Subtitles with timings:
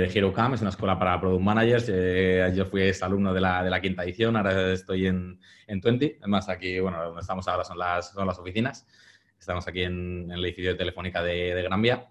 [0.00, 1.86] de HeroCam, es una escuela para Product Managers.
[1.88, 6.18] Eh, yo fui alumno de la, de la, quinta edición, ahora estoy en, en 20.
[6.20, 8.86] Además, aquí, bueno, donde estamos ahora son las, oficinas.
[9.38, 12.08] Estamos aquí en, el edificio de Telefónica de, de Gran Vía.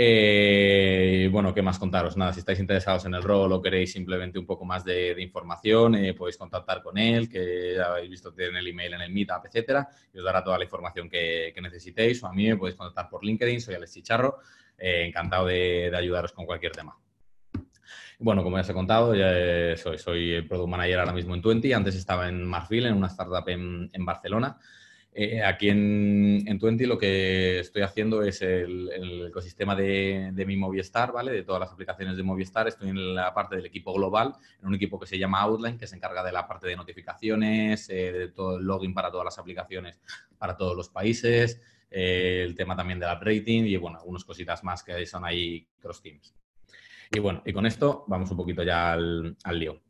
[0.00, 2.16] Eh, bueno, ¿qué más contaros?
[2.16, 5.96] Nada, si estáis interesados en el rol o queréis simplemente un poco más de, información,
[5.96, 9.46] eh, podéis contactar con él, que ya habéis visto tiene el email en el Meetup,
[9.46, 12.22] etcétera, y os dará toda la información que, necesitéis.
[12.22, 14.38] O a mí me podéis contactar por LinkedIn, soy Alex Chicharro,
[14.78, 16.96] eh, encantado de, ayudaros con cualquier tema.
[18.20, 21.72] Bueno, como ya os he contado, ya soy, soy Product Manager ahora mismo en Twenty.
[21.72, 24.58] Antes estaba en Marfil, en una startup en, en Barcelona.
[25.20, 31.12] Eh, aquí en, en Twenty lo que estoy haciendo es el, ecosistema de, mi Movistar,
[31.12, 31.32] ¿vale?
[31.32, 32.68] De todas las aplicaciones de Movistar.
[32.68, 35.86] Estoy en la parte del equipo global, en un equipo que se llama Outline, que
[35.86, 39.38] se encarga de la parte de notificaciones, eh, de todo el login para todas las
[39.38, 40.00] aplicaciones
[40.38, 41.60] para todos los países,
[41.90, 45.66] eh, el tema también de la rating y, bueno, algunas cositas más que son ahí
[45.80, 46.32] cross teams.
[47.10, 49.80] Y bueno, y con esto vamos un poquito ya al, lío.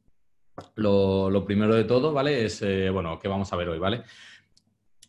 [0.76, 2.45] Lo, primero de todo, ¿vale?
[2.45, 4.04] Es, bueno, ¿qué vamos a ver hoy, ¿vale?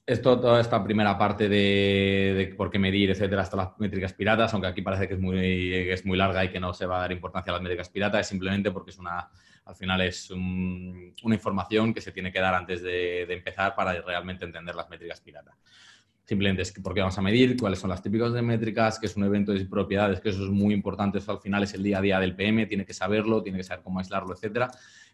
[0.10, 4.68] esto, toda esta primera parte de, por qué medir, etcétera, hasta las métricas piratas, aunque
[4.68, 7.12] aquí parece que es, muy, es muy larga y que no se va a dar
[7.12, 9.30] importancia a las métricas piratas, es simplemente porque es una,
[9.66, 14.46] al final es una información que se tiene que dar antes de, empezar para realmente
[14.46, 15.56] entender las métricas piratas.
[16.30, 19.16] Simplemente es por qué vamos a medir, cuáles son las típicas de métricas, qué es
[19.16, 21.98] un evento de propiedades, que eso es muy importante, eso al final es el día
[21.98, 24.70] a día del PM, tiene que saberlo, tiene que saber cómo aislarlo, etcétera.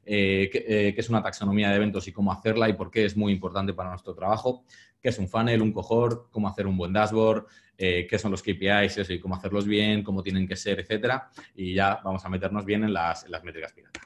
[0.05, 3.31] Eh, qué, es una taxonomía de eventos y cómo hacerla y por qué es muy
[3.31, 4.66] importante para nuestro trabajo,
[5.02, 7.45] qué es un funnel, un cohort, cómo hacer un buen dashboard,
[7.77, 11.30] eh, qué son los KPIs y cómo hacerlos bien, cómo tienen que ser, etcétera.
[11.55, 14.02] Y ya vamos a meternos bien en las, métricas pirata.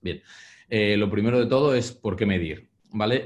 [0.00, 0.22] Bien,
[0.68, 3.24] eh, lo primero de todo es por qué medir, ¿vale?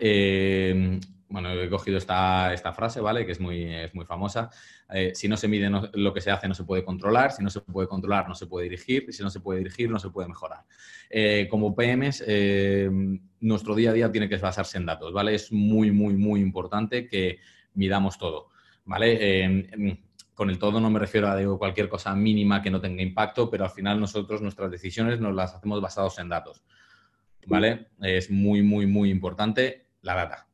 [1.31, 3.27] Bueno, he cogido esta, esta, frase, ¿vale?
[3.27, 4.51] Que es muy, es muy famosa.
[4.91, 7.33] Eh, si no se mide lo que se hace, no se puede controlar.
[7.33, 9.05] Si no se puede controlar, no se puede dirigir.
[9.09, 10.65] Y si no se puede dirigir, no se puede mejorar.
[11.11, 12.91] Eh, como PMs, eh,
[13.41, 15.34] nuestro día a día tiene que basarse en datos, ¿vale?
[15.34, 17.39] Es muy, muy, muy importante que
[17.75, 18.49] midamos todo,
[18.84, 19.69] ¿vale?
[20.34, 23.50] con el todo no me refiero a digo, cualquier cosa mínima que no tenga impacto,
[23.50, 26.62] pero al final nosotros nuestras decisiones nos las hacemos basados en datos,
[27.47, 27.89] ¿vale?
[28.00, 30.47] Es muy, muy, muy importante la data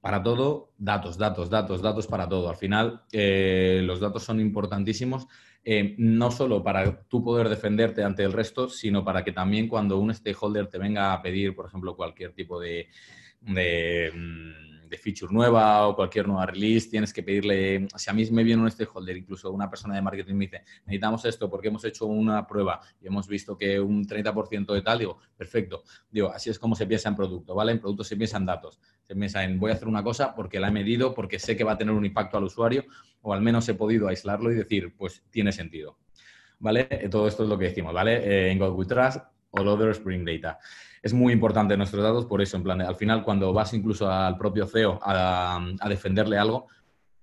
[0.00, 2.48] para todo, datos, datos, datos, datos para todo.
[2.48, 5.26] Al final, eh, los datos son importantísimos,
[5.64, 9.98] eh, no solo para tú poder defenderte ante el resto, sino para que también cuando
[9.98, 12.88] un stakeholder te venga a pedir, por ejemplo, cualquier tipo de,
[13.42, 18.42] mm, de feature nueva o cualquier nueva release, tienes que pedirle, si a mí me
[18.42, 22.06] viene un stakeholder, incluso una persona de marketing me dice, necesitamos esto porque hemos hecho
[22.06, 26.58] una prueba y hemos visto que un 30% de tal, digo, perfecto, digo, así es
[26.58, 27.72] como se piensa en producto, ¿vale?
[27.72, 28.80] En producto se piensa en datos,
[29.14, 31.72] piensa en voy a hacer una cosa porque la he medido, porque sé que va
[31.72, 32.84] a tener un impacto al usuario
[33.22, 35.98] o al menos he podido aislarlo y decir, pues tiene sentido,
[36.58, 36.84] ¿vale?
[37.10, 38.16] Todo esto es lo que decimos, ¿vale?
[38.16, 39.18] Eh, en God We Trust,
[39.50, 40.58] all others bring data
[41.02, 44.36] es muy importante nuestros datos por eso, en plan, al final cuando vas incluso al
[44.36, 46.66] propio CEO a, defenderle algo,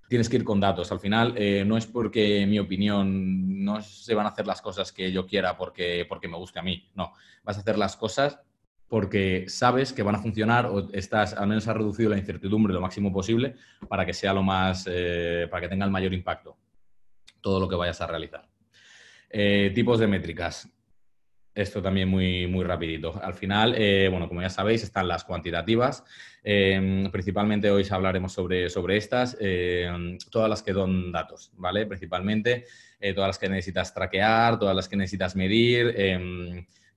[0.07, 0.91] tienes que ir con datos.
[0.91, 4.91] Al final eh, no es porque mi opinión no se van a hacer las cosas
[4.91, 7.11] que yo quiera porque, porque me guste a mí, no,
[7.43, 8.39] vas a hacer las cosas
[8.87, 12.81] porque sabes que van a funcionar o estás, al menos has reducido la incertidumbre lo
[12.81, 13.55] máximo posible
[13.89, 16.57] para que sea lo más, eh, para que tenga el mayor impacto
[17.41, 18.47] todo lo que vayas a realizar.
[19.29, 20.69] Eh, tipos de métricas.
[21.53, 23.17] Esto también muy, muy rapidito.
[23.23, 26.03] Al final, eh, bueno, como ya sabéis, están las cuantitativas.
[26.43, 29.37] Principalmente hoy hablaremos sobre, sobre estas,
[30.29, 31.85] todas las que dan datos, ¿vale?
[31.85, 32.65] Principalmente
[33.15, 35.95] todas las que necesitas traquear, todas las que necesitas medir,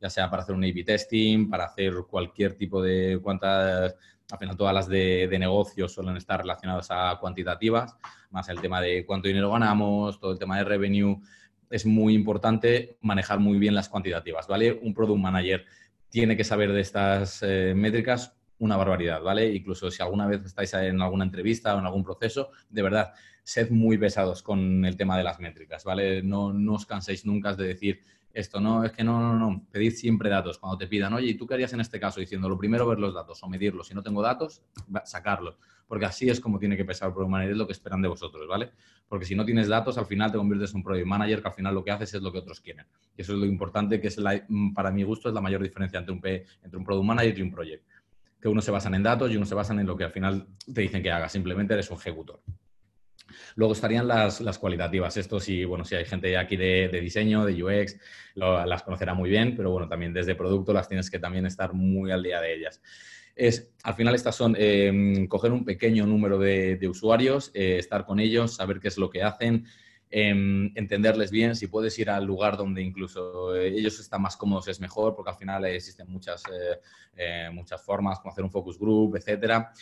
[0.00, 3.94] ya sea para hacer un A-B testing, para hacer cualquier tipo de cuantas,
[4.30, 7.96] al final todas las de, de negocios suelen estar relacionadas a cuantitativas,
[8.30, 11.20] más el tema de cuánto dinero ganamos, todo el tema de revenue,
[11.70, 14.78] es muy importante manejar muy bien las cuantitativas, ¿vale?
[14.82, 15.66] Un product manager
[16.08, 19.54] tiene que saber de estas eh, métricas una barbaridad, ¿vale?
[19.54, 23.12] Incluso si alguna vez estáis en alguna entrevista o en algún proceso, de verdad,
[23.44, 26.22] sed muy pesados con el tema de las métricas, ¿vale?
[26.22, 28.00] No, no os canséis nunca de decir
[28.32, 30.58] esto, no, es que no, no, no, pedid siempre datos.
[30.58, 32.20] Cuando te pidan, oye, ¿y tú qué en este caso?
[32.20, 33.88] Diciendo, lo primero, ver los datos o medirlos.
[33.88, 34.62] Si no tengo datos,
[35.04, 35.58] sacarlos
[35.88, 38.08] porque así es como tiene que pensar el Product Manager, es lo que esperan de
[38.08, 38.70] vosotros, ¿vale?
[39.08, 41.54] Porque si no tienes datos, al final te conviertes en un Product Manager que al
[41.54, 42.86] final lo que haces es lo que otros quieren.
[43.16, 44.20] Y eso es lo importante, que es
[44.74, 46.20] para mi gusto es la mayor diferencia entre un,
[46.62, 47.84] entre un Product Manager y un Project.
[48.40, 50.46] Que uno se basan en datos y uno se basan en lo que al final
[50.72, 52.40] te dicen que haga, simplemente eres un ejecutor.
[53.54, 55.16] Luego estarían las, cualitativas.
[55.16, 57.96] Esto sí, bueno, si hay gente aquí de, diseño, de UX,
[58.34, 62.10] las conocerá muy bien, pero bueno, también desde producto las tienes que también estar muy
[62.10, 62.80] al día de ellas
[63.38, 68.18] es, al final estas son em, coger un pequeño número de, usuarios, eh, estar con
[68.18, 69.64] ellos, saber qué es lo que hacen,
[70.10, 74.66] em, entenderles bien, si puedes ir al lugar donde incluso eh, ellos están más cómodos
[74.66, 76.42] es mejor, porque al final existen muchas,
[77.52, 79.72] muchas formas, como hacer un focus group, etcétera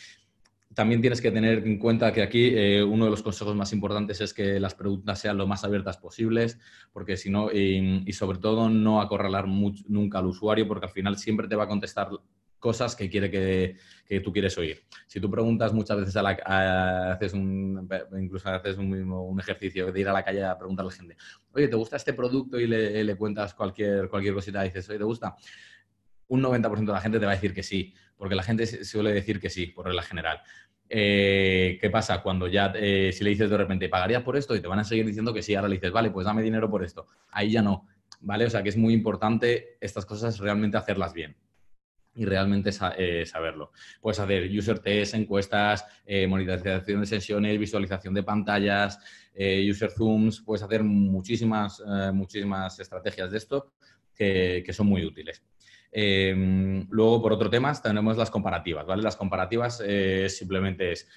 [0.77, 4.21] también tienes que tener en cuenta que aquí eh, uno de los consejos más importantes
[4.21, 6.59] es que las preguntas sean lo más abiertas posibles,
[6.93, 11.49] porque si no, y, sobre todo no acorralar nunca al usuario, porque al final siempre
[11.49, 12.11] te va a contestar
[12.59, 14.83] cosas que quiere que, tú quieres oír.
[15.07, 16.33] Si tú preguntas muchas veces a la
[17.11, 17.89] haces un,
[18.21, 21.17] incluso haces un, ejercicio de ir a la calle a preguntarle a la gente,
[21.53, 22.61] oye, ¿te gusta este producto?
[22.61, 25.37] Y le, cuentas cualquier, cualquier cosita y dices, oye, ¿te gusta?
[26.29, 29.13] Un 90% de la gente te va a decir que sí, porque la gente suele
[29.13, 30.41] decir que sí, por regla general.
[30.89, 32.23] Eh, ¿Qué pasa?
[32.23, 34.55] Cuando ya, eh, si le dices de repente, ¿pagarías por esto?
[34.55, 36.71] Y te van a seguir diciendo que sí, ahora le dices, vale, pues dame dinero
[36.71, 37.07] por esto.
[37.31, 37.87] Ahí ya no,
[38.21, 38.47] ¿vale?
[38.47, 41.37] O sea que es muy importante estas cosas realmente hacerlas bien
[42.15, 43.73] y realmente eh, saberlo.
[44.01, 45.85] Puedes hacer user test, encuestas,
[46.29, 48.99] monitorización de sesiones, visualización de pantallas,
[49.35, 51.83] user zooms, puedes hacer muchísimas,
[52.15, 53.75] muchísimas estrategias de esto
[54.15, 55.43] que son muy útiles.
[55.93, 59.03] Em, luego, por otro tema, tenemos las comparativas, ¿vale?
[59.03, 61.09] Las comparativas eh, simplemente es,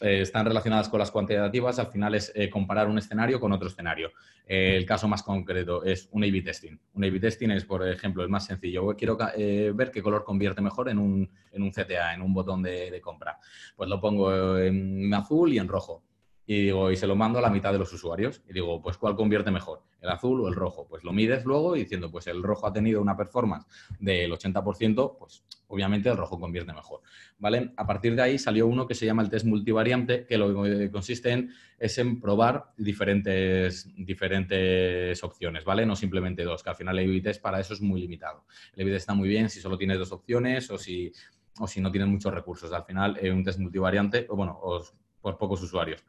[0.00, 3.68] eh, están relacionadas con las cuantitativas, al final es eh, comparar un escenario con otro
[3.68, 4.12] escenario.
[4.46, 6.78] el caso más concreto es un A-B testing.
[6.94, 8.94] Un A-B testing es, por ejemplo, es más sencillo.
[8.96, 13.00] Quiero ver qué color convierte mejor en un, en un CTA, en un botón de
[13.02, 13.38] compra.
[13.76, 16.02] Pues lo pongo en azul y en rojo
[16.46, 18.42] y digo, y se lo mando a la mitad de los usuarios.
[18.48, 19.82] Y digo, pues ¿cuál convierte mejor?
[20.00, 20.86] ¿El azul o el rojo?
[20.86, 23.66] Pues lo mides luego diciendo, pues el rojo ha tenido una performance
[23.98, 27.00] del 80%, pues obviamente el rojo convierte mejor.
[27.38, 27.72] ¿Vale?
[27.76, 30.90] A partir de ahí salió uno que se llama el test multivariante, que lo que
[30.90, 35.86] consiste en, es en probar diferentes, diferentes opciones, ¿vale?
[35.86, 38.44] No simplemente dos, que al final el test para eso es muy limitado.
[38.76, 41.10] El test está muy bien si solo tienes dos opciones o si,
[41.58, 42.70] o si no tienes muchos recursos.
[42.70, 44.84] Al final, un test multivariante, o bueno, o
[45.22, 46.04] por pocos usuarios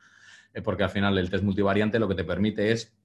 [0.63, 2.96] porque al final el test multivariante lo que te permite es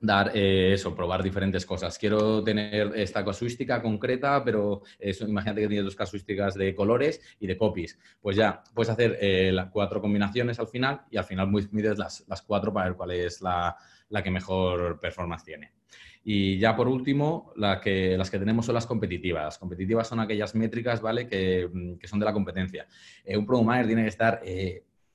[0.00, 1.98] dar eh, eso, probar diferentes cosas.
[1.98, 7.56] Quiero tener esta casuística concreta, pero imagínate que tienes dos casuísticas de colores y de
[7.56, 7.98] copies.
[8.20, 12.24] Pues ya puedes hacer eh, las cuatro combinaciones al final y al final mides las,
[12.28, 13.76] las cuatro para ver cuál es la,
[14.08, 15.72] la, que mejor performance tiene.
[16.22, 19.44] Y ya por último, la que, las que tenemos son las competitivas.
[19.44, 21.26] Las competitivas son aquellas métricas ¿vale?
[21.26, 22.86] que, que son de la competencia.
[23.24, 24.42] Eh, un Product tiene que estar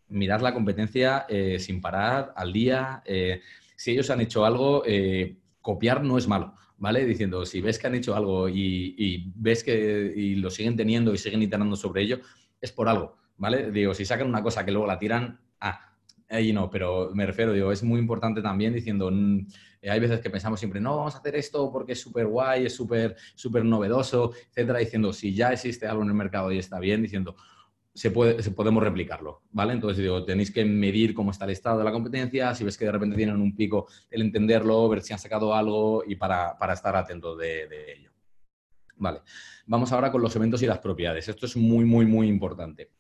[0.10, 3.02] mirar la competencia eh, sin parar, al día.
[3.06, 3.42] Eh,
[3.76, 7.06] si ellos han hecho algo, eh, copiar no es malo, ¿vale?
[7.06, 11.18] Diciendo, si ves que han hecho algo y, ves que y lo siguen teniendo y
[11.18, 12.20] siguen iterando sobre ello,
[12.62, 13.72] es por algo, ¿vale?
[13.72, 15.94] Digo, si sacan una cosa que luego la tiran, ah,
[16.30, 19.48] ahí no, pero me refiero, digo, es muy importante también diciendo, mm,
[19.90, 22.76] hay veces que pensamos siempre, no, vamos a hacer esto porque es súper guay, es
[22.76, 27.02] súper súper novedoso, etcétera, diciendo, si ya existe algo en el mercado y está bien,
[27.02, 27.36] diciendo,
[27.94, 29.74] se puede, podemos replicarlo, ¿vale?
[29.74, 32.86] Entonces, digo, tenéis que medir cómo está el estado de la competencia, si ves que
[32.86, 36.96] de repente tienen un pico, el entenderlo, ver si han sacado algo y para, estar
[36.96, 38.12] atento de, ello.
[38.96, 39.22] Vale,
[39.68, 41.28] vamos ahora con los eventos y las propiedades.
[41.28, 42.92] Esto es muy, muy, muy importante.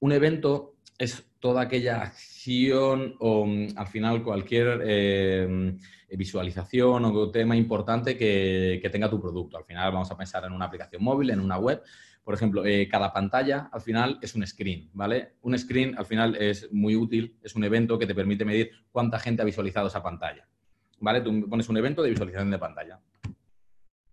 [0.00, 5.76] Un evento es toda aquella acción o mm, al final cualquier eh,
[6.16, 9.56] visualización o tema importante que, que tenga tu producto.
[9.56, 11.80] Al final vamos a pensar en una aplicación móvil, en una web,
[12.24, 15.34] por ejemplo, eh, cada pantalla al final es un screen, ¿vale?
[15.42, 19.18] Un screen al final es muy útil, es un evento que te permite medir cuánta
[19.18, 20.46] gente ha visualizado esa pantalla,
[21.00, 21.20] ¿vale?
[21.20, 23.00] Tú pones un evento de visualización de pantalla.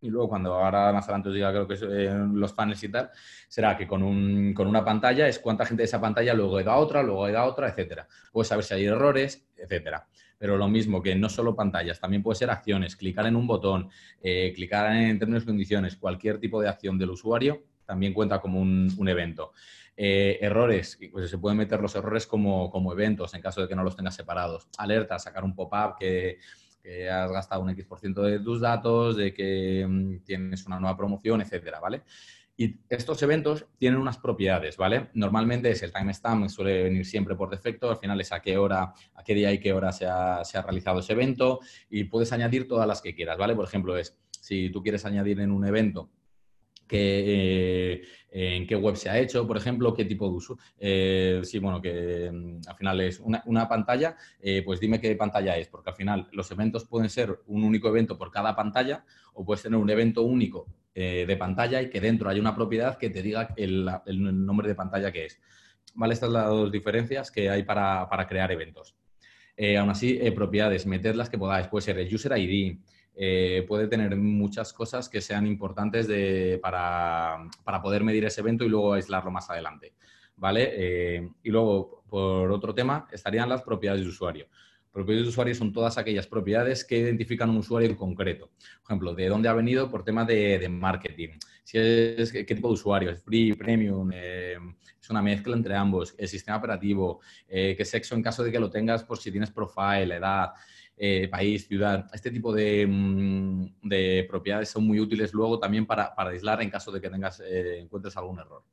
[0.02, 3.12] Y luego cuando ahora más adelante os diga creo que eh, los panels y tal,
[3.48, 6.62] será que con, un, con, una pantalla es cuánta gente de esa pantalla luego ha
[6.62, 8.08] ido a otra, luego ha ido a otra, etcétera.
[8.32, 10.08] Puedes saber si hay errores, etcétera.
[10.38, 13.90] Pero lo mismo que no solo pantallas, también puede ser acciones, clicar en un botón,
[14.22, 18.62] eh, clicar en términos y condiciones, cualquier tipo de acción del usuario también cuenta como
[18.62, 19.52] un, evento.
[19.98, 23.84] Eh, errores, pues se pueden meter los errores como, eventos en caso de que no
[23.84, 24.68] los tengas separados.
[24.78, 26.38] Alertas, sacar un pop-up que,
[27.12, 31.80] has gastado un X% de tus datos, de que mm, tienes una nueva promoción, etcétera,
[31.80, 32.04] ¿vale?
[32.56, 35.10] Y estos eventos tienen unas propiedades, ¿vale?
[35.16, 38.94] Normalmente es el timestamp, suele venir siempre por defecto, al final es a qué hora,
[39.16, 42.32] a qué día y qué hora se ha, se ha realizado ese evento y puedes
[42.34, 43.56] añadir todas las que quieras, ¿vale?
[43.56, 46.12] Por ejemplo, es si tú quieres añadir en un evento
[46.98, 50.58] eh, en qué web se ha hecho, por ejemplo, qué tipo de uso.
[50.78, 55.58] Eh, sí, bueno, que mm, al final es una, pantalla, eh, pues dime qué pantalla
[55.58, 59.04] es, porque al final los eventos pueden ser un único evento por cada pantalla
[59.34, 63.10] o puedes tener un evento único de pantalla y que dentro hay una propiedad que
[63.10, 63.86] te diga el,
[64.46, 65.40] nombre de pantalla que es.
[65.96, 66.14] ¿Vale?
[66.14, 68.98] Estas son las dos diferencias que hay para, crear eventos.
[69.78, 71.68] aún así, propiedades, meterlas que podáis.
[71.68, 72.80] Puede ser el user ID,
[73.16, 76.08] eh, puede tener muchas cosas que sean importantes
[76.62, 77.50] para,
[77.82, 79.94] poder medir ese evento y luego aislarlo más adelante.
[80.36, 80.72] ¿Vale?
[80.74, 84.48] Eh, y luego, por otro tema, estarían las propiedades de usuario.
[84.92, 88.50] Propiedades de usuario son todas aquellas propiedades que identifican un usuario en concreto.
[88.82, 91.30] Por ejemplo, de dónde ha venido por tema de, marketing.
[91.64, 94.58] Si es, qué tipo de usuario, es free, premium, eh,
[95.00, 98.60] es una mezcla entre ambos, el sistema operativo, eh, qué sexo en caso de que
[98.60, 100.54] lo tengas por si tienes profile, edad,
[101.00, 102.08] eh, país, ciudad.
[102.14, 107.02] Este tipo mm, de, propiedades son muy útiles luego también para, aislar en caso de
[107.02, 108.64] que tengas, encuentres algún error.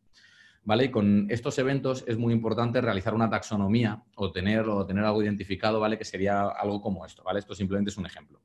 [0.65, 0.91] ¿vale?
[0.91, 5.79] con estos eventos es muy importante realizar una taxonomía o tener, o tener algo identificado,
[5.79, 5.97] ¿vale?
[5.97, 7.39] Que sería algo como esto, ¿vale?
[7.39, 8.41] Esto simplemente es un ejemplo.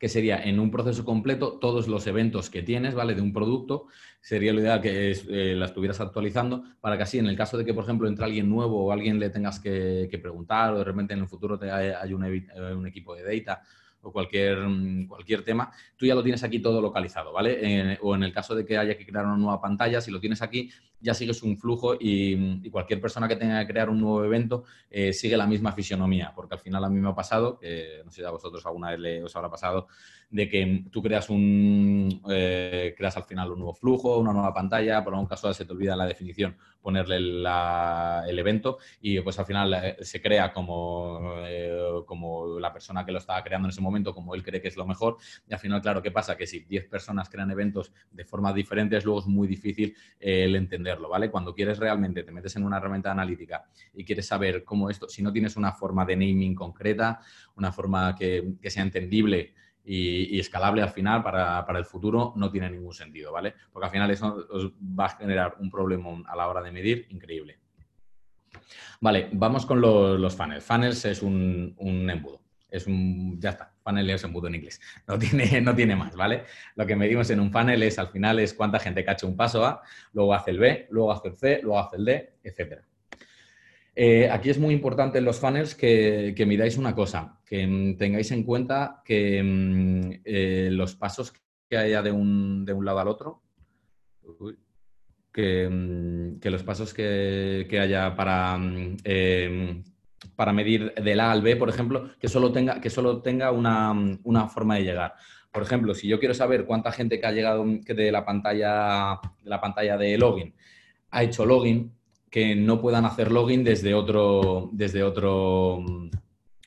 [0.00, 3.14] Que sería en un proceso completo todos los eventos que tienes, ¿vale?
[3.14, 3.86] De un producto,
[4.20, 7.64] sería lo ideal que eh, las estuvieras actualizando para que así, en el caso de
[7.64, 11.14] que, por ejemplo, entre alguien nuevo o alguien le tengas que, preguntar o de repente
[11.14, 13.62] en el futuro te hay, eh, un equipo de data
[14.02, 17.98] o cualquier, mm, cualquier tema, tú ya lo tienes aquí todo localizado, ¿vale?
[18.02, 20.42] o en el caso de que haya que crear una nueva pantalla, si lo tienes
[20.42, 24.64] aquí, ya sigues un flujo y, cualquier persona que tenga que crear un nuevo evento
[24.90, 27.58] eh, sigue la misma fisionomía, porque al final a mí me ha pasado,
[28.04, 29.88] no sé si a vosotros alguna vez os habrá pasado,
[30.30, 35.02] de que tú creas un eh, creas al final un nuevo flujo, una nueva pantalla,
[35.02, 39.74] por algún caso se te olvida la definición ponerle el evento y pues al final
[39.74, 41.34] eh, se crea como,
[42.06, 44.76] como la persona que lo estaba creando en ese momento, como él cree que es
[44.76, 46.36] lo mejor y al final, claro, ¿qué pasa?
[46.36, 50.98] Que si 10 personas crean eventos de formas diferentes, luego es muy difícil el entender
[51.08, 51.30] ¿vale?
[51.30, 55.22] Cuando quieres realmente, te metes en una herramienta analítica y quieres saber cómo esto, si
[55.22, 57.20] no tienes una forma de naming concreta,
[57.56, 62.94] una forma que, sea entendible y, escalable al final para, el futuro, no tiene ningún
[62.94, 63.54] sentido, ¿vale?
[63.72, 67.06] Porque al final eso os va a generar un problema a la hora de medir
[67.10, 67.58] increíble.
[69.00, 70.64] Vale, vamos con los, funnels.
[70.64, 72.40] Funnels es un, un embudo.
[72.70, 74.80] Es un, ya está, funnel es embudo en inglés.
[75.06, 76.44] No tiene, no tiene más, ¿vale?
[76.76, 79.64] Lo que medimos en un funnel es, al final, es cuánta gente cacha un paso
[79.64, 79.82] A,
[80.12, 82.82] luego hace el B, luego hace el C, luego hace el D, etc.
[83.94, 88.44] Eh, aquí es muy importante en los funnels que, miráis una cosa, que tengáis en
[88.44, 91.32] cuenta que mm, eh, los pasos
[91.68, 93.42] que haya de un, lado al otro,
[95.32, 99.82] que, mm, que, los pasos que, haya para mm, eh,
[100.36, 104.48] para medir del A al B, por ejemplo, que solo tenga, que solo tenga una,
[104.48, 105.14] forma de llegar.
[105.50, 109.50] Por ejemplo, si yo quiero saber cuánta gente que ha llegado de la pantalla de,
[109.50, 110.54] la pantalla de login
[111.10, 111.92] ha hecho login,
[112.30, 115.84] que no puedan hacer login desde otro, desde otro,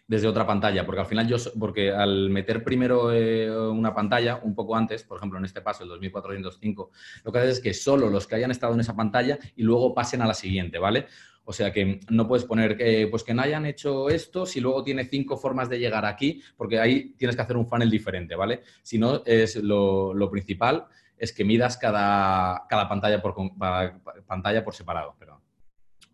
[0.05, 4.53] desde otra pantalla, porque al final yo, porque al meter primero eh, una pantalla un
[4.53, 6.91] poco antes, por ejemplo en este paso, el 2405,
[7.23, 9.93] lo que hace es que solo los que hayan estado en esa pantalla y luego
[9.93, 11.07] pasen a la siguiente, ¿vale?
[11.45, 14.83] O sea que no puedes poner que, pues que no hayan hecho esto si luego
[14.83, 18.61] tiene cinco formas de llegar aquí, porque ahí tienes que hacer un funnel diferente, ¿vale?
[18.81, 23.35] Si no, es lo, principal es que midas cada, cada pantalla, por,
[24.25, 25.15] pantalla por separado.
[25.17, 25.42] Perdón.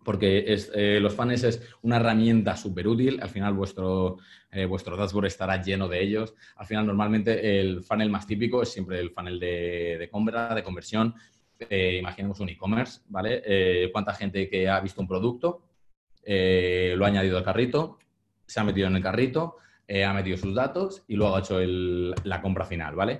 [0.04, 3.20] Porque eh, los funnels es una herramienta súper útil.
[3.22, 4.18] Al final vuestro,
[4.52, 6.34] eh, vuestro dashboard estará lleno de ellos.
[6.56, 10.64] Al final normalmente el funnel más típico es siempre el funnel de, de compra, de
[10.64, 11.14] conversión
[11.70, 13.90] eh, imaginemos un e-commerce, ¿vale?
[13.92, 15.62] Cuánta gente que ha visto un producto,
[16.26, 18.00] lo ha añadido al carrito,
[18.46, 19.58] se ha metido en el carrito,
[20.06, 23.20] ha metido sus datos y luego ha hecho la compra final, ¿vale?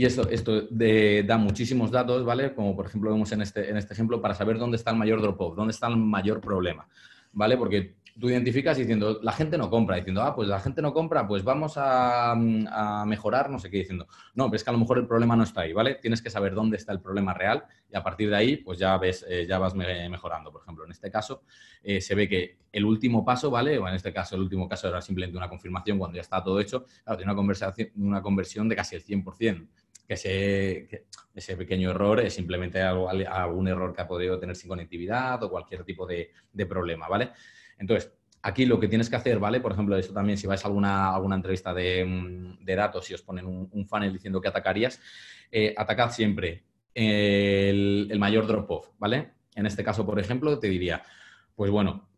[0.00, 2.54] Y esto, esto da muchísimos datos, ¿vale?
[2.54, 5.20] Como por ejemplo vemos en este, en este ejemplo, para saber dónde está el mayor
[5.20, 6.88] drop-off, dónde está el mayor problema,
[7.32, 7.58] ¿vale?
[7.58, 11.26] Porque tú identificas diciendo, la gente no compra, diciendo, ah, pues la gente no compra,
[11.28, 12.34] pues vamos a,
[13.06, 15.42] mejorar, no sé qué, diciendo, no, pero es que a lo mejor el problema no
[15.42, 15.96] está ahí, ¿vale?
[15.96, 18.96] Tienes que saber dónde está el problema real y a partir de ahí, pues ya
[18.96, 20.50] ves, eh, ya vas mejorando.
[20.50, 21.42] Por ejemplo, en este caso,
[21.82, 23.76] eh, se ve que el último paso, ¿vale?
[23.78, 26.58] O en este caso, el último caso era simplemente una confirmación cuando ya está todo
[26.58, 29.68] hecho, claro, tiene una conversión, una conversión de casi el 100%.
[30.10, 34.68] Que ese, ese pequeño error es simplemente algo, algún error que ha podido tener sin
[34.68, 37.30] conectividad o cualquier tipo de, de problema, ¿vale?
[37.78, 38.12] Entonces,
[38.42, 39.60] aquí lo que tienes que hacer, ¿vale?
[39.60, 43.22] Por ejemplo, eso también, si vais a alguna, alguna entrevista de, mm, datos y os
[43.22, 45.00] ponen un, funnel diciendo que atacarías,
[45.52, 49.30] eh, atacad siempre el, mayor drop-off, ¿vale?
[49.54, 51.04] En este caso, por ejemplo, te diría,
[51.54, 52.09] pues bueno,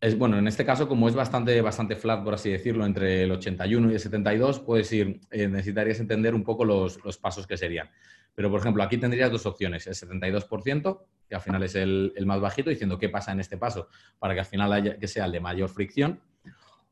[0.00, 3.32] es, bueno, en este caso, como es bastante, bastante flat, por así decirlo, entre el
[3.32, 7.58] 81 y el 72, puedes ir, eh, necesitarías entender un poco los, los pasos que
[7.58, 7.90] serían.
[8.34, 12.40] Pero, por ejemplo, aquí tendrías dos opciones, el 72%, que al final es el, más
[12.40, 13.88] bajito, diciendo qué pasa en este paso
[14.18, 16.20] para que al final haya, que sea el de mayor fricción.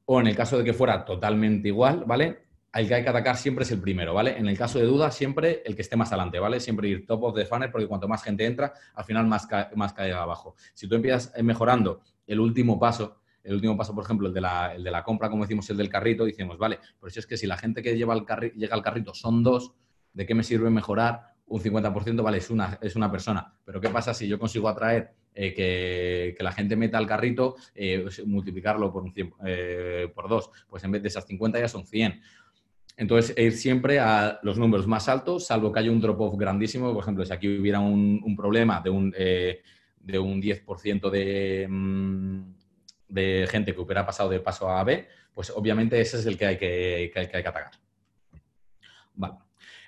[0.04, 2.48] O en el caso de que fuera totalmente igual, ¿vale?
[2.74, 4.36] El que hay que atacar siempre es el primero, ¿vale?
[4.36, 6.60] En el caso de duda, siempre el que esté más adelante, ¿vale?
[6.60, 9.92] Siempre ir top of the funnel, porque cuanto más gente entra, al final más, más
[9.94, 10.54] cae abajo.
[10.74, 14.74] Si tú empiezas mejorando el último paso, el último paso, por ejemplo, el de, la,
[14.74, 17.36] el de la compra, como decimos, el del carrito, decimos, vale, pero si es que
[17.36, 19.72] si la gente que lleva el llega al carrito son dos,
[20.12, 22.22] ¿de qué me sirve mejorar un 50%?
[22.22, 23.54] Vale, es una, es una persona.
[23.64, 28.92] Pero ¿qué pasa si yo consigo atraer que, la gente meta al carrito, pues, multiplicarlo
[28.92, 29.14] por, un
[30.14, 32.20] por dos, pues en vez de esas 50 ya son 100.
[32.96, 36.92] Entonces, ir siempre a los números más altos, salvo que haya un drop-off grandísimo.
[36.92, 39.14] Por ejemplo, si aquí hubiera un, problema de un,
[40.00, 42.54] de un 10% de, mm,
[43.08, 46.46] de gente que hubiera pasado de paso a B, pues obviamente ese es el que
[46.46, 47.70] hay que, que, que atacar.
[49.14, 49.34] Vale.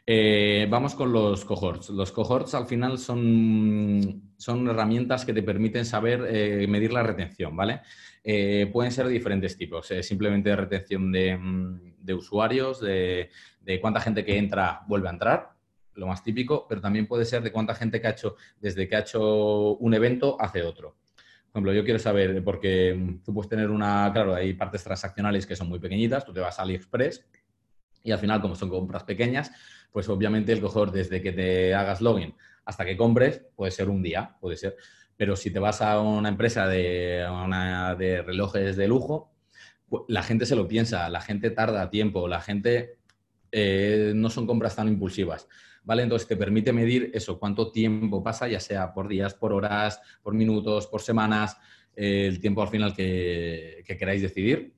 [0.07, 1.90] Eh, vamos con los cohorts.
[1.90, 7.55] Los cohorts al final son, son herramientas que te permiten saber eh, medir la retención,
[7.55, 7.83] ¿vale?
[8.25, 14.00] Eh, pueden ser de diferentes tipos, simplemente de retención de, mm, usuarios, de, de, cuánta
[14.00, 15.50] gente que entra vuelve a entrar,
[15.94, 18.97] lo más típico, pero también puede ser de cuánta gente que ha hecho, desde que
[18.97, 20.97] ha hecho un evento, hace otro.
[21.52, 25.47] Por ejemplo, yo quiero saber, porque mm, tú puedes tener una, claro, hay partes transaccionales
[25.47, 27.26] que son muy pequeñitas, tú te vas a AliExpress
[28.02, 29.50] y al final, como son compras pequeñas,
[29.90, 34.02] pues obviamente el cohort desde que te hagas login hasta que compres puede ser un
[34.02, 34.76] día, puede ser.
[35.16, 39.32] Pero si te vas a una empresa de, una, de relojes de lujo,
[40.09, 42.99] la gente se lo piensa, la gente tarda tiempo, la gente
[43.52, 45.49] eh, no son compras tan impulsivas.
[45.82, 46.02] ¿Vale?
[46.02, 50.34] Entonces te permite medir eso, cuánto tiempo pasa, ya sea por días, por horas, por
[50.34, 51.56] minutos, por semanas,
[51.96, 54.75] eh, el tiempo al final que, queráis decidir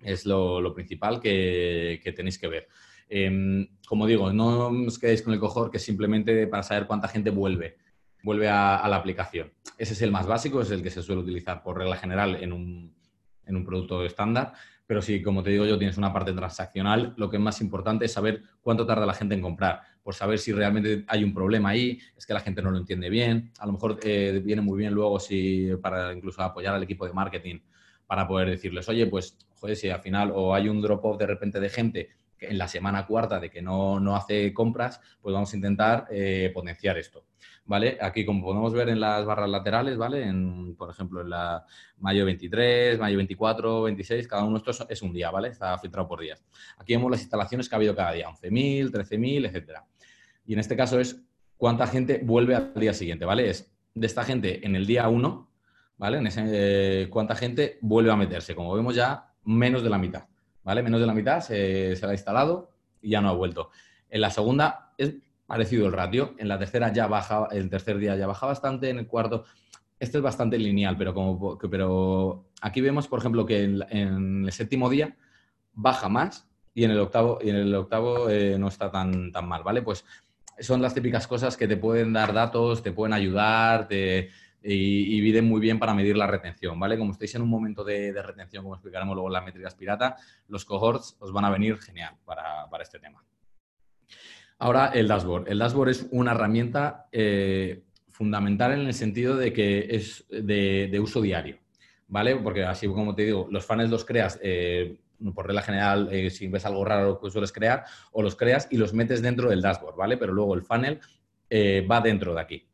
[0.00, 2.68] es lo, principal que, tenéis que ver.
[3.08, 7.08] Em, como digo, no os quedéis con el cojor que es simplemente para saber cuánta
[7.08, 7.76] gente vuelve,
[8.22, 9.52] vuelve a, la aplicación.
[9.76, 12.52] Ese es el más básico, es el que se suele utilizar por regla general en
[12.52, 12.94] un,
[13.46, 14.52] en un producto estándar,
[14.86, 18.06] pero si, como te digo yo, tienes una parte transaccional, lo que es más importante
[18.06, 21.68] es saber cuánto tarda la gente en comprar, por saber si realmente hay un problema
[21.68, 23.52] ahí, es que la gente no lo entiende bien.
[23.60, 27.12] A lo mejor eh, viene muy bien luego si para incluso apoyar al equipo de
[27.12, 27.60] marketing
[28.08, 31.60] para poder decirles, oye, pues, joder, si al final o hay un drop-off de repente
[31.60, 32.08] de gente
[32.40, 36.50] en la semana cuarta de que no, no hace compras, pues vamos a intentar eh,
[36.52, 37.24] potenciar esto.
[37.70, 37.98] ¿vale?
[38.00, 40.24] Aquí, como podemos ver en las barras laterales, ¿vale?
[40.24, 41.64] En, por ejemplo, en la
[41.98, 45.50] mayo 23, mayo 24, 26, cada uno de estos es un día, ¿vale?
[45.50, 46.44] Está filtrado por días.
[46.78, 49.86] Aquí vemos las instalaciones que ha habido cada día, 11.000, 13.000, etcétera.
[50.50, 51.22] Y en este caso es
[51.56, 53.48] cuánta gente vuelve al día siguiente, ¿vale?
[53.48, 55.48] Es de esta gente en el día 1,
[55.96, 56.20] ¿vale?
[56.38, 58.56] Eh, cuánta gente vuelve a meterse.
[58.56, 60.24] Como vemos ya, menos de la mitad,
[60.64, 60.82] ¿vale?
[60.82, 63.70] Menos de la mitad se, se ha instalado y ya no ha vuelto.
[64.08, 65.14] En la segunda es
[65.46, 66.34] parecido el ratio.
[66.36, 69.44] En la tercera ya baja, el tercer día ya baja bastante, en el cuarto.
[70.00, 74.90] Este es bastante lineal, pero, como, pero aquí vemos, por ejemplo, que en, el séptimo
[74.90, 75.16] día
[75.74, 79.46] baja más y en el octavo, y en el octavo eh, no está tan, tan
[79.46, 79.82] mal, ¿vale?
[79.82, 80.04] Pues
[80.60, 84.28] son las típicas cosas que te pueden dar datos, te pueden ayudar y,
[84.62, 86.98] y vienen muy bien para medir la retención, ¿vale?
[86.98, 90.16] Como estáis en un momento de, retención, como explicaremos luego en las métricas pirata,
[90.48, 93.24] los cohorts os van a venir genial para este tema.
[94.62, 95.48] Ahora, el dashboard.
[95.48, 101.22] El dashboard es una herramienta eh, fundamental en el sentido de que es de, uso
[101.22, 101.58] diario,
[102.08, 102.36] ¿vale?
[102.36, 104.98] Porque así como te digo, los funnels los creas eh,
[105.34, 108.76] por regla general, eh, si ves algo raro que sueles crear, o los creas y
[108.76, 110.16] los metes dentro del dashboard, ¿vale?
[110.16, 111.00] Pero luego el funnel
[111.90, 112.68] va dentro de aquí.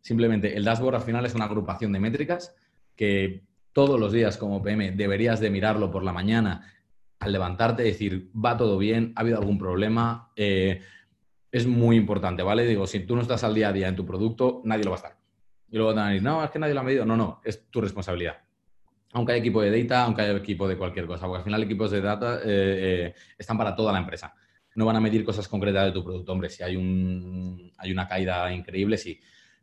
[0.00, 2.54] Simplemente el dashboard al final es una agrupación de métricas
[2.94, 6.72] que todos los días como PM deberías de mirarlo por la mañana
[7.18, 10.32] al levantarte decir, va todo bien, ha habido algún problema,
[11.56, 12.66] es muy importante, ¿vale?
[12.66, 14.96] Digo, si tú no estás al día a día en tu producto, nadie lo va
[14.96, 15.16] a estar.
[15.70, 17.04] Y luego te van a decir, no, es que nadie lo ha medido.
[17.06, 18.45] No, no, es tu responsabilidad.
[19.12, 21.90] Aunque hay equipo de data, aunque hay equipo de cualquier cosa, porque al final equipos
[21.90, 24.34] de data eh, eh, están para toda la empresa.
[24.74, 26.32] No van a medir cosas concretas de tu producto.
[26.32, 29.18] Hombre, si hay, un, hay una caída increíble, sí.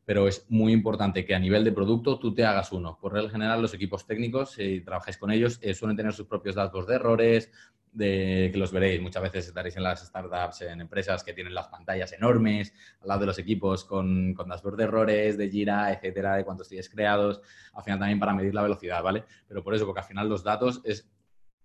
[0.05, 2.97] Pero es muy importante que a nivel de producto tú te hagas uno.
[2.99, 6.55] Por regla general, los equipos técnicos, si trabajáis con ellos, eh, suelen tener sus propios
[6.55, 7.51] datos de errores,
[7.93, 9.01] de que los veréis.
[9.01, 13.21] Muchas veces estaréis en las startups, en empresas que tienen las pantallas enormes, al lado
[13.21, 17.41] de los equipos con, con dashboard de errores, de Jira, etcétera, de cuántos tienes creados,
[17.73, 19.23] al final también para medir la velocidad, ¿vale?
[19.47, 21.09] Pero por eso, porque al final los datos es,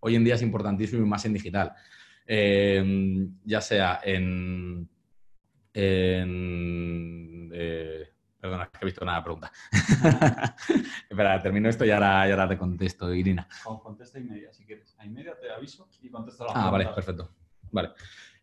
[0.00, 1.72] hoy en día es importantísimo y más en digital.
[2.26, 4.86] Eh, ya sea en,
[5.72, 8.10] en eh,
[8.40, 9.50] Perdona, que he visto una pregunta.
[11.10, 13.48] Espera, termino esto y ahora, ahora te contesto, Irina.
[13.82, 14.94] Contesta y media, si quieres.
[14.98, 17.30] A media te aviso y contesto la Ah, vale, perfecto.
[17.72, 17.90] Vale.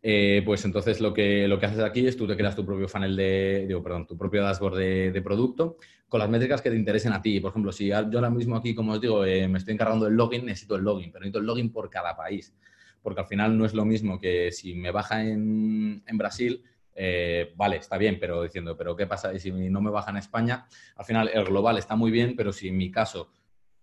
[0.07, 2.87] Eh, pues entonces lo que, lo que haces aquí es tú te creas tu propio
[2.87, 5.77] funnel de, digo, perdón, tu propio dashboard de, producto
[6.07, 7.39] con las métricas que te interesen a ti.
[7.39, 10.13] Por ejemplo, si yo ahora mismo aquí, como os digo, eh, me estoy encargando del
[10.13, 12.53] login, necesito el login, pero necesito el login por cada país.
[13.01, 16.63] Porque al final no es lo mismo que si me baja en, en Brasil,
[16.95, 20.65] eh, vale, está bien, pero diciendo, pero ¿qué pasa si no me baja en España?
[20.95, 23.29] Al final, el global está muy bien, pero si en mi caso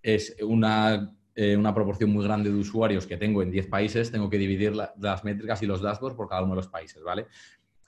[0.02, 4.30] es una, eh, una proporción muy grande de usuarios que tengo en 10 países, tengo
[4.30, 7.26] que dividir las métricas y los dashboards por cada uno de los países, ¿vale?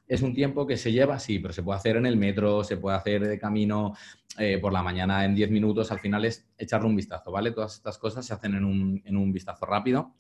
[0.07, 2.77] es un tiempo que se lleva, sí, pero se puede hacer en el metro, se
[2.77, 3.95] puede hacer de camino
[4.39, 5.91] eh, por la mañana en 10 minutos.
[5.91, 7.53] Al final es echarle un vistazo, ¿vale?
[7.53, 10.15] Todas estas cosas se hacen en un, en un vistazo rápido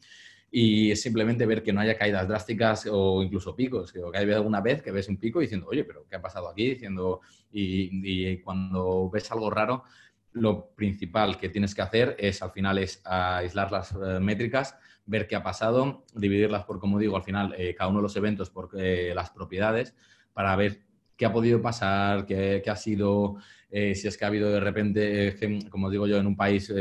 [0.57, 3.93] y simplemente ver que no haya caídas drásticas o incluso picos.
[3.93, 6.71] Que hay alguna vez que ves un pico diciendo, oye, pero ¿qué ha pasado aquí?
[6.71, 9.83] Diciendo, y, cuando ves algo raro,
[10.31, 15.27] lo principal que tienes que hacer es al final es aislar las eh, métricas, ver
[15.27, 18.49] qué ha pasado, dividirlas por, como digo, al final eh, cada uno de los eventos
[18.49, 19.93] por eh, las propiedades
[20.33, 20.83] para ver
[21.17, 23.39] qué ha podido pasar, qué, ha sido,
[23.71, 25.37] si es que ha habido de repente,
[25.69, 26.73] como digo yo, en un país,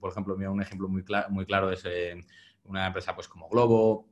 [0.00, 1.84] por ejemplo, mira, un ejemplo muy, muy claro es
[2.68, 4.08] una empresa pues como Globo,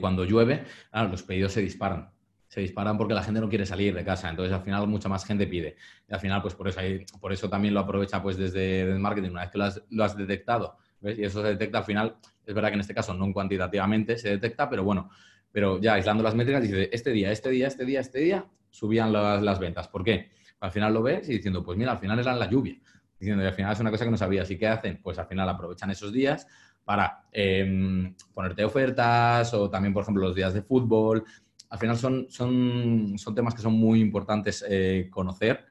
[0.00, 2.14] cuando llueve, los pedidos se disparan
[2.54, 4.30] se disparan porque la gente no quiere salir de casa.
[4.30, 5.74] Entonces, al final, mucha más gente pide.
[6.08, 6.80] Y al final, pues por eso,
[7.20, 9.30] por eso también lo aprovecha pues desde el marketing.
[9.30, 9.58] Una vez que
[9.90, 13.12] lo has, detectado, y eso se detecta al final, es verdad que en este caso
[13.12, 15.10] no cuantitativamente se detecta, pero bueno,
[15.50, 19.12] pero ya aislando las métricas, dice, este día, este día, este día, este día, subían
[19.12, 19.88] las, ventas.
[19.88, 20.30] ¿Por qué?
[20.60, 22.76] Al final lo ves y diciendo, pues mira, al final era la lluvia.
[23.18, 24.48] Diciendo, y al final es una cosa que no sabías.
[24.52, 25.00] ¿Y qué hacen?
[25.02, 26.46] Pues al final aprovechan esos días
[26.84, 31.24] para em, ponerte ofertas o también, por ejemplo, los días de fútbol,
[31.70, 35.64] al final son, son, son temas que son muy importantes eh, conocer,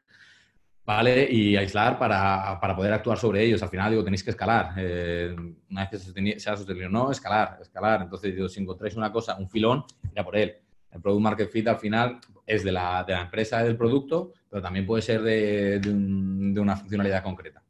[0.86, 1.32] ¿vale?
[1.32, 3.64] Y aislar para, para, poder actuar sobre ellos.
[3.64, 4.74] Al final, digo, tenéis que escalar.
[4.78, 5.34] Eh,
[5.70, 8.02] una vez que se sea sostenido, no, escalar, escalar.
[8.02, 10.58] Entonces, digo, si encontráis una cosa, un filón, ir por él.
[10.92, 14.62] El Product Market Fit al final es de la, de la empresa, del producto, pero
[14.62, 17.63] también puede ser de, de una funcionalidad concreta.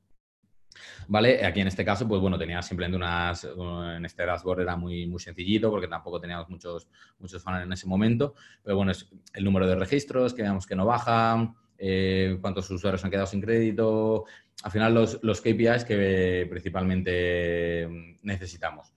[1.08, 1.46] ¿Vale?
[1.46, 5.20] Aquí en este caso, pues bueno, tenía simplemente unas, en este dashboard era muy, muy
[5.20, 6.88] sencillito porque tampoco teníamos muchos,
[7.20, 10.76] muchos fans en ese momento, pero bueno, es el número de registros, que veamos que
[10.76, 14.26] no baja, eh, cuántos usuarios han quedado sin crédito,
[14.64, 18.94] al final los, los KPIs que principalmente necesitamos.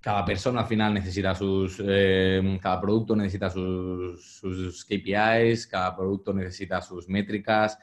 [0.00, 6.32] Cada persona al final necesita sus, eh, cada producto necesita sus, sus KPIs, cada producto
[6.34, 7.78] necesita sus métricas,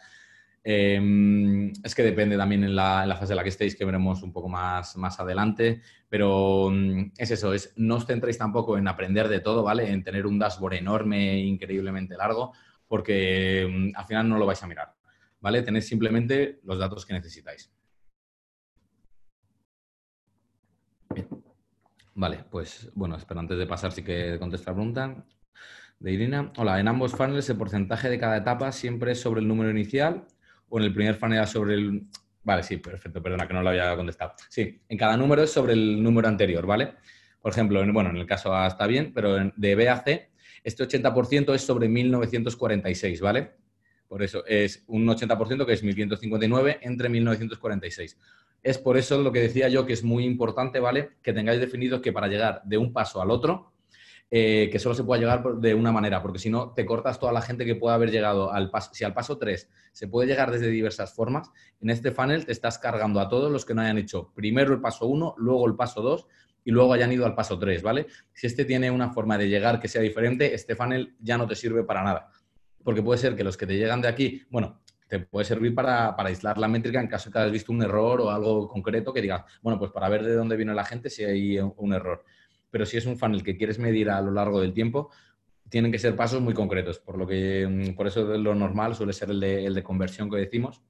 [0.64, 4.34] Em, es que depende también en la, fase en la que estéis, que veremos un
[4.34, 9.30] poco más, más adelante, pero mm, es eso, es, no os centréis tampoco en aprender
[9.30, 9.90] de todo, ¿vale?
[9.90, 12.54] En tener un dashboard enorme, increíblemente largo,
[12.88, 14.94] porque mm, al final no lo vais a mirar,
[15.40, 15.62] ¿vale?
[15.62, 17.72] Tenéis simplemente los datos que necesitáis.
[22.16, 25.26] Vale, pues bueno, espero antes de pasar sí que contestar la pregunta
[26.00, 26.52] de Irina.
[26.58, 30.28] Hola, en ambos funnels el porcentaje de cada etapa siempre es sobre el número inicial
[30.70, 32.04] o en el primer funnel sobre el...
[32.44, 34.34] Vale, sí, perfecto, perdona que no lo había contestado.
[34.50, 36.94] Sí, en cada número es sobre el número anterior, ¿vale?
[37.42, 40.30] Por ejemplo, bueno, en el caso A está bien, pero de B a C,
[40.64, 43.52] este 80% es sobre 1946, ¿vale?
[44.08, 48.18] Por eso es un 80% que es 1559 entre 1946.
[48.62, 51.12] Es por eso lo que decía yo que es muy importante, ¿vale?
[51.22, 53.72] Que tengáis definido que para llegar de un paso al otro,
[54.32, 57.32] eh, que solo se pueda llegar de una manera, porque si no, te cortas toda
[57.32, 58.92] la gente que pueda haber llegado al paso.
[58.94, 61.50] Si al paso 3 se puede llegar desde diversas formas,
[61.82, 64.82] en este funnel te estás cargando a todos los que no hayan hecho primero el
[64.82, 66.28] paso 1, luego el paso 2
[66.64, 68.06] y luego hayan ido al paso 3, ¿vale?
[68.32, 71.56] Si este tiene una forma de llegar que sea diferente, este funnel ya no te
[71.56, 72.30] sirve para nada.
[72.84, 76.16] Porque puede ser que los que te llegan de aquí, bueno, te puede servir para,
[76.16, 79.12] para, aislar la métrica en caso de que hayas visto un error o algo concreto
[79.12, 82.24] que digas, bueno, pues para ver de dónde viene la gente si hay un error
[82.72, 85.10] pero si es un funnel que quieres medir a lo largo del tiempo,
[85.70, 89.14] tienen que ser pasos muy concretos, por lo que mm, por eso lo normal suele
[89.14, 90.82] ser el de, el de conversión que decimos,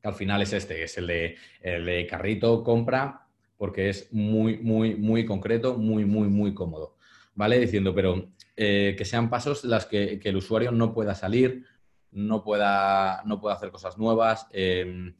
[0.00, 4.58] que al final es este, es el de, el de carrito, compra, porque es muy,
[4.58, 6.96] muy, muy concreto, muy, muy, muy cómodo.
[7.34, 7.58] ¿Vale?
[7.58, 11.64] Diciendo, pero eh, que sean pasos las que, que, el usuario no pueda salir,
[12.10, 15.14] no pueda, no pueda hacer cosas nuevas, eh,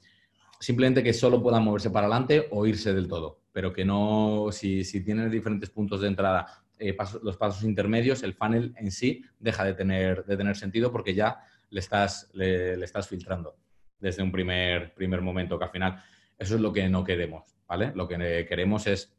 [0.58, 4.84] simplemente que solo pueda moverse para adelante o irse del todo pero que no, si,
[4.84, 6.46] si tienes diferentes puntos de entrada,
[6.78, 11.14] eh, los pasos intermedios, el funnel en sí deja de tener, de tener sentido porque
[11.14, 13.56] ya le estás, le, estás filtrando
[13.98, 16.02] desde un primer, primer momento, que al final
[16.38, 17.92] eso es lo que no queremos, ¿vale?
[17.94, 19.14] Lo que queremos es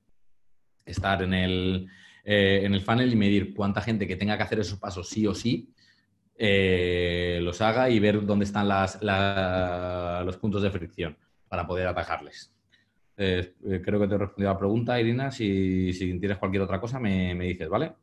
[0.85, 1.87] estar en el,
[2.23, 5.27] eh, en el funnel y medir cuánta gente que tenga que hacer esos pasos sí
[5.27, 5.71] o sí
[6.43, 11.15] eh, los haga y ver dónde están las, los puntos de fricción
[11.47, 12.51] para poder atajarles.
[13.17, 15.31] Eh, eh, creo que te he respondido a la pregunta, Irina.
[15.31, 17.93] Si, tienes cualquier otra cosa, me, dices, ¿vale?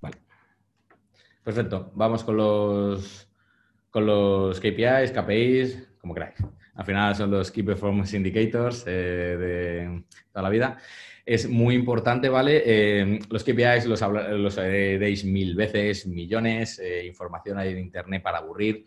[0.00, 0.16] Vale.
[1.44, 1.92] Perfecto.
[1.94, 3.28] Vamos con los,
[3.90, 6.36] con los KPIs, KPIs, como queráis.
[6.74, 10.78] Al final son los Key Performance Indicators eh, de toda la vida.
[11.26, 13.20] Es muy importante, ¿vale?
[13.28, 14.58] los KPIs los, los
[15.24, 18.84] mil veces, millones, información hay en Internet para aburrir.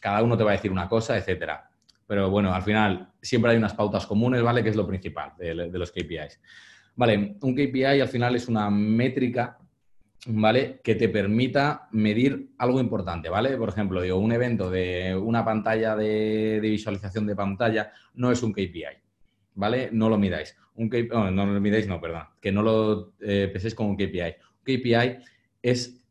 [0.00, 1.70] cada uno te va a decir una cosa, etcétera
[2.06, 4.62] pero bueno, al final siempre hay unas pautas comunes, ¿vale?
[4.62, 6.40] Que es lo principal de, los KPIs.
[6.96, 9.58] Vale, un KPI al final es una métrica,
[10.26, 10.80] ¿vale?
[10.82, 13.56] Que te permita medir algo importante, ¿vale?
[13.56, 18.52] Por ejemplo, digo, un evento de una pantalla de, visualización de pantalla no es un
[18.52, 18.84] KPI,
[19.54, 19.88] ¿vale?
[19.92, 20.56] No lo midáis.
[20.76, 24.20] Un KPI, no, lo midáis, no, perdón, que no lo eh, penséis como un KPI.
[24.20, 25.24] Un KPI
[25.62, 26.04] es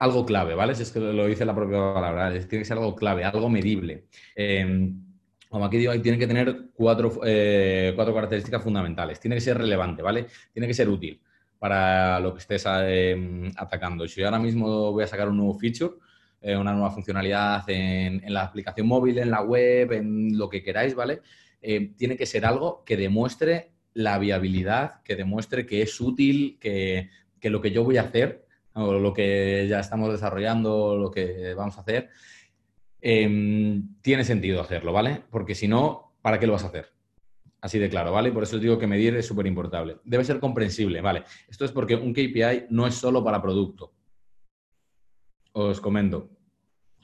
[0.00, 0.72] algo clave, ¿vale?
[0.72, 4.06] Es que lo dice la propia palabra, tiene que ser algo clave, algo medible.
[4.34, 5.09] Em,
[5.50, 9.18] como aquí digo, tiene que tener cuatro, eh, cuatro características fundamentales.
[9.18, 10.26] Tiene que ser relevante, ¿vale?
[10.52, 11.20] Tiene que ser útil
[11.58, 14.06] para lo que estés em, atacando.
[14.06, 15.94] Si ahora mismo voy a sacar un nuevo feature,
[16.40, 20.94] eh, una nueva funcionalidad en, la aplicación móvil, en la web, en lo que queráis,
[20.94, 21.20] ¿vale?
[21.60, 27.10] Eh, tiene que ser algo que demuestre la viabilidad, que demuestre que es útil, que,
[27.40, 31.54] que lo que yo voy a hacer o lo que ya estamos desarrollando, lo que
[31.54, 32.08] vamos a hacer,
[33.00, 35.22] em, tiene sentido hacerlo, ¿vale?
[35.30, 36.92] Porque si no, ¿para qué lo vas a hacer?
[37.60, 38.32] Así de claro, ¿vale?
[38.32, 39.96] Por eso os digo que medir es súper importante.
[40.04, 41.24] Debe ser comprensible, ¿vale?
[41.48, 43.92] Esto es porque un KPI no es solo para producto.
[45.52, 46.30] Os comento.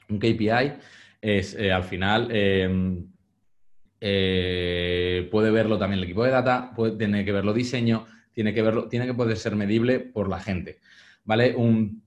[0.09, 0.73] Un KPI
[1.21, 3.05] es, eh, al final, em,
[3.99, 8.61] eh, puede verlo también el equipo de data, puede, tiene que verlo diseño, tiene que
[8.61, 10.79] verlo, tiene que poder ser medible por la gente.
[11.27, 11.53] ¿vale?
[11.55, 12.01] Un,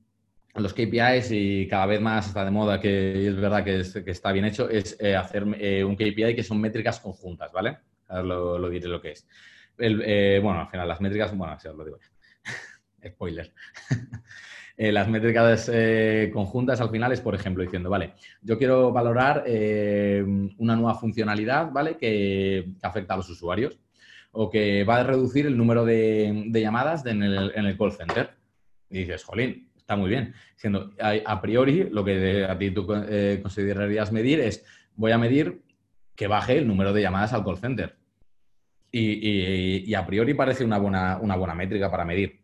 [0.55, 4.45] los KPIs y cada vez más está de moda, que es verdad que, está bien
[4.45, 7.79] hecho, es eh, hacer eh, un KPI que son métricas conjuntas, ¿vale?
[8.09, 9.27] lo, lo, diré lo que es.
[9.79, 11.99] Eh, bueno, al final las métricas, bueno, así os lo digo.
[13.07, 13.53] Spoiler.
[14.77, 15.71] las métricas
[16.33, 21.97] conjuntas al final es, por ejemplo, diciendo, vale, yo quiero valorar una nueva funcionalidad, ¿vale?
[21.97, 23.79] Que, afecta a los usuarios
[24.33, 28.31] o que va a reducir el número de, llamadas en el call center.
[28.89, 30.35] Y dices, jolín, está muy bien.
[30.55, 35.63] Siendo, a, priori, lo que a ti tú eh, considerarías medir es, voy a medir
[36.15, 37.97] que baje el número de llamadas al call center.
[38.93, 42.41] Y, a priori parece una buena, una buena métrica para medir.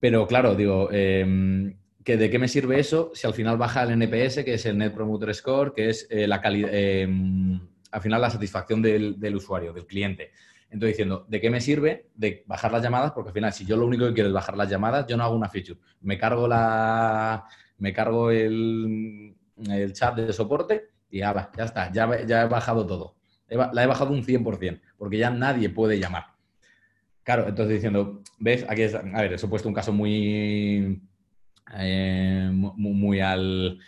[0.00, 3.92] Pero claro, digo, em, ¿que ¿de qué me sirve eso si al final baja el
[3.92, 7.60] NPS, que es el Net Promoter Score, que es eh, la calidad, em,
[7.92, 10.32] al final la satisfacción del, del usuario, del cliente?
[10.74, 13.12] Entonces, diciendo, ¿de qué me sirve de bajar las llamadas?
[13.12, 15.22] Porque al final, si yo lo único que quiero es bajar las llamadas, yo no
[15.22, 15.78] hago una feature.
[16.00, 17.44] Me cargo la.
[17.78, 19.36] Me cargo el,
[19.92, 23.14] chat de soporte y ya, ya está, ya, ya he bajado todo.
[23.48, 26.24] la he bajado un 100%, porque ya nadie puede llamar.
[27.22, 28.66] Claro, entonces diciendo, ¿ves?
[28.68, 31.00] Aquí es, a ver, eso he puesto un caso muy,
[31.78, 33.78] eh, muy al,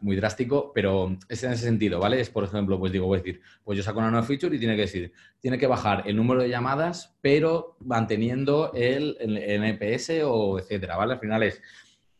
[0.00, 2.20] muy drástico, pero es en ese sentido, ¿vale?
[2.20, 4.58] Es, por ejemplo, pues digo, voy a decir, pues yo saco una nueva feature y
[4.58, 10.58] tiene que decir, tiene que bajar el número de llamadas, pero manteniendo el, NPS o
[10.58, 11.14] etcétera, ¿vale?
[11.14, 11.60] Al final es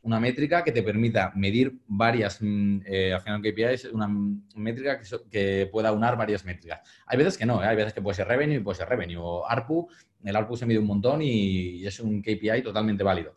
[0.02, 4.08] una métrica que te permita medir varias, mm, eh, al final KPI es una
[4.54, 6.80] métrica que, que, pueda unar varias métricas.
[7.06, 7.66] Hay veces que no, ¿eh?
[7.66, 9.18] hay veces que puede ser revenue y puede ser revenue.
[9.20, 9.88] O ARPU,
[10.24, 13.34] el ARPU se mide un montón y, es un KPI totalmente válido.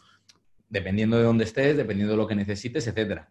[0.70, 3.30] Dependiendo de dónde estés, dependiendo de lo que necesites, etcétera.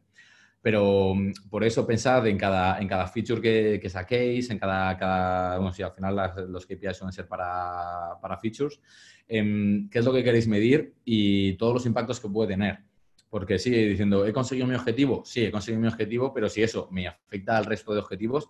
[0.62, 5.58] Pero mm, por eso pensad en cada, en cada feature que, saquéis, en cada, cada,
[5.58, 6.16] bueno, si al final
[6.48, 8.80] los KPIs suelen ser para, para features,
[9.28, 12.78] em, qué es lo que queréis medir y todos los impactos que puede tener.
[13.28, 15.22] Porque sigue diciendo, ¿he conseguido mi objetivo?
[15.24, 18.48] Sí, he conseguido mi objetivo, pero si eso me afecta al resto de objetivos,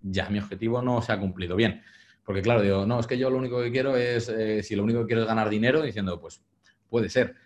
[0.00, 1.80] ya mi objetivo no se ha cumplido bien.
[2.24, 4.82] Porque claro, digo, no, es que yo lo único que quiero es, eh, si lo
[4.82, 6.42] único que quiero es ganar dinero, diciendo, pues
[6.88, 7.36] puede ser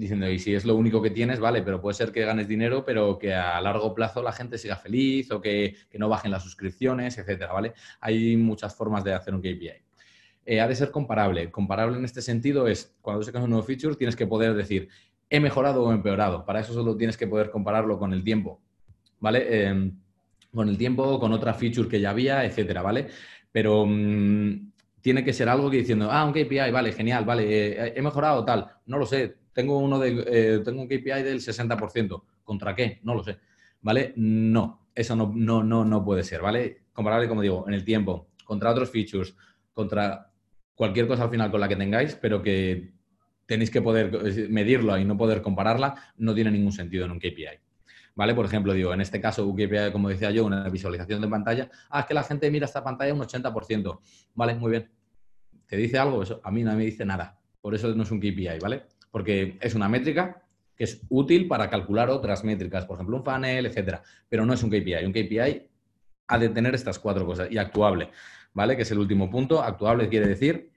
[0.00, 2.84] diciendo, y si es lo único que tienes, vale, pero puede ser que ganes dinero,
[2.86, 7.18] pero que a largo plazo la gente siga feliz o que, no bajen las suscripciones,
[7.18, 7.74] etcétera, ¿vale?
[8.00, 9.72] Hay muchas formas de hacer un KPI.
[10.46, 11.50] Eh, ha de ser comparable.
[11.50, 14.88] Comparable en este sentido es, cuando sacas un nuevo feature, tienes que poder decir,
[15.28, 16.46] he mejorado o empeorado.
[16.46, 18.58] Para eso solo tienes que poder compararlo con el tiempo,
[19.20, 19.66] ¿vale?
[19.66, 19.92] Em,
[20.54, 23.08] con el tiempo, con otra feature que ya había, etcétera, ¿vale?
[23.52, 24.70] Pero mm,
[25.02, 28.46] tiene que ser algo que diciendo, ah, un KPI, vale, genial, vale, eh, he mejorado
[28.46, 28.66] tal.
[28.86, 32.22] No lo sé, tengo, uno de, eh, tengo un KPI del 60%.
[32.42, 33.00] ¿Contra qué?
[33.02, 33.38] No lo sé.
[33.82, 34.14] ¿Vale?
[34.16, 36.84] No, eso no, no, no, no puede ser, ¿vale?
[36.92, 39.34] Comparable, como digo, en el tiempo, contra otros features,
[39.72, 40.30] contra
[40.74, 42.92] cualquier cosa al final con la que tengáis, pero que
[43.46, 47.60] tenéis que poder medirlo y no poder compararla, no tiene ningún sentido en un KPI.
[48.14, 48.34] ¿Vale?
[48.34, 51.70] Por ejemplo, digo, en este caso, un KPI, como decía yo, una visualización de pantalla,
[51.90, 54.00] ah, es que la gente mira esta pantalla un 80%.
[54.34, 54.90] Vale, muy bien.
[55.66, 56.22] ¿Te dice algo?
[56.22, 57.38] Eso a mí no me dice nada.
[57.60, 58.84] Por eso no es un KPI, ¿vale?
[59.10, 60.42] Porque es una métrica
[60.76, 64.62] que es útil para calcular otras métricas, por ejemplo, un funnel, etcétera, pero no es
[64.62, 65.04] un KPI.
[65.04, 65.68] Un KPI
[66.28, 68.10] ha de tener estas cuatro cosas y actuable,
[68.54, 68.76] ¿vale?
[68.76, 69.62] Que es el último punto.
[69.62, 70.70] Actuable quiere decir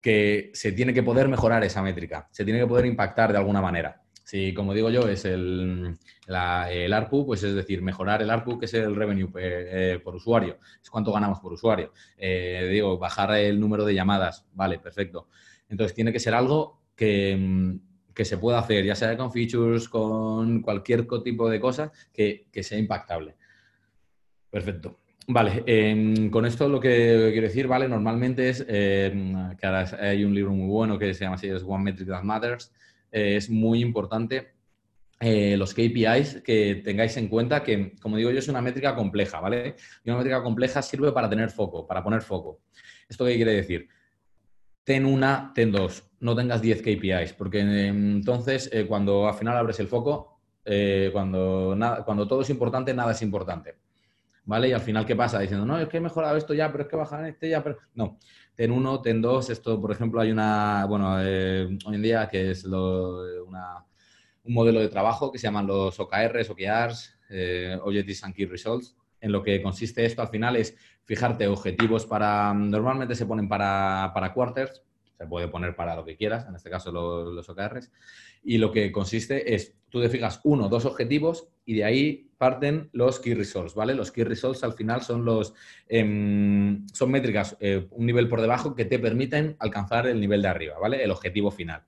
[0.00, 3.60] que se tiene que poder mejorar esa métrica, se tiene que poder impactar de alguna
[3.60, 4.02] manera.
[4.24, 8.66] Si, como digo yo, es el, el ARPU, pues es decir, mejorar el ARPU, que
[8.66, 11.92] es el revenue eh, por usuario, es cuánto ganamos por usuario.
[12.16, 15.28] Eh, digo, bajar el número de llamadas, vale, perfecto.
[15.68, 19.88] Entonces tiene que ser algo que, mm, que se pueda hacer, ya sea con features,
[19.88, 23.36] con cualquier tipo de cosas, que, que sea impactable.
[24.50, 24.98] Perfecto.
[25.28, 27.88] Vale, em, con esto lo que quiero decir, ¿vale?
[27.88, 31.62] Normalmente es em, que ahora hay un libro muy bueno que se llama así, es
[31.62, 32.72] One Metric That Matters.
[33.10, 34.54] Eh, es muy importante
[35.20, 39.38] eh, los KPIs que tengáis en cuenta que, como digo yo, es una métrica compleja,
[39.40, 39.76] ¿vale?
[40.04, 42.60] Y una métrica compleja sirve para tener foco, para poner foco.
[43.08, 43.88] ¿Esto qué quiere decir?
[44.82, 49.56] Ten una, ten dos, no tengas 10 KPIs, porque em, entonces eh, cuando al final
[49.56, 50.40] abres el foco,
[51.12, 53.74] cuando, cuando todo es importante, nada es importante.
[54.44, 54.68] ¿vale?
[54.68, 55.38] Y al final, ¿qué pasa?
[55.38, 57.78] Diciendo, no, es que he mejorado esto ya, pero es que bajar este ya, pero...
[57.94, 58.18] No,
[58.54, 62.50] ten uno, ten dos, esto, por ejemplo, hay una, bueno, eh, hoy en día que
[62.50, 63.54] es un
[64.44, 69.32] modelo de trabajo que se llaman los OKRs, OKRs, eh, Objectives and Key Results, en
[69.32, 74.32] lo que consiste esto al final es fijarte objetivos para, normalmente se ponen para, para
[74.34, 74.82] quarters,
[75.22, 77.92] se puede poner para lo que quieras, en este caso los, los OKRs,
[78.42, 82.90] y lo que consiste es, tú te fijas uno, dos objetivos y de ahí parten
[82.92, 83.94] los key results, ¿vale?
[83.94, 85.54] Los key results al final son los,
[85.88, 90.48] em, son métricas eh, un nivel por debajo que te permiten alcanzar el nivel de
[90.48, 91.04] arriba, ¿vale?
[91.04, 91.84] El objetivo final.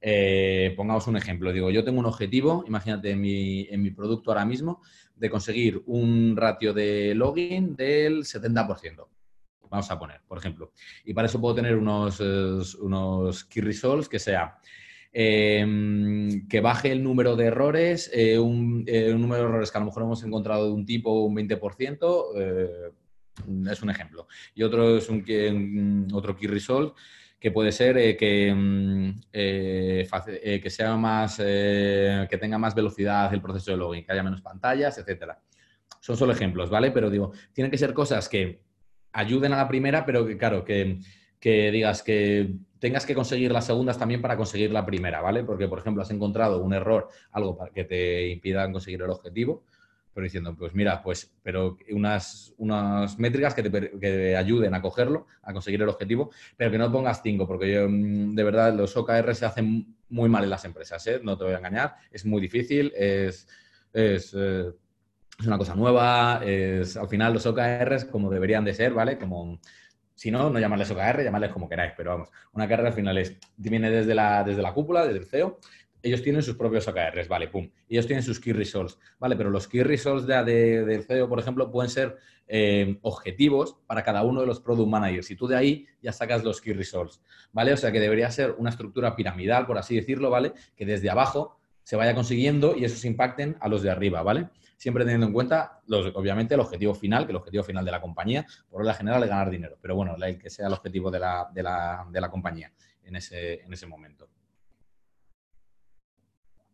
[0.00, 4.44] Eh, pongamos un ejemplo, digo, yo tengo un objetivo, imagínate mi, en mi producto ahora
[4.44, 4.82] mismo,
[5.16, 9.17] de conseguir un ratio de login del 70%
[9.70, 10.72] vamos a poner, por ejemplo.
[11.04, 14.58] Y para eso puedo tener unos, eh, unos key results que sea
[15.12, 18.84] Em, que baje el número de errores, eh, eh, un,
[19.20, 22.92] número de errores que a lo mejor hemos encontrado de un tipo un 20%, eh,
[23.70, 24.26] es un ejemplo.
[24.54, 25.08] Y otro es
[26.12, 26.94] otro key result
[27.40, 33.76] que puede ser que, mm, que sea más, que tenga más velocidad el proceso de
[33.76, 35.40] login, que haya menos pantallas, etcétera.
[36.00, 36.90] Son solo ejemplos, ¿vale?
[36.90, 38.60] Pero digo, tienen que ser cosas que
[39.18, 41.00] ayuden a la primera, pero que, claro, que,
[41.40, 45.42] que digas que tengas que conseguir las segundas también para conseguir la primera, ¿vale?
[45.42, 49.64] Porque, por ejemplo, has encontrado un error, algo para que te impida conseguir el objetivo,
[50.14, 55.52] pero diciendo, pues mira, pues, pero unas, unas métricas que te, ayuden a cogerlo, a
[55.52, 59.34] conseguir el objetivo, pero que no pongas cinco, porque yo, mm, de verdad, los OKR
[59.34, 61.20] se hacen muy mal en las empresas, ¿eh?
[61.22, 63.48] No te voy a engañar, es muy difícil, es...
[63.92, 64.70] es eh,
[65.38, 69.18] es una cosa nueva, es, al final los OKRs como deberían de ser, ¿vale?
[69.18, 69.60] Como
[70.14, 73.36] si no, no llamarles OKR, llamarles como queráis, pero vamos, una carrera al final es,
[73.56, 75.60] viene desde la, desde la cúpula, desde el CEO,
[76.02, 77.70] ellos tienen sus propios OKRs, vale, pum.
[77.88, 81.70] Ellos tienen sus key results, vale, pero los key results de, del CEO, por ejemplo,
[81.70, 82.16] pueden ser
[82.48, 86.42] eh, objetivos para cada uno de los product managers y tú de ahí ya sacas
[86.42, 87.20] los key results,
[87.52, 87.72] ¿vale?
[87.72, 90.52] O sea que debería ser una estructura piramidal, por así decirlo, ¿vale?
[90.76, 94.48] Que desde abajo se vaya consiguiendo y esos impacten a los de arriba, ¿vale?
[94.78, 95.80] Siempre teniendo en cuenta,
[96.14, 99.28] obviamente, el objetivo final, que el objetivo final de la compañía, por la general, es
[99.28, 99.76] ganar dinero.
[99.82, 103.16] Pero bueno, el que sea el objetivo de la, de la, de la compañía en
[103.16, 104.28] ese, en ese momento.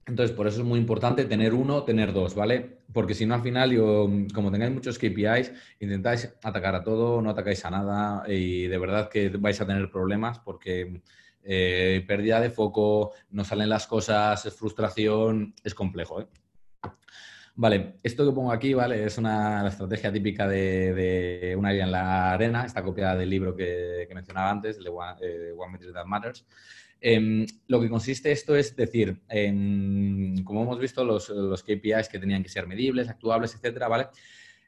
[0.07, 2.83] Entonces, por eso es muy importante tener uno, tener dos, ¿vale?
[2.93, 7.31] Porque si no, al final, yo, como tengáis muchos KPIs, intentáis atacar a todo, no
[7.31, 11.01] atacáis a nada y de verdad que vais a tener problemas porque
[11.43, 16.27] eh, pérdida de foco, no salen las cosas, es frustración, es complejo, ¿eh?
[17.57, 19.05] Vale, esto que pongo aquí, ¿vale?
[19.05, 23.55] Es una estrategia típica de, de una idea en la arena, está copiada del libro
[23.55, 26.45] que, mencionaba antes, de One, eh, That Matters.
[27.01, 29.21] Em, lo que consiste esto es decir,
[30.45, 34.09] como hemos visto, los, los, KPIs que tenían que ser medibles, actuables, etcétera, ¿vale?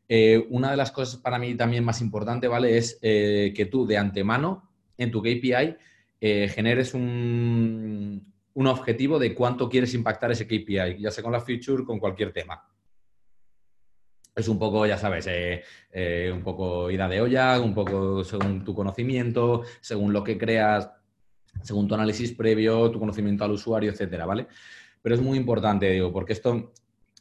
[0.09, 2.79] Eh, una de las cosas para mí también más importante, ¿vale?
[2.79, 5.77] Es eh, que tú de antemano en tu KPI
[6.21, 11.85] generes un, un objetivo de cuánto quieres impactar ese KPI, ya sea con la feature,
[11.85, 12.63] con cualquier tema
[14.37, 18.63] es un poco, ya sabes, eh, eh, un poco ida de olla, un poco según
[18.63, 20.91] tu conocimiento, según lo que creas,
[21.63, 24.47] según tu análisis previo, tu conocimiento al usuario, etcétera, ¿vale?
[25.01, 26.75] Pero es muy importante, digo, porque esto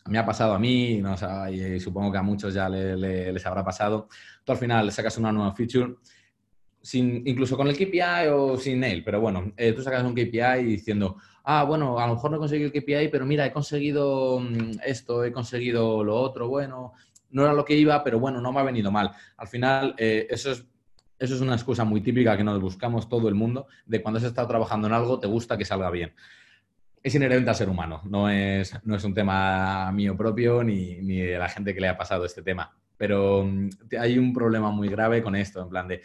[0.08, 1.02] me ha pasado a mí,
[1.52, 4.10] y supongo que a muchos ya les habrá pasado.
[4.44, 5.96] Tú al final sacas una nueva feature,
[6.82, 10.66] sin, incluso con el KPI o sin él, pero bueno, eh, tú sacas un KPI
[10.66, 14.40] diciendo, ah, bueno, a lo mejor no he conseguido el KPI, pero mira, he conseguido
[14.40, 16.94] mm, esto, he conseguido lo otro, bueno,
[17.32, 19.12] no era lo que iba, pero bueno, no me ha venido mal.
[19.38, 20.66] Al final, eh, eso, es,
[21.20, 24.26] eso es una excusa muy típica que nos buscamos todo el mundo, de cuando has
[24.26, 26.14] estado trabajando en algo, te gusta que salga bien.
[27.04, 31.18] Es inherente al ser humano, no es, no es un tema mío propio ni, ni
[31.18, 33.70] de la gente que le ha pasado este tema pero mm,
[34.00, 36.02] hay un problema muy grave con esto, en plan de,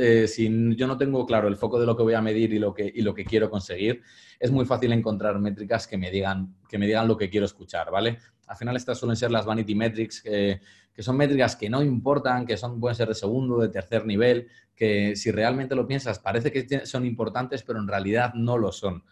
[0.00, 2.58] eh, si yo no tengo claro el foco de lo que voy a medir y
[2.58, 4.02] lo que, y lo que quiero conseguir,
[4.38, 7.90] es muy fácil encontrar métricas que me, digan, que me digan lo que quiero escuchar,
[7.90, 8.18] ¿vale?
[8.52, 10.60] al final estas suelen ser las vanity metrics, que,
[10.98, 15.16] son métricas que no importan, que son, pueden ser de segundo, de tercer nivel, que
[15.16, 19.04] si realmente lo piensas parece que son importantes, pero en realidad no lo son.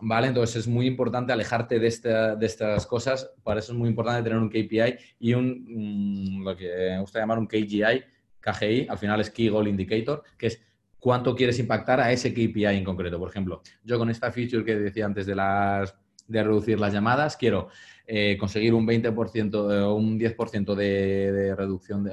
[0.00, 0.26] ¿Vale?
[0.26, 1.90] Entonces es muy importante alejarte de,
[2.38, 3.30] de estas cosas.
[3.42, 7.18] Para eso es muy importante tener un KPI y un, mm, lo que me gusta
[7.18, 8.04] llamar un KGI,
[8.40, 10.60] KGI, al final es Key Goal Indicator, que es
[10.98, 13.18] cuánto quieres impactar a ese KPI en concreto.
[13.18, 17.36] Por ejemplo, yo con esta feature que decía antes de, las, de reducir las llamadas,
[17.36, 17.68] quiero
[18.06, 22.12] eh, conseguir un 20% o un 10% de, reducción, de,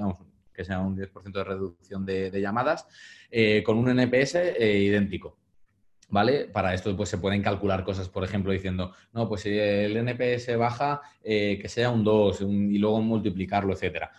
[0.54, 2.88] que sea un 10% de reducción de, llamadas,
[3.30, 5.38] eh, con un NPS eh, idéntico.
[6.10, 6.46] ¿Vale?
[6.46, 10.58] Para esto pues se pueden calcular cosas, por ejemplo, diciendo, no, pues si el NPS
[10.58, 14.12] baja, eh, que sea un 2 y luego multiplicarlo, etcétera.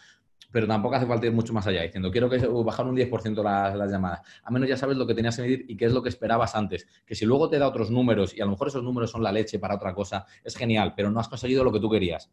[0.51, 3.75] Pero tampoco hace falta ir mucho más allá, diciendo, quiero que bajar un 10% las,
[3.75, 4.21] las llamadas.
[4.45, 6.55] A menos ya sabes lo que tenías que medir y qué es lo que esperabas
[6.55, 6.87] antes.
[7.05, 9.33] Que si luego te da otros números y a lo mejor esos números son la
[9.33, 12.31] leche para otra cosa, es genial, pero no has conseguido lo que tú querías.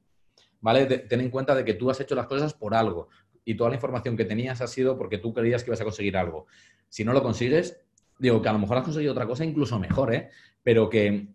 [0.59, 0.85] ¿Vale?
[0.85, 3.09] Ten en cuenta de que tú has hecho las cosas por algo
[3.43, 6.15] y toda la información que tenías ha sido porque tú creías que ibas a conseguir
[6.15, 6.45] algo.
[6.89, 7.81] Si no lo consigues,
[8.21, 10.29] digo que a lo mejor has conseguido otra cosa incluso mejor, ¿eh?
[10.63, 11.27] Pero que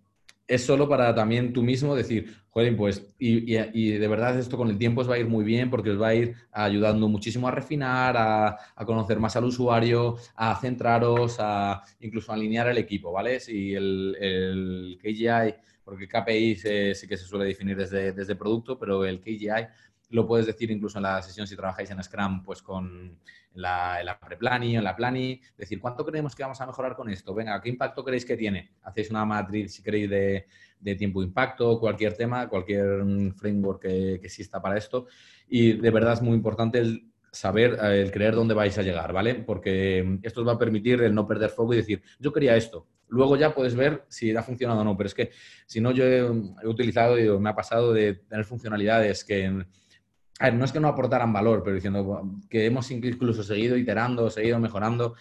[0.47, 3.57] es solo para también tú mismo decir, joder, pues, y,
[3.99, 6.09] de verdad esto con el tiempo os va a ir muy bien porque os va
[6.09, 12.32] a ir ayudando muchísimo a refinar, a, conocer más al usuario, a centraros, a incluso
[12.32, 13.41] alinear el equipo, ¿vale?
[13.41, 16.57] Si el, el KGI, porque KPI
[16.95, 19.66] sí que se suele definir desde, desde producto, pero el KGI
[20.11, 23.18] lo puedes decir incluso en la sesión si trabajáis en Scrum, pues con
[23.54, 27.34] la, la pre-planning, en la planning, decir, ¿cuánto creemos que vamos a mejorar con esto?
[27.34, 28.72] Venga, ¿qué impacto creéis que tiene?
[28.82, 30.46] Hacéis una matriz, si queréis, de,
[30.80, 33.04] de tiempo-impacto, cualquier tema, cualquier
[33.36, 35.07] framework que, exista para esto.
[35.48, 39.12] Y de verdad es muy importante el saber, eh, el creer dónde vais a llegar,
[39.12, 39.34] ¿vale?
[39.34, 42.86] Porque esto os va a permitir el no perder foco y decir, yo quería esto.
[43.09, 45.30] Luego ya puedes ver si ha funcionado o no, pero es que
[45.64, 49.64] si no, yo he, he utilizado, y me ha pasado de tener funcionalidades que
[50.39, 54.28] a ver, no es que no aportaran valor, pero diciendo que hemos incluso seguido iterando,
[54.28, 55.14] seguido mejorando,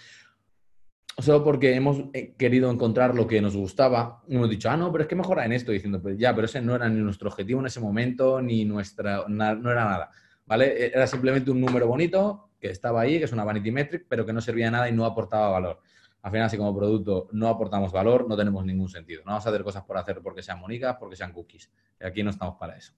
[1.17, 5.03] solo porque hemos eh, querido encontrar lo que nos gustaba, hemos dicho, ah, no, pero
[5.03, 7.61] es que mejora en esto, diciendo, pues ya, pero ese no era ni nuestro objetivo
[7.61, 10.11] en ese momento, ni nuestra, no era nada,
[10.45, 10.85] ¿vale?
[10.85, 14.25] E, era simplemente un número bonito que estaba ahí, que es una vanity metric, pero
[14.25, 15.79] que no servía de nada y no aportaba valor.
[16.23, 19.21] Al final, si como producto no aportamos valor, no tenemos ningún sentido.
[19.23, 21.71] No vamos a hacer cosas por hacer porque sean monicas, porque sean cookies.
[22.01, 22.93] Aquí no estamos para eso.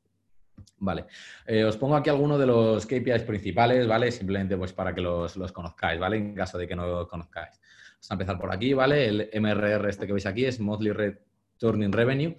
[0.80, 1.06] Vale.
[1.46, 4.12] Eh, os pongo aquí algunos de los KPIs principales, ¿vale?
[4.12, 6.18] Simplemente pues para que los, conozcáis, ¿vale?
[6.18, 7.60] En caso de que no los conozcáis.
[7.94, 9.08] Vamos a empezar por aquí, ¿vale?
[9.08, 12.36] El MRR este que veis aquí es Monthly Returning Revenue.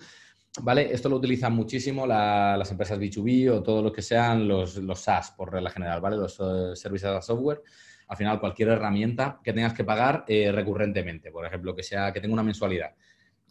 [0.61, 0.93] ¿Vale?
[0.93, 5.31] Esto lo utilizan muchísimo las empresas B2B o todo lo que sean los, los SaaS,
[5.33, 6.17] por regla general, ¿vale?
[6.17, 7.63] Los uh, servicios de software.
[8.09, 12.21] Al final, cualquier herramienta que tengas que pagar eh, recurrentemente, por ejemplo, que sea que
[12.21, 12.93] tenga una mensualidad.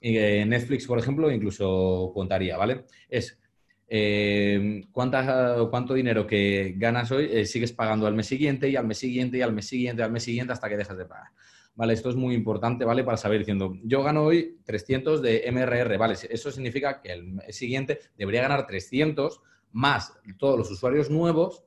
[0.01, 0.13] Y,
[0.45, 2.85] Netflix, por ejemplo, incluso contaría, ¿vale?
[3.07, 3.39] Es
[3.87, 8.97] eh, cuánto dinero que ganas hoy eh, sigues pagando al mes siguiente y al mes
[8.97, 11.27] siguiente y al mes siguiente, al mes siguiente hasta que dejas de pagar.
[11.75, 13.03] Vale, esto es muy importante, ¿vale?
[13.03, 16.15] Para saber diciendo, yo gano hoy 300 de MRR, ¿vale?
[16.29, 21.63] Eso significa que el mes siguiente debería ganar 300 más todos los usuarios nuevos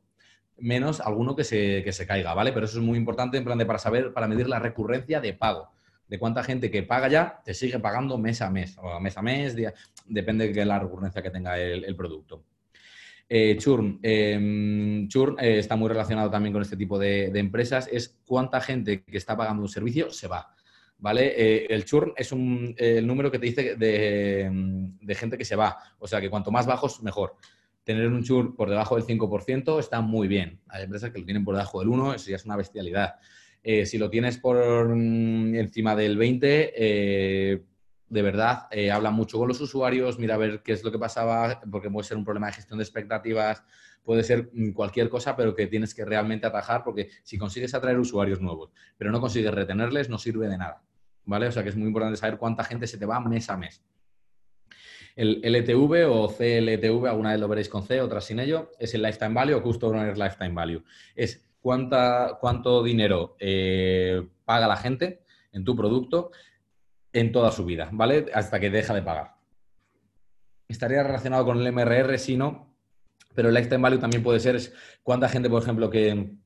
[0.59, 2.53] menos alguno que se, que se caiga, ¿vale?
[2.53, 5.33] Pero eso es muy importante en plan de para saber, para medir la recurrencia de
[5.33, 5.71] pago
[6.11, 9.23] de cuánta gente que paga ya te sigue pagando mes a mes, o mes a
[9.23, 9.55] mes,
[10.07, 12.43] depende de la recurrencia que tenga el, producto.
[13.29, 14.01] Eh, churn.
[14.03, 17.89] Em, churn eh, está muy relacionado también con este tipo de, empresas.
[17.93, 20.53] Es cuánta gente que está pagando un servicio se va.
[20.99, 21.33] ¿Vale?
[21.37, 25.79] Eh, el churn es un, el número que te dice de, gente que se va.
[26.01, 27.37] O sea que cuanto más bajos, mejor.
[27.85, 30.61] Tener un churn por debajo del 5% está muy bien.
[30.67, 33.15] Hay empresas que lo tienen por debajo del 1, eso ya es una bestialidad.
[33.63, 37.63] Eh, si lo tienes por mm, encima del 20, eh,
[38.09, 40.99] de verdad, eh, habla mucho con los usuarios, mira a ver qué es lo que
[40.99, 43.63] pasaba, porque puede ser un problema de gestión de expectativas,
[44.03, 47.99] puede ser mm, cualquier cosa, pero que tienes que realmente atajar, porque si consigues atraer
[47.99, 50.83] usuarios nuevos, pero no consigues retenerles, no sirve de nada.
[51.27, 51.49] ¿Vale?
[51.49, 53.85] O sea que es muy importante saber cuánta gente se te va mes a mes.
[55.15, 59.03] El LTV o CLTV, alguna vez lo veréis con C, otra sin ello, es el
[59.03, 60.83] Lifetime Value o Customer Lifetime Value.
[61.15, 66.31] Es cuánta, cuánto dinero eh, paga la gente en tu producto
[67.13, 68.27] en toda su vida, ¿vale?
[68.35, 69.35] Hasta que deja de pagar.
[70.69, 72.77] Estaría relacionado con el MRR, si no,
[73.35, 74.61] pero el lifetime value también puede ser
[75.03, 76.37] cuánta gente, por ejemplo, que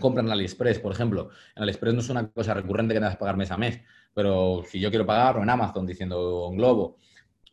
[0.00, 1.30] compra en AliExpress, por ejemplo.
[1.54, 3.80] En AliExpress no es una cosa recurrente que tengas que pagar mes a mes,
[4.14, 6.96] pero si yo quiero pagar o en Amazon, diciendo en Globo,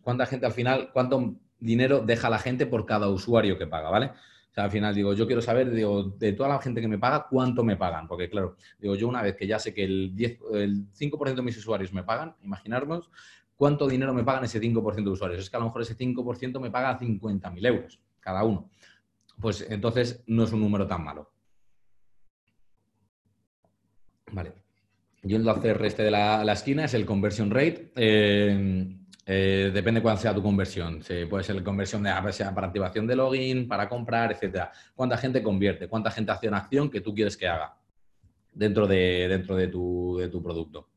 [0.01, 4.11] cuánta gente al final, cuánto dinero deja la gente por cada usuario que paga, ¿vale?
[4.55, 7.27] Sea, al final digo, yo quiero saber, digo, de toda la gente que me paga,
[7.29, 8.07] cuánto me pagan.
[8.07, 11.41] Porque, claro, digo, yo una vez que ya sé que el, 10, el 5% de
[11.41, 13.11] mis usuarios me pagan, imaginarnos
[13.57, 15.41] cuánto dinero me pagan ese 5% de usuarios.
[15.41, 17.99] Es que a lo mejor ese 5% me paga 50.000 euros.
[18.21, 18.69] cada uno.
[19.41, 21.31] Pues entonces no es un número tan malo.
[24.31, 24.53] Vale.
[25.21, 27.91] Yendo al CR este de la, la esquina es el conversion rate.
[27.95, 28.97] Eh,
[29.27, 31.01] eh, depende cuál sea tu conversión.
[31.29, 32.11] puede ser la conversión de,
[32.53, 34.71] para activación de login, para comprar, etcétera.
[34.93, 35.87] ¿Cuánta gente convierte?
[35.87, 37.75] ¿Cuánta gente hace una acción que tú quieres que haga
[38.53, 40.89] dentro de, dentro de, tu, de tu producto?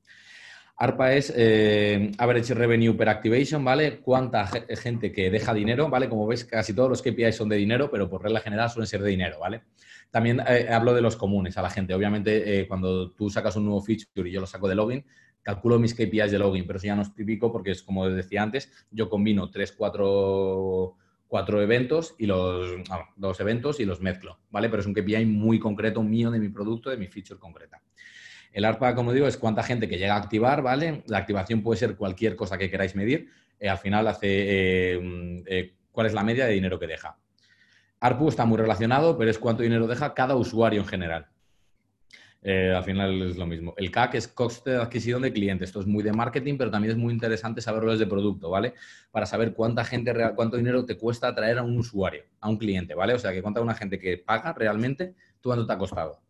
[0.76, 3.98] ARPA es eh, Average Revenue per Activation, ¿vale?
[3.98, 6.08] Cuánta gente que deja dinero, ¿vale?
[6.08, 9.02] Como veis, casi todos los KPIs son de dinero, pero por regla general suelen ser
[9.02, 9.62] de dinero, ¿vale?
[10.10, 11.94] También eh, hablo de los comunes a la gente.
[11.94, 15.04] Obviamente, cuando tú sacas un nuevo feature y yo lo saco de login,
[15.42, 18.42] calculo mis KPIs de login, pero eso ya no es típico porque es como decía
[18.42, 22.82] antes, yo combino tres, cuatro, cuatro eventos y los
[23.16, 24.68] dos eventos y los mezclo, ¿vale?
[24.68, 27.82] Pero es un KPI muy concreto mío de mi producto, de mi feature concreta.
[28.52, 31.02] El ARPA, como digo, es cuánta gente que llega a activar, ¿vale?
[31.06, 33.28] La activación puede ser cualquier cosa que queráis medir.
[33.60, 37.18] Eh, al final hace eh, eh, cuál es la media de dinero que deja.
[38.00, 41.28] ARPU está muy relacionado, pero es cuánto dinero deja cada usuario en general.
[42.48, 43.74] Al final es lo mismo.
[43.76, 45.68] El CAC es coste de adquisición de clientes.
[45.68, 48.74] Esto es muy de marketing, pero también es muy interesante saberlo desde producto, ¿vale?
[49.10, 52.94] Para saber cuánta gente, cuánto dinero te cuesta atraer a un usuario, a un cliente,
[52.94, 53.14] ¿vale?
[53.14, 56.20] O sea, que cuánta una gente que paga realmente, tú cuánto te ha costado.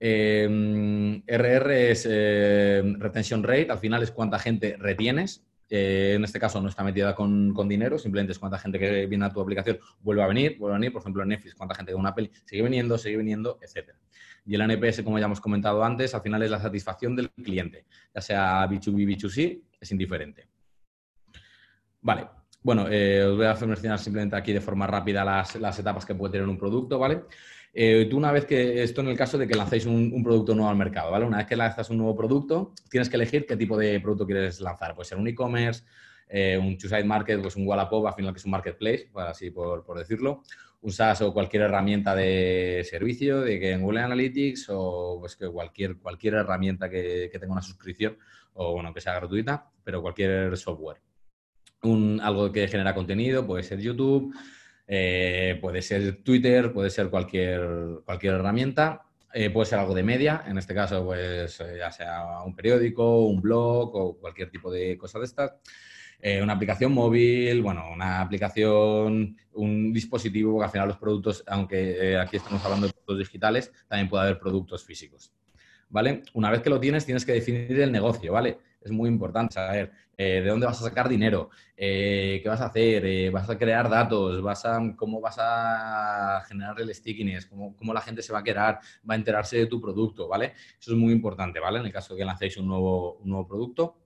[0.00, 5.44] RR em, es eh, retention rate, al final es cuánta gente retienes.
[5.70, 9.26] Eh, en este caso no está metida con, dinero, simplemente es cuánta gente que viene
[9.26, 11.92] a tu aplicación vuelve a venir, vuelve a venir, por ejemplo en Netflix, cuánta gente
[11.92, 13.90] de una peli sigue viniendo, sigue viniendo, etc.
[14.48, 17.84] Y el NPS, como ya hemos comentado antes, al final es la satisfacción del cliente,
[18.14, 20.48] ya sea B2B, B2C, es indiferente.
[22.00, 22.26] Vale,
[22.62, 26.14] bueno, eh, os voy a mencionar simplemente aquí de forma rápida las, las etapas que
[26.14, 27.24] puede tener un producto, ¿vale?
[27.74, 30.70] Eh, tú una vez que, esto en el caso de que lancéis un, producto nuevo
[30.70, 31.26] al mercado, ¿vale?
[31.26, 34.60] Una vez que lanzas un nuevo producto, tienes que elegir qué tipo de producto quieres
[34.60, 34.94] lanzar.
[34.94, 35.84] Puede ser un e-commerce,
[36.28, 39.84] eh, un two-side market, pues un Wallapop, al final que es un marketplace, así por,
[39.98, 40.42] decirlo,
[40.80, 45.98] un SaaS o cualquier herramienta de servicio, de que Google Analytics o pues que cualquier,
[45.98, 48.16] cualquier herramienta que, tenga una suscripción
[48.54, 51.00] o bueno, que sea gratuita, pero cualquier software.
[51.82, 54.34] Un, algo que genera contenido, puede ser YouTube,
[54.86, 59.02] eh, puede ser Twitter, puede ser cualquier, cualquier herramienta,
[59.32, 63.26] eh, puede ser algo de media, en este caso, pues eh, ya sea un periódico,
[63.26, 65.52] un blog o cualquier tipo de cosa de estas.
[66.42, 72.36] Una aplicación móvil, bueno, una aplicación, un dispositivo, porque al final los productos, aunque aquí
[72.36, 75.32] estamos hablando de productos digitales, también puede haber productos físicos.
[75.90, 76.22] ¿Vale?
[76.34, 78.58] Una vez que lo tienes, tienes que definir el negocio, ¿vale?
[78.80, 82.66] es muy importante saber eh, de dónde vas a sacar dinero, eh, qué vas a
[82.66, 87.76] hacer, eh, vas a crear datos, vas a, cómo vas a generar el stickiness, cómo,
[87.76, 90.54] cómo, la gente se va a quedar, va a enterarse de tu producto, ¿vale?
[90.80, 91.78] Eso es muy importante, ¿vale?
[91.78, 93.96] En el caso de que lancéis un nuevo, un nuevo producto.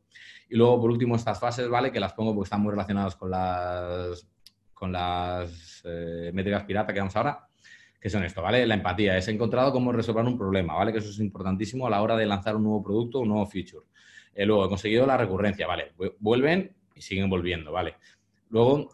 [0.52, 1.90] Y luego, por último, estas fases, ¿vale?
[1.90, 4.28] Que las pongo porque están muy relacionadas con las,
[4.74, 5.82] con las
[6.32, 7.48] métricas pirata que vamos ahora
[8.02, 8.66] que son esto, ¿vale?
[8.66, 10.90] La empatía, es encontrado cómo resolver un problema, ¿vale?
[10.90, 13.86] Que eso es importantísimo a la hora de lanzar un nuevo producto, un nuevo feature.
[14.34, 15.92] Eh, luego he conseguido la recurrencia, ¿vale?
[16.18, 17.94] Vuelven y siguen volviendo, ¿vale?
[18.50, 18.90] Luego,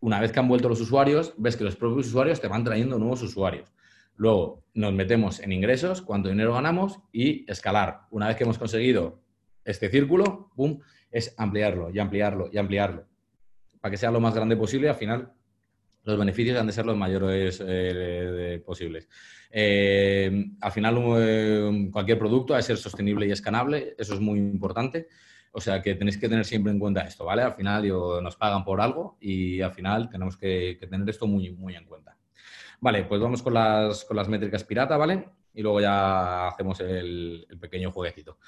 [0.00, 2.98] una vez que han vuelto los usuarios, ves que los propios usuarios te van trayendo
[2.98, 3.72] nuevos usuarios.
[4.16, 8.02] Luego nos metemos en ingresos, cuánto dinero ganamos y escalar.
[8.10, 9.22] Una vez que hemos conseguido
[9.64, 10.80] este círculo, ¡pum!,
[11.10, 13.06] es ampliarlo y ampliarlo y ampliarlo
[13.80, 15.32] para que sea lo más grande posible al final
[16.04, 19.08] los beneficios han de ser los mayores eh, posibles.
[19.50, 24.38] Eh, al final, eh, cualquier producto ha de ser sostenible y escanable, eso es muy
[24.38, 25.08] importante.
[25.52, 27.42] O sea que tenéis que tener siempre en cuenta esto, ¿vale?
[27.42, 27.86] Al final
[28.22, 32.16] nos pagan por algo y al final tenemos que, tener esto muy, muy en cuenta.
[32.80, 35.28] Vale, pues vamos con las, con las métricas pirata, ¿vale?
[35.52, 38.38] Y luego ya hacemos el, pequeño jueguecito.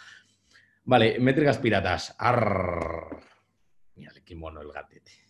[0.84, 2.14] Vale, métricas piratas.
[2.18, 3.20] Arr.
[3.96, 5.22] Mira, qué mono el gatete.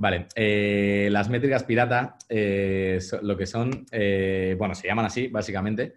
[0.00, 5.92] Vale, eh, las métricas pirata, eh, lo que son, eh, bueno, se llaman así, básicamente,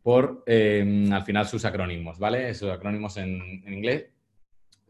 [0.00, 2.54] por al final sus acrónimos, ¿vale?
[2.54, 4.06] Sus acrónimos en, inglés,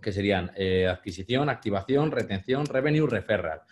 [0.03, 0.51] que serían
[0.87, 3.63] adquisición, activación, retención, revenue, referral.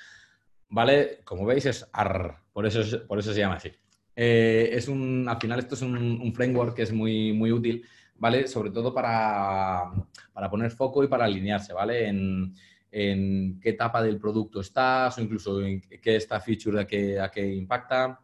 [0.71, 1.21] ¿Vale?
[1.25, 3.71] Como veis es AR, por eso, por eso se llama así.
[4.15, 7.85] es un, al final esto es un, framework que es muy, muy útil,
[8.19, 8.47] ¿vale?
[8.47, 9.91] Sobre todo para,
[10.33, 12.09] para poner foco y para alinearse, ¿vale?
[12.09, 12.55] En,
[12.91, 17.31] en qué etapa del producto estás o incluso en qué esta feature a qué, a
[17.31, 18.21] qué impacta.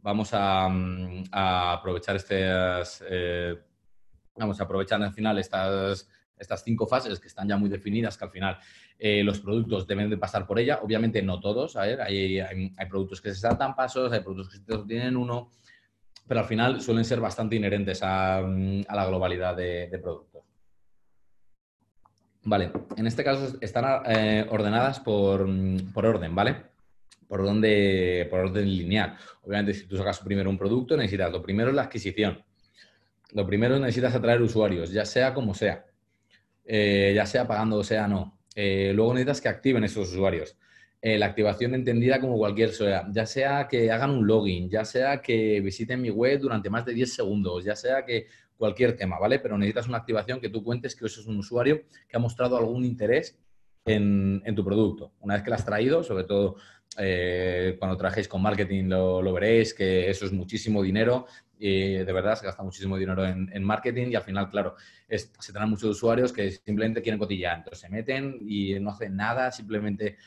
[0.00, 0.66] Vamos a,
[1.74, 3.54] aprovechar estas, eh,
[4.34, 8.24] vamos a aprovechar al final estas, estas cinco fases que están ya muy definidas, que
[8.24, 8.58] al final
[8.98, 10.80] eh, los productos deben de pasar por ella.
[10.82, 15.50] Obviamente no todos, hay, hay, productos que se saltan pasos, hay productos que tienen uno,
[16.30, 20.44] pero al final suelen ser bastante inherentes a, mm, la globalidad de, productos.
[22.44, 26.54] Vale, en este caso están eh, ordenadas por, orden, ¿vale?
[27.26, 29.16] por orden, por orden lineal.
[29.42, 32.40] Obviamente, si tú sacas primero un producto, necesitas, lo primero es la adquisición.
[33.32, 35.84] Lo primero es necesitas atraer usuarios, ya sea como sea.
[36.64, 38.38] Eh, ya sea pagando o sea no.
[38.54, 40.56] Eh, luego necesitas que activen esos usuarios.
[41.02, 45.22] Eh, la activación entendida como cualquier sea, ya sea que hagan un login, ya sea
[45.22, 49.38] que visiten mi web durante más de 10 segundos, ya sea que cualquier tema, ¿vale?
[49.38, 52.58] Pero necesitas una activación que tú cuentes que eso es un usuario que ha mostrado
[52.58, 53.38] algún interés
[53.86, 55.14] en, tu producto.
[55.20, 56.56] Una vez que lo has traído, sobre todo
[57.78, 61.26] cuando trabajéis con marketing lo, veréis, que eso es muchísimo dinero
[61.58, 64.74] y de verdad se gasta muchísimo dinero en, marketing y al final, claro,
[65.08, 69.50] se traen muchos usuarios que simplemente quieren cotillear, entonces se meten y no hacen nada,
[69.50, 70.18] simplemente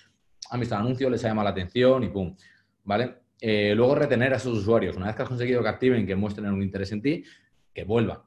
[0.53, 2.35] han visto el anuncio, les ha llamado la atención y pum,
[2.83, 3.23] ¿vale?
[3.41, 6.53] Eh, luego retener a esos usuarios, una vez que has conseguido que activen, que muestren
[6.53, 7.23] un interés en ti,
[7.73, 8.19] que vuelvan,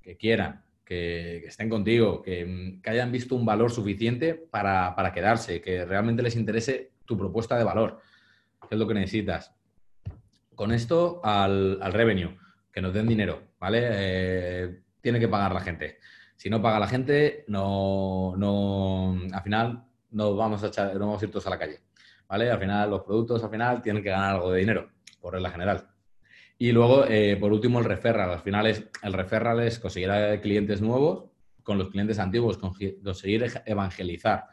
[0.00, 6.22] que quieran, que, estén contigo, que, hayan visto un valor suficiente para, quedarse, que realmente
[6.22, 8.00] les interese tu propuesta de valor,
[8.68, 9.54] que es lo que necesitas.
[10.54, 12.36] Con esto al, al revenue
[12.72, 13.80] que nos den dinero, ¿vale?
[13.82, 15.98] Eh, tiene que pagar la gente.
[16.34, 19.84] Si no paga la gente, no, no, al final
[20.14, 21.80] no vamos a echar, vamos a ir todos a la calle,
[22.28, 22.50] ¿vale?
[22.50, 24.88] Al final los productos al final tienen que ganar algo de dinero,
[25.20, 25.88] por regla general.
[26.56, 28.30] Y luego, eh, por último, el referral.
[28.30, 30.10] Al final es, el referral es conseguir
[30.40, 31.24] clientes nuevos
[31.62, 34.46] con los clientes antiguos, conseguir evangelizar,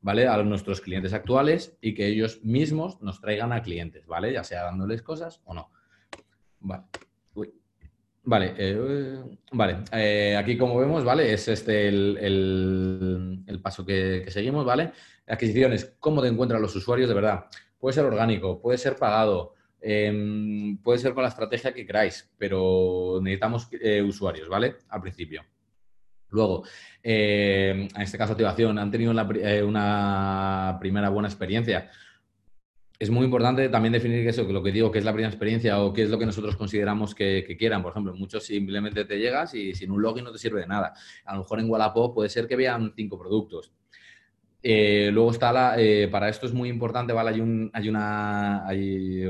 [0.00, 0.28] ¿vale?
[0.28, 4.32] A nuestros clientes actuales y que ellos mismos nos traigan a clientes, ¿vale?
[4.32, 5.70] Ya sea dándoles cosas o no.
[6.60, 6.84] Vale.
[8.24, 9.20] Vale, eh,
[9.52, 9.78] vale.
[9.92, 11.32] Eh, aquí como vemos, ¿vale?
[11.32, 14.92] Es este el, paso que, seguimos, ¿vale?
[15.26, 17.46] Adquisiciones, ¿cómo te encuentran los usuarios de verdad?
[17.78, 23.18] Puede ser orgánico, puede ser pagado, em, puede ser con la estrategia que queráis, pero
[23.20, 24.76] necesitamos eh, usuarios, ¿vale?
[24.88, 25.42] Al principio.
[26.28, 26.64] Luego,
[27.02, 31.90] en este caso, activación, han tenido una primera buena experiencia
[33.02, 35.82] es muy importante también definir eso, que lo que digo, que es la primera experiencia
[35.82, 37.82] o qué es lo que nosotros consideramos que, quieran.
[37.82, 40.94] Por ejemplo, muchos simplemente te llegas y sin un login no te sirve de nada.
[41.24, 43.72] A lo mejor en Wallapop puede ser que vean cinco productos.
[44.62, 47.30] Eh, luego está la, eh, para esto es muy importante, ¿vale?
[47.30, 48.66] Hay, un, hay, una,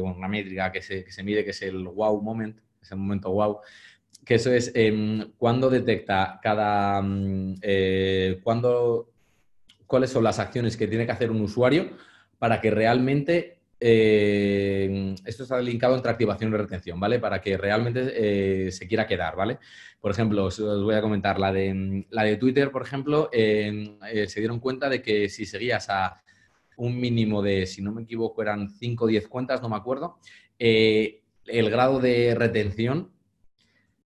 [0.02, 3.30] una métrica que se, que se, mide, que es el wow moment, es el momento
[3.30, 3.56] wow,
[4.22, 9.14] que eso es em, cuando detecta cada, mm, eh, cuando,
[9.86, 11.96] cuáles son las acciones que tiene que hacer un usuario
[12.38, 17.18] para que realmente eh, esto está linkado entre activación y retención, ¿vale?
[17.18, 18.12] Para que realmente
[18.66, 19.58] eh, se quiera quedar, ¿vale?
[20.00, 23.96] Por ejemplo, os, voy a comentar la de, la de Twitter, por ejemplo, eh,
[24.28, 26.22] se dieron cuenta de que si seguías a
[26.76, 30.18] un mínimo de, si no me equivoco, eran 5 o 10 cuentas, no me acuerdo,
[30.58, 33.10] el grado de retención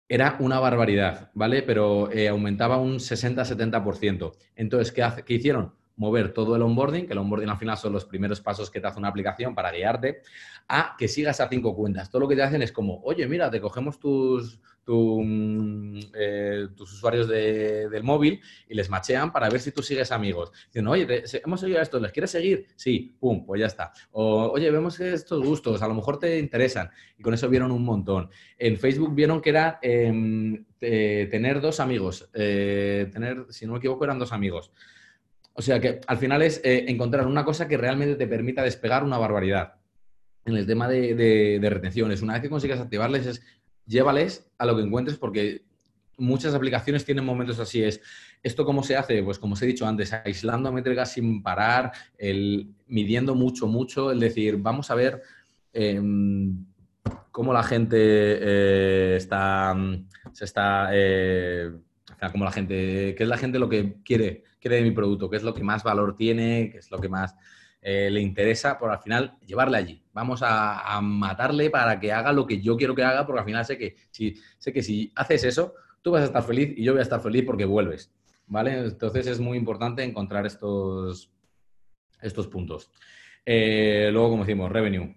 [0.08, 1.62] era una barbaridad, ¿vale?
[1.62, 4.32] Pero aumentaba un 60-70%.
[4.56, 5.79] Entonces, ¿qué, hace, ¿qué hicieron?
[6.00, 8.86] Mover todo el onboarding, que el onboarding al final son los primeros pasos que te
[8.86, 10.22] hace una aplicación para guiarte,
[10.66, 12.10] a que sigas a cinco cuentas.
[12.10, 16.94] Todo lo que te hacen es como, oye, mira, te cogemos tus, mm, eh, tus
[16.94, 20.52] usuarios del móvil y les machean para ver si tú sigues amigos.
[20.68, 22.66] Dicen, oye, hemos seguido a estos, ¿les quieres seguir?
[22.76, 23.92] Sí, pum, pues ya está.
[24.12, 26.88] O, oye, vemos estos gustos, a lo mejor te interesan.
[27.18, 28.30] Y con eso vieron un montón.
[28.56, 34.04] En Facebook vieron que era em, tener dos amigos, eh, tener, si no me equivoco,
[34.04, 34.72] eran dos amigos.
[35.54, 39.04] O sea que al final es eh, encontrar una cosa que realmente te permita despegar
[39.04, 39.74] una barbaridad.
[40.44, 43.42] En el tema de, retenciones, una vez que consigas activarles, es
[43.86, 45.62] llévales a lo que encuentres porque
[46.16, 47.82] muchas aplicaciones tienen momentos así.
[47.82, 48.00] Es,
[48.42, 49.22] ¿Esto cómo se hace?
[49.22, 54.20] Pues como os he dicho antes, aislando métricas sin parar, el, midiendo mucho, mucho, el
[54.20, 55.20] decir, vamos a ver
[55.74, 56.64] em,
[57.30, 59.76] cómo la gente eh, está,
[60.32, 61.70] se está, eh,
[62.32, 65.36] cómo la gente, qué es la gente lo que quiere quiere de mi producto, qué
[65.36, 67.34] es lo que más valor tiene, qué es lo que más
[67.82, 70.02] eh, le interesa, por al final llevarle allí.
[70.12, 73.64] Vamos a, matarle para que haga lo que yo quiero que haga, porque al final
[73.64, 76.92] sé que, si, sé que si haces eso, tú vas a estar feliz y yo
[76.92, 78.12] voy a estar feliz porque vuelves.
[78.46, 78.78] ¿Vale?
[78.78, 81.30] Entonces es muy importante encontrar estos,
[82.20, 82.90] estos puntos.
[83.46, 85.16] Eh, luego, como decimos, revenue.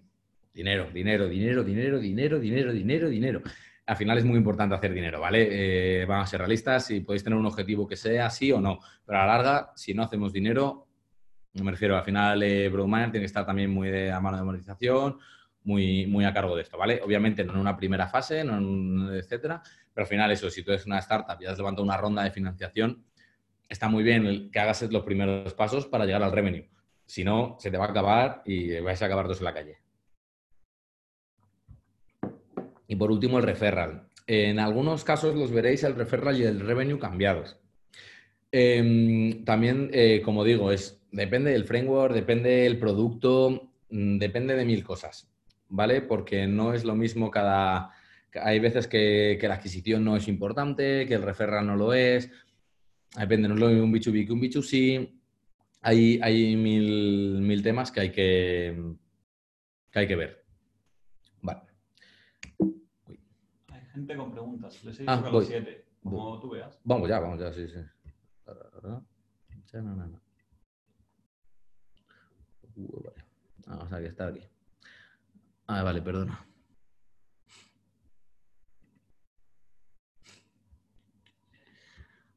[0.54, 3.41] Dinero, dinero, dinero, dinero, dinero, dinero, dinero, dinero
[3.86, 6.02] al final es muy importante hacer dinero, ¿vale?
[6.02, 8.80] Eh, van a ser realistas y podéis tener un objetivo que sea sí o no,
[9.06, 10.88] pero a la larga, si no hacemos dinero,
[11.54, 15.20] me refiero, al final eh, tiene que estar también muy de, a mano de monetización,
[15.64, 17.02] muy, muy a cargo de esto, ¿vale?
[17.04, 19.62] Obviamente no en una primera fase, no etcétera,
[19.94, 22.32] pero al final eso, si tú eres una startup y has levantado una ronda de
[22.32, 23.06] financiación,
[23.70, 26.70] está muy bien que hagas los primeros pasos para llegar al revenue.
[27.06, 29.83] Si no, se te va a acabar y vais a acabar todos en la calle.
[32.94, 34.04] Y por último, el referral.
[34.28, 37.58] En algunos casos los veréis el referral y el revenue cambiados.
[38.52, 44.64] Em, también, eh, como digo, es, depende del framework, depende del producto, mm, depende de
[44.64, 45.28] mil cosas,
[45.70, 46.02] ¿vale?
[46.02, 47.89] Porque no es lo mismo cada...
[48.44, 52.30] Hay veces que, la adquisición no es importante, que el referral no lo es.
[53.18, 55.12] Depende, no es lo mismo un B2B que un B2C.
[55.82, 58.78] Hay, hay mil, mil temas que hay que,
[59.91, 60.46] que hay que ver.
[61.41, 61.74] Vale.
[63.70, 64.84] Hay gente con preguntas.
[64.84, 65.39] Les he Ah, dicho que a voy.
[65.41, 66.80] las 7, como tú veas.
[66.84, 67.80] Vamos ya, vamos ya, sí, sí.
[72.76, 73.24] Uh, vale.
[73.68, 74.41] Vamos a está aquí.
[75.68, 76.46] Ah, vale, perdona.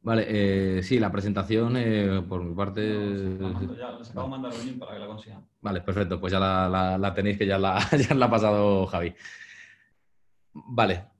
[0.03, 2.81] Vale, eh, sí, la presentación eh, por mi parte.
[2.81, 5.45] No, ya, les acabo de mandar un link para que la consigan.
[5.61, 8.87] Vale, perfecto, pues ya la, la- la tenéis que ya la, ya la ha pasado
[8.87, 9.13] Javi.
[10.53, 11.16] Vale.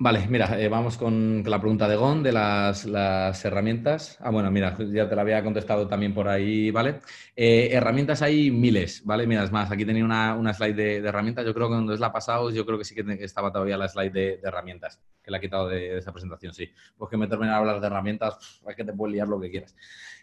[0.00, 4.16] Vale, mira, eh, vamos con, la pregunta de Gon de las, las herramientas.
[4.20, 7.00] Ah, bueno, mira, ya te la había contestado también por ahí, ¿vale?
[7.34, 9.26] Eh, herramientas hay miles, ¿vale?
[9.26, 11.44] Mira, es más, aquí tenía una, una slide de, herramientas.
[11.44, 13.88] Yo creo que cuando es la pasado, yo creo que sí que estaba todavía la
[13.88, 16.70] slide de, herramientas, que la he quitado de, esa presentación, sí.
[16.96, 19.74] Pues que meterme a hablar de herramientas, es que te puedes liar lo que quieras.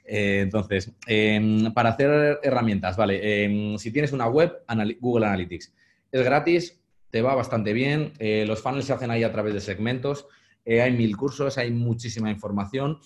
[0.06, 4.54] Eh, entonces, em, para hacer herramientas, vale, em, si tienes una web,
[5.02, 5.74] Google Analytics.
[6.14, 6.80] Es gratis,
[7.16, 8.12] te va bastante bien.
[8.20, 10.28] eh, los funnels se hacen ahí a través de segmentos.
[10.66, 13.00] eh, hay mil cursos, hay muchísima información.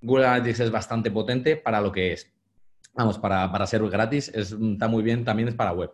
[0.00, 2.32] Google Analytics es bastante potente para lo que es.
[2.94, 5.90] Vamos, para, para ser gratis es- está muy bien, también es para web.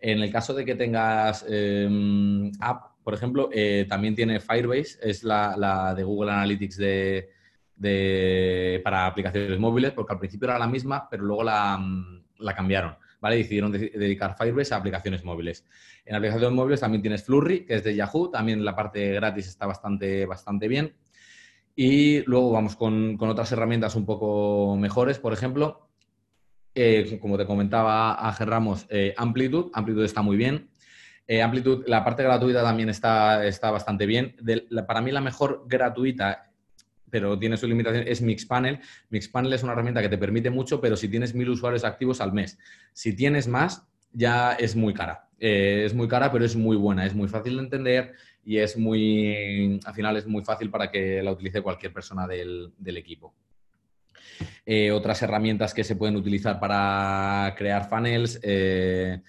[0.00, 5.22] En el caso de que tengas em, app, por ejemplo, eh, también tiene Firebase, es
[5.22, 6.76] la, de Google Analytics
[7.76, 11.80] de, para aplicaciones móviles, porque al principio era la misma, pero luego la,
[12.38, 12.96] la cambiaron.
[13.30, 15.64] Decidieron de- dedicar Firebase a aplicaciones móviles.
[16.04, 19.66] En aplicaciones móviles también tienes Flurry, que es de Yahoo, también la parte gratis está
[19.66, 20.94] bastante, bastante bien.
[21.76, 25.88] Y luego vamos con, con otras herramientas un poco mejores, por ejemplo,
[26.74, 30.70] eh, como te comentaba Ángel Ramos, eh, Amplitude, Amplitude está muy bien.
[31.26, 34.36] Eh, Amplitude, la parte gratuita también está, está bastante bien.
[34.86, 36.52] Para mí la mejor gratuita,
[37.14, 38.80] pero tiene su limitación, es Mixpanel.
[39.08, 42.32] Mixpanel es una herramienta que te permite mucho, pero si tienes mil usuarios activos al
[42.32, 42.58] mes.
[42.92, 45.28] Si tienes más, ya es muy cara.
[45.38, 48.76] Eh, es muy cara, pero es muy buena, es muy fácil de entender y es
[48.76, 53.32] muy, al final es muy fácil para que la utilice cualquier persona del, del equipo.
[54.66, 59.20] Eh, otras herramientas que se pueden utilizar para crear funnels, eh,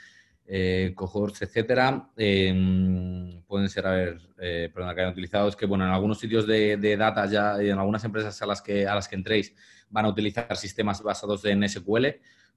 [0.48, 5.66] eh, cohorts, etcétera, eh, pueden ser, a ver, eh, perdona, que hayan utilizado, es que,
[5.66, 8.96] bueno, en algunos sitios de, de data ya, en algunas empresas a las, que, a
[8.96, 9.56] las que entréis,
[9.90, 12.08] van a utilizar sistemas basados en SQL,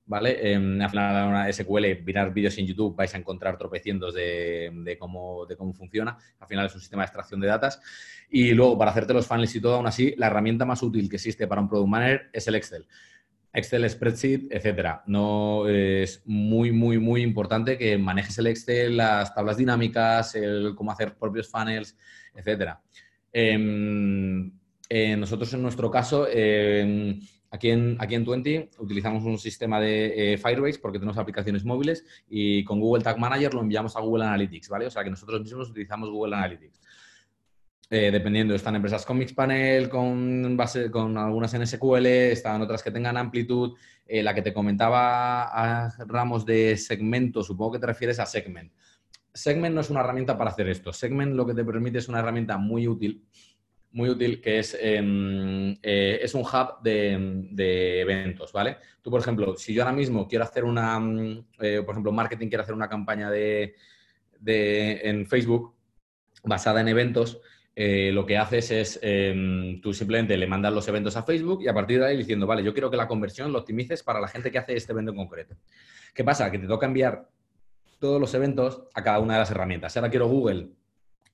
[0.06, 0.38] ¿vale?
[0.40, 4.98] Eh, al final, una SQL, mirar vídeos en YouTube, vais a encontrar tropecientos de, de
[4.98, 6.16] cómo, de cómo funciona.
[6.40, 7.78] Al final es un sistema de extracción de datos.
[8.30, 11.16] Y luego, para hacerte los funnels y todo, aún así, la herramienta más útil que
[11.16, 12.86] existe para un Product Manager es el Excel.
[13.58, 15.02] Excel, spreadsheet, etcétera.
[15.06, 20.92] No es muy, muy, muy importante que manejes el Excel, las tablas dinámicas, el cómo
[20.92, 21.96] hacer propios funnels,
[22.34, 22.80] etcétera.
[23.32, 24.50] Em,
[24.88, 30.34] eh, nosotros, en nuestro caso, em, aquí, en, aquí en Twenty utilizamos un sistema de
[30.34, 34.24] eh, Firebase porque tenemos aplicaciones móviles y con Google Tag Manager lo enviamos a Google
[34.24, 34.86] Analytics, ¿vale?
[34.86, 36.80] O sea que nosotros mismos utilizamos Google Analytics.
[37.90, 42.90] Eh, dependiendo, están empresas con Mixpanel, con, base, con algunas en SQL, están otras que
[42.90, 43.78] tengan amplitud.
[44.06, 48.72] Eh, la que te comentaba Ramos de segmento, supongo que te refieres a Segment.
[49.32, 50.92] Segment no es una herramienta para hacer esto.
[50.92, 53.24] Segment lo que te permite es una herramienta muy útil,
[53.92, 58.76] muy útil, que es, eh, eh, es un hub de, de, eventos, ¿vale?
[59.00, 62.74] Tú, por ejemplo, si yo ahora mismo quiero hacer una, por ejemplo, marketing quiere hacer
[62.74, 63.76] una campaña de,
[64.40, 65.74] de, en Facebook
[66.44, 67.40] basada en eventos,
[67.80, 71.68] eh, lo que haces es, eh, tú simplemente le mandas los eventos a Facebook y
[71.68, 74.26] a partir de ahí diciendo, vale, yo quiero que la conversión lo optimices para la
[74.26, 75.54] gente que hace este evento en concreto.
[76.12, 76.50] ¿Qué pasa?
[76.50, 77.28] Que te toca enviar
[78.00, 79.92] todos los eventos a cada una de las herramientas.
[79.92, 80.70] Si ahora quiero Google,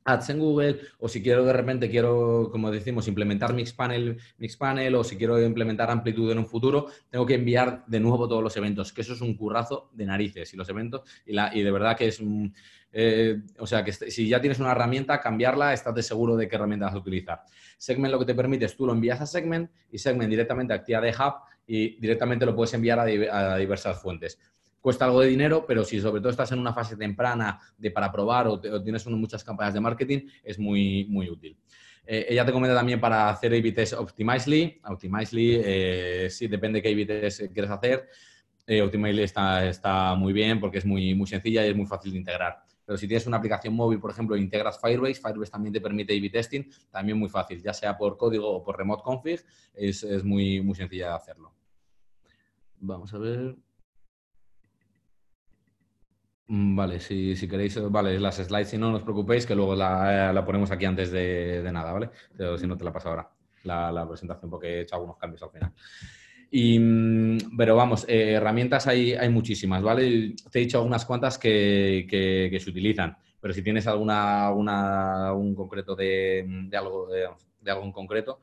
[0.05, 5.03] Ads en Google, o si quiero de repente, quiero, como decimos, implementar Mixpanel, Mixpanel, o
[5.03, 8.93] si quiero implementar Amplitude en un futuro, tengo que enviar de nuevo todos los eventos,
[8.93, 10.53] que eso es un currazo de narices.
[10.53, 12.55] Y los eventos, y, la, y de verdad que es un...
[12.97, 16.87] Eh, o sea, que si ya tienes una herramienta, cambiarla, estás seguro de qué herramienta
[16.87, 17.43] vas a utilizar.
[17.77, 21.01] Segment lo que te permite es tú lo envías a Segment y Segment directamente activa
[21.01, 21.35] de Hub
[21.67, 24.39] y directamente lo puedes enviar a, di a diversas fuentes
[24.85, 28.13] cuesta algo de dinero, pero si sobre todo estás en una fase temprana de para
[28.13, 31.57] probar o, tienes muchas campañas de marketing, es muy, muy útil.
[32.07, 34.83] Eh, ella te comenta también para hacer A-B test Optimizely.
[34.85, 38.11] Optimizely, eh, sí, depende de qué A-B quieres hacer.
[38.67, 42.13] Eh, Optimizely está, está muy bien porque es muy, muy sencilla y es muy fácil
[42.13, 42.64] de integrar.
[42.85, 46.31] Pero si tienes una aplicación móvil, por ejemplo, integras Firebase, Firebase también te permite A-B
[46.31, 49.41] testing, también muy fácil, ya sea por código o por remote config,
[49.75, 51.55] es, es muy, muy sencilla de hacerlo.
[52.81, 53.57] Vamos a ver.
[56.47, 59.75] Mm, vale, si, si queréis, vale, las slides, si no, no os preocupéis, que luego
[59.75, 62.11] la, la ponemos aquí antes de, de nada, ¿vale?
[62.37, 63.31] Pero si no, te la paso ahora,
[63.63, 65.73] la, la presentación, porque he hecho algunos cambios al final.
[66.57, 70.37] Y, mm, pero vamos, eh, herramientas hay, hay muchísimas, ¿vale?
[70.53, 75.97] Te he dicho algunas cuantas que, se utilizan, pero si tienes alguna, alguna un concreto
[75.97, 77.27] de, algo, de,
[77.61, 78.39] de, algo en concreto,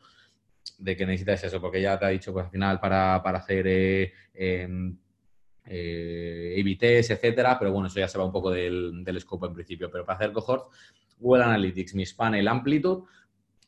[0.77, 3.65] de que necesitas eso, porque ya te ha dicho, pues al final para, para hacer...
[3.65, 4.93] Eh, eh,
[5.67, 6.77] eh,
[7.09, 9.89] etcétera, pero bueno, eso ya se va un poco del, del scope en principio.
[9.89, 10.69] Pero para hacer cohort,
[11.17, 13.03] Google Analytics, Mixpanel, Amplitude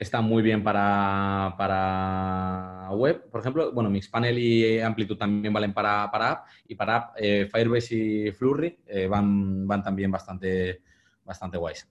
[0.04, 3.72] está muy bien para, para web, por ejemplo.
[3.72, 8.32] Bueno, Mixpanel y Amplitude también valen para, para app y para app eh, Firebase y
[8.32, 10.82] Flurry eh, van, van también bastante,
[11.24, 11.90] bastante guays.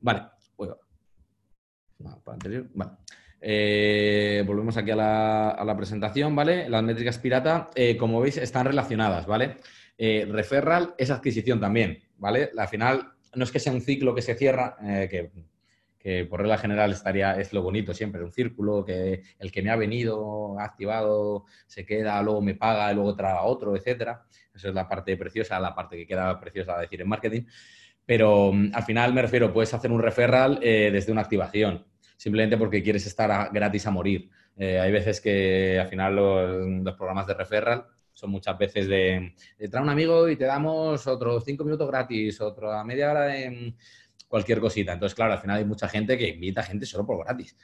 [0.00, 0.22] Vale,
[0.56, 0.78] bueno,
[2.24, 2.92] para anterior, vale.
[3.40, 6.68] Eh, volvemos aquí a la, a la, presentación, ¿vale?
[6.68, 9.56] Las métricas pirata, como veis, están relacionadas, ¿vale?
[9.98, 12.50] Referral es adquisición también, ¿vale?
[12.56, 15.30] Al final, no es que sea un ciclo que se cierra, que,
[16.02, 19.70] que, por regla general estaría, es lo bonito siempre, un círculo que el que me
[19.70, 24.24] ha venido, ha activado, se queda, luego me paga, luego trae a otro, etcétera.
[24.54, 27.42] Esa es la parte preciosa, la parte que queda preciosa decir en marketing.
[28.04, 31.86] Pero mm, al final me refiero, puedes hacer un referral desde una activación
[32.22, 34.30] simplemente porque quieres estar a, gratis a morir.
[34.56, 39.34] Eh, hay veces que al final los, los, programas de referral son muchas veces de,
[39.58, 43.74] de trae un amigo y te damos otros cinco minutos gratis, otra media hora de
[44.32, 44.94] cualquier cosita.
[44.94, 47.54] Entonces, claro, al final hay mucha gente que invita a gente solo por gratis.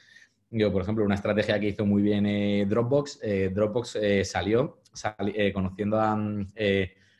[0.50, 4.82] Yo, por ejemplo, una estrategia que hizo muy bien eh, Dropbox, eh, Dropbox eh, salió
[4.92, 6.12] sali, conociendo a,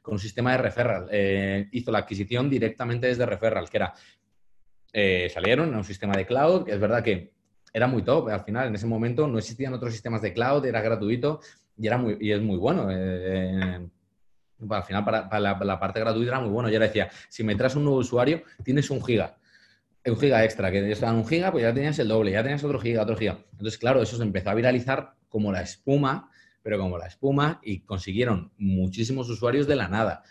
[0.03, 1.09] con un sistema de referral.
[1.73, 3.95] hizo la adquisición directamente desde referral, que era
[5.31, 7.33] salieron a un sistema de cloud, que es verdad que
[7.73, 8.29] era muy top.
[8.29, 11.41] Al final, en ese momento no existían otros sistemas de cloud, era gratuito
[11.79, 12.89] y, era muy, y es muy bueno.
[14.61, 16.69] Eh, al final, para, para la, parte gratuita era muy bueno.
[16.69, 19.37] Yo le decía, si me traes un nuevo usuario, tienes un giga.
[20.05, 22.81] Un giga extra, que ellos un giga, pues ya tenías el doble, ya tenías otro
[22.81, 23.39] giga, otro giga.
[23.53, 26.31] Entonces, claro, eso se empezó a viralizar como la espuma,
[26.63, 30.23] pero como la espuma, y consiguieron muchísimos usuarios de la nada.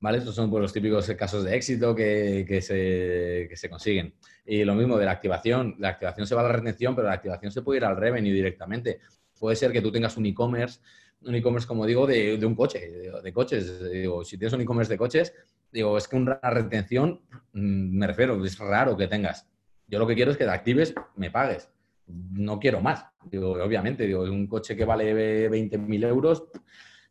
[0.00, 0.18] ¿vale?
[0.18, 4.14] Estos son pues, los típicos casos de éxito que, que, se, que, se, consiguen.
[4.46, 5.76] Y lo mismo de la activación.
[5.78, 8.32] La activación se va a la retención, pero la activación se puede ir al revenue
[8.32, 9.00] directamente.
[9.38, 10.80] Puede ser que tú tengas un e-commerce,
[11.22, 13.90] un e-commerce, como digo, de, un coche, de, de coches.
[13.90, 15.34] Digo, si tienes un e-commerce de coches,
[15.72, 17.20] digo, es que una retención,
[17.52, 19.46] mm, me refiero, es raro que tengas.
[19.86, 21.68] Yo lo que quiero es que te actives, me pagues.
[22.06, 23.06] No quiero más.
[23.24, 26.44] Digo, obviamente, digo, un coche que vale 20.000 euros,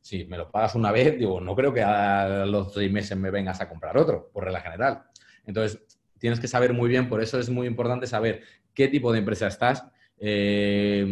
[0.01, 3.29] si me lo pagas una vez, digo, no creo que a los seis meses me
[3.29, 5.03] vengas a comprar otro, por regla general.
[5.45, 5.81] Entonces,
[6.17, 8.41] tienes que saber muy bien, por eso es muy importante saber
[8.73, 9.85] qué tipo de empresa estás,
[10.19, 11.05] eh,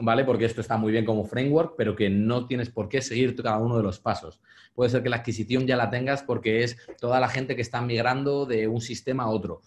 [0.00, 0.24] ¿vale?
[0.24, 3.58] Porque esto está muy bien como framework, pero que no tienes por qué seguir cada
[3.58, 4.40] uno de los pasos.
[4.74, 7.80] Puede ser que la adquisición ya la tengas porque es toda la gente que está
[7.80, 9.62] migrando de un sistema a otro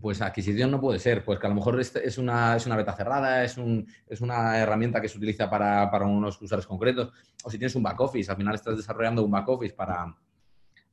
[0.00, 2.94] pues adquisición no puede ser, pues que a lo mejor es una, es una beta
[2.94, 7.10] cerrada, es, un, es una herramienta que se utiliza para, para, unos usuarios concretos,
[7.42, 10.14] o si tienes un back office, al final estás desarrollando un back office para,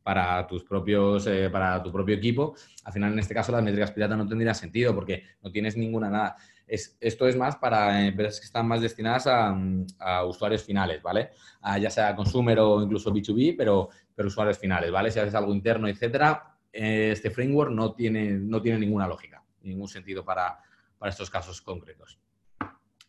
[0.02, 3.92] para, tus propios, eh, para tu propio equipo, al final en este caso las métricas
[3.92, 6.36] pirata no tendría sentido porque no tienes ninguna nada.
[6.68, 9.56] Es, esto es más para empresas que están más destinadas a,
[10.00, 11.32] a usuarios finales, ¿vale?
[11.80, 15.12] Ya sea consumer o incluso B2B, pero, usuarios finales, ¿vale?
[15.12, 20.26] Si haces algo interno, etcétera, este framework no tiene, no tiene ninguna lógica, ningún sentido
[20.26, 20.60] para,
[20.98, 22.20] para estos casos concretos.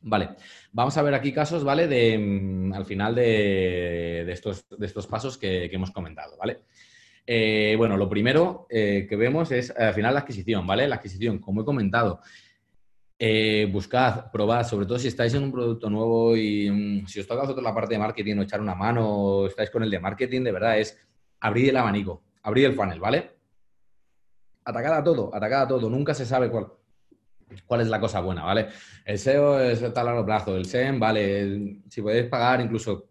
[0.09, 0.31] Vale,
[0.71, 1.89] vamos a ver aquí casos, ¿vale?
[1.89, 6.61] De, mm, al final de, estos, de estos pasos que, que, hemos comentado, ¿vale?
[7.27, 10.87] Eh, bueno, lo primero eh, que vemos es al final la adquisición, ¿vale?
[10.87, 12.21] La adquisición, como he comentado,
[13.19, 17.27] eh, buscad, probad, sobre todo si estáis en un producto nuevo y um, si os
[17.27, 19.91] toca a vosotros la parte de marketing o echar una mano o estáis con el
[19.91, 20.99] de marketing, de verdad es
[21.41, 23.37] abrir el abanico, abrir el funnel, ¿vale?
[24.67, 25.89] atacad a todo, atacad a todo.
[25.89, 26.67] Nunca se sabe cuál,
[27.65, 28.69] cuál es la cosa buena, ¿vale?
[29.05, 33.09] El SEO es a largo plazo, el SEM, vale, si podéis pagar, incluso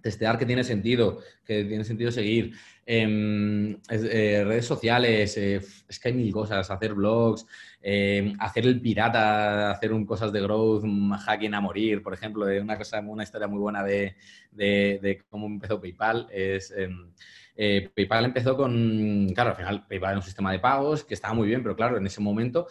[0.00, 2.54] testear que tiene sentido, que tiene sentido seguir.
[2.88, 5.56] Eh, eh, redes sociales, eh,
[5.88, 7.44] es que hay mil cosas, hacer blogs,
[7.82, 10.84] eh, hacer el pirata, hacer un, cosas de growth,
[11.24, 14.16] hacking a morir, por ejemplo, una cosa, una historia muy buena de,
[14.52, 17.12] de, de cómo empezó PayPal es em,
[17.56, 21.34] eh, PayPal empezó con, claro, al final PayPal era un sistema de pagos que estaba
[21.34, 22.66] muy bien, pero claro, en ese momento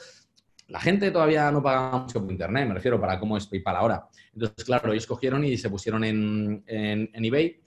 [0.68, 4.08] la gente todavía no pagaba mucho por Internet, me refiero, para cómo es PayPal ahora.
[4.36, 7.62] Entonces, claro, ellos cogieron y se pusieron en, en, en eBay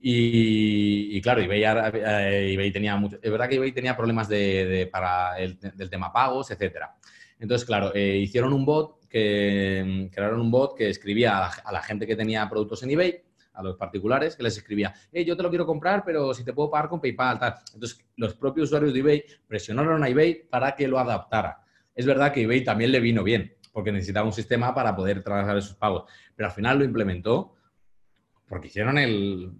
[0.00, 4.66] y, y, claro, eBay, eh, eBay, tenía mucho, es verdad que eBay tenía problemas de,
[4.66, 6.96] de, para el del tema pagos, etcétera.
[7.38, 11.72] Entonces, claro, eh, hicieron un bot que crearon un bot que escribía a la, a
[11.72, 13.22] la, gente que tenía productos en eBay
[13.54, 16.52] a los particulares, que les escribía, hey, yo te lo quiero comprar, pero si te
[16.52, 17.54] puedo pagar con PayPal, tal.
[17.74, 21.58] Entonces, los propios usuarios de eBay presionaron a eBay para que lo adaptara.
[21.92, 25.56] Es verdad que eBay también le vino bien, porque necesitaba un sistema para poder trasladar
[25.56, 27.54] esos pagos, pero al final lo implementó
[28.48, 29.52] porque hicieron el,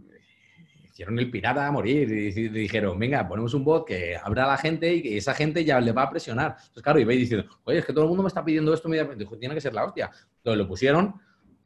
[0.91, 4.57] hicieron el pirata a morir y, dijeron, venga, ponemos un bot que abra a la
[4.57, 6.57] gente y que esa gente ya le va a presionar.
[6.59, 9.23] Entonces, claro, eBay diciendo, oye, es que todo el mundo me está pidiendo esto inmediatamente.
[9.23, 10.11] Dijo, tiene que ser la hostia.
[10.39, 11.15] Entonces lo pusieron,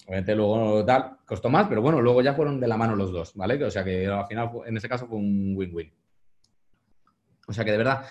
[0.07, 3.35] obviamente luego tal, costó más, pero bueno, luego ya fueron de la mano los dos,
[3.35, 3.65] ¿vale?
[3.65, 5.91] O sea que al final, en ese caso, fue un win-win.
[7.49, 8.05] O sea que de verdad,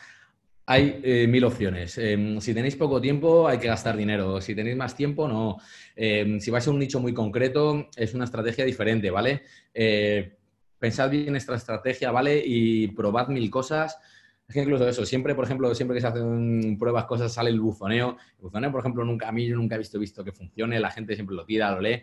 [0.65, 1.97] hay eh, mil opciones.
[1.97, 4.39] Em, si tenéis poco tiempo, hay que gastar dinero.
[4.41, 5.57] Si tenéis más tiempo, no.
[5.95, 9.43] Em, si vais a un nicho muy concreto, es una estrategia diferente, ¿vale?
[9.73, 10.37] Eh,
[10.79, 12.41] pensad bien esta estrategia, ¿vale?
[12.45, 13.97] Y probad mil cosas.
[14.47, 17.59] Es que incluso eso, siempre, por ejemplo, siempre que se hacen pruebas, cosas, sale el
[17.61, 18.17] bufoneo.
[18.37, 20.91] El bufoneo, por ejemplo, nunca, a mí yo nunca he visto, visto que funcione, la
[20.91, 22.01] gente siempre lo tira, lo lee.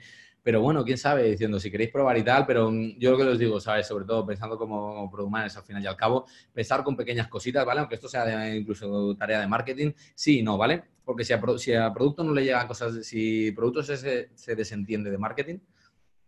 [0.49, 3.23] Pero bueno, quién sabe, diciendo si queréis probar y tal, pero mm, yo lo que
[3.25, 3.87] os digo, ¿sabes?
[3.87, 6.25] Sobre todo pensando como produmanes al final y al cabo,
[6.55, 7.81] pensar con pequeñas cositas, ¿vale?
[7.81, 10.85] Aunque esto sea incluso tarea de marketing, sí no, ¿vale?
[11.05, 15.11] Porque si a, si a producto no le llegan cosas, si producto se, se desentiende
[15.11, 15.59] de marketing,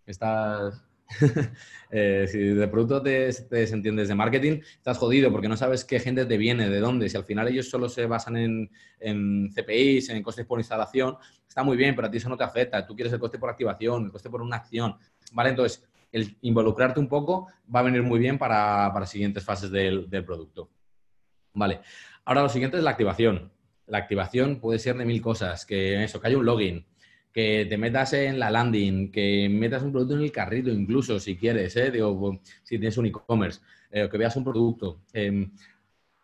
[0.04, 0.84] estás
[1.92, 6.24] Eh, si de producto te, desentiendes de marketing, estás jodido porque no sabes qué gente
[6.24, 7.08] te viene, de dónde.
[7.08, 11.16] Si al final ellos solo se basan en, en CPIs, en costes por instalación,
[11.48, 12.86] está muy bien, pero a ti eso no te afecta.
[12.86, 14.96] Tú quieres el coste por activación, el coste por una acción.
[15.32, 15.50] ¿Vale?
[15.50, 20.08] Entonces, el involucrarte un poco va a venir muy bien para, para siguientes fases del,
[20.08, 20.70] del producto.
[21.54, 21.80] Vale.
[22.24, 23.50] Ahora lo siguiente es la activación.
[23.86, 26.86] La activación puede ser de mil cosas, que eso, que haya un login,
[27.32, 31.36] que te metas en la landing, que metas un producto en el carrito incluso, si
[31.36, 31.90] quieres, ¿eh?
[31.90, 33.60] Digo, si tienes un e-commerce,
[33.90, 35.02] eh, que veas un producto.
[35.12, 35.50] Em,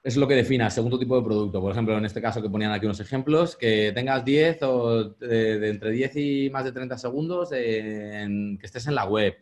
[0.02, 1.60] es lo que defina segundo tipo de producto.
[1.60, 5.68] Por ejemplo, en este caso que ponían aquí unos ejemplos, que tengas 10 o de,
[5.68, 9.36] entre 10 y más de 30 segundos que estés en la web,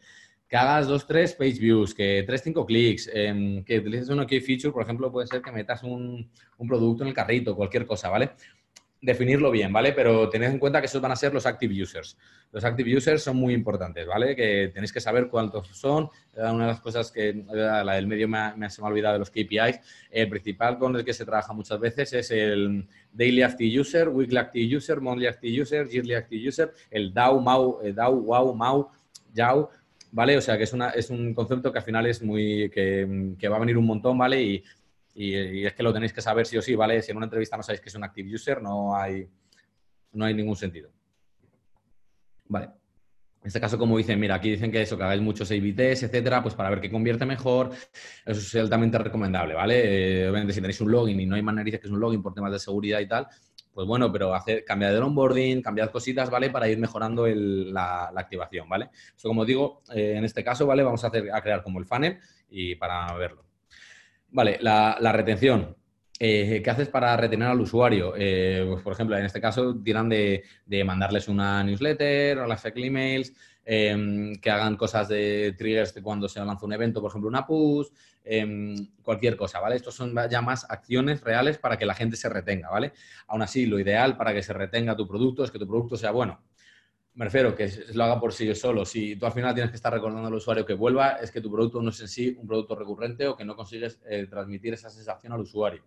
[0.49, 4.41] que hagas 2, 3 page views, que 3, 5 clics, em, que utilices un key
[4.41, 6.31] feature, por ejemplo, puede ser que metas un
[6.67, 8.31] producto en el carrito, cualquier cosa, ¿vale?
[9.05, 9.93] Definirlo bien, ¿vale?
[9.93, 12.17] Pero tened en cuenta que esos van a ser los active users.
[12.51, 14.35] Los active users son muy importantes, ¿vale?
[14.35, 16.09] Que tenéis que saber cuántos son.
[16.35, 19.31] Una de las cosas que la del medio me, se me ha olvidado de los
[19.31, 19.81] KPIs.
[20.11, 24.39] El principal con el que se trabaja muchas veces es el Daily Active User, Weekly
[24.39, 28.91] Active User, Monthly Active User, Yearly Active User, el DAO, MAU, eh, DAO, WOW, MAU,
[29.35, 29.69] YAU,
[30.13, 30.39] ¿vale?
[30.39, 33.49] O sea, que es, una, es un concepto que al final es muy, que, que
[33.49, 34.43] va a venir un montón, ¿vale?
[34.43, 34.65] Y
[35.15, 37.01] y, es que lo tenéis que saber sí o sí, ¿vale?
[37.01, 39.29] Si en una entrevista no sabéis que es un active user, no hay,
[40.13, 40.91] no hay ningún sentido.
[42.47, 42.67] Vale.
[42.67, 46.43] En este caso, como dicen, mira, aquí dicen que eso, que hagáis muchos ABTs, etcétera,
[46.43, 47.73] pues para ver qué convierte mejor,
[48.25, 50.23] eso es altamente recomendable, ¿vale?
[50.23, 52.33] Eh, obviamente, si tenéis un login y no hay manera que es un login por
[52.33, 53.29] temas de seguridad y tal,
[53.75, 56.49] pues bueno, pero hacer, cambiar el onboarding, cambiar cositas, ¿vale?
[56.49, 58.89] Para ir mejorando la, activación, ¿vale?
[59.15, 60.83] Eso, como digo, eh, en este caso, ¿vale?
[60.83, 63.45] Vamos a, hacer, a crear como el funnel y para verlo.
[64.35, 65.77] Vale, la, retención.
[66.19, 68.15] Eh, ¿Qué haces para retener al usuario?
[68.17, 70.43] Eh, pues, por ejemplo, en este caso, tiran de,
[70.85, 73.33] mandarles una newsletter o las emails,
[73.65, 77.47] em, que hagan cosas de triggers de cuando se lanza un evento, por ejemplo, una
[77.47, 77.87] push,
[78.25, 79.77] em, cualquier cosa, ¿vale?
[79.77, 82.93] Estos son ya más acciones reales para que la gente se retenga, ¿vale?
[83.29, 86.11] Aún así, lo ideal para que se retenga tu producto es que tu producto sea
[86.11, 86.43] bueno
[87.15, 88.85] me refiero que lo haga por sí solo.
[88.85, 91.51] Si tú al final tienes que estar recordando al usuario que vuelva, es que tu
[91.51, 94.91] producto no es en sí un producto recurrente o que no consigues eh, transmitir esa
[94.91, 95.85] sensación al usuario.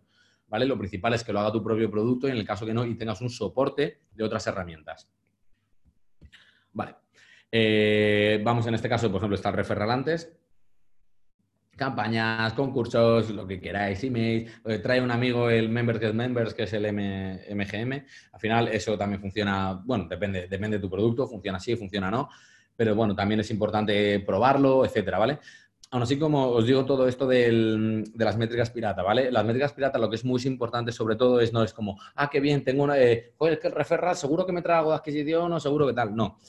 [0.48, 0.66] ¿Vale?
[0.66, 2.86] Lo principal es que lo haga tu propio producto y en el caso que no,
[2.86, 5.10] y tengas un soporte de otras herramientas.
[6.72, 6.96] Vale.
[7.52, 10.34] Eh, vamos en este caso, por ejemplo, está el referral antes
[11.78, 14.52] campañas, concursos, lo que queráis, emails.
[14.66, 18.06] Eh, trae un amigo el Members Get Members, que es el MGM.
[18.34, 22.30] Al final, eso también funciona, bueno, depende, depende de tu producto, funciona así, funciona no.
[22.76, 25.40] Pero bueno, también es importante probarlo, etcétera, ¿vale?
[25.90, 29.32] Aún así, como os digo todo esto de las métricas pirata, ¿vale?
[29.32, 32.30] Las métricas pirata lo que es muy importante sobre todo es no es como, ah,
[32.30, 35.60] qué bien, tengo una, eh, es que referral seguro que me trago de adquisición o
[35.62, 36.14] seguro que tal.
[36.14, 36.40] No.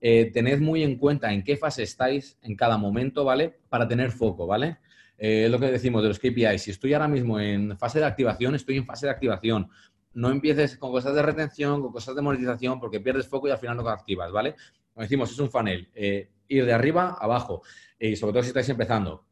[0.00, 3.58] Eh, tened muy en cuenta en qué fase estáis en cada momento, ¿vale?
[3.68, 4.78] Para tener foco, ¿vale?
[5.18, 6.62] Eh, lo que decimos de los KPIs.
[6.62, 9.68] Si estoy ahora mismo en fase de activación, estoy en fase de activación.
[10.14, 13.58] No empieces con cosas de retención, con cosas de monetización, porque pierdes foco y al
[13.58, 14.54] final no activas, ¿vale?
[14.94, 15.88] Como decimos, es un funnel.
[15.94, 17.62] Eh, ir de arriba a abajo.
[17.98, 19.24] Y sobre todo si estáis empezando.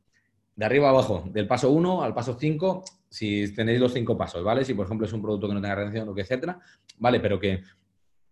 [0.56, 4.42] De arriba a abajo, del paso 1 al paso 5, si tenéis los cinco pasos,
[4.42, 4.64] ¿vale?
[4.64, 6.58] Si, por ejemplo, es un producto que no tenga retención o que etcétera,
[6.98, 7.20] ¿vale?
[7.20, 7.62] Pero que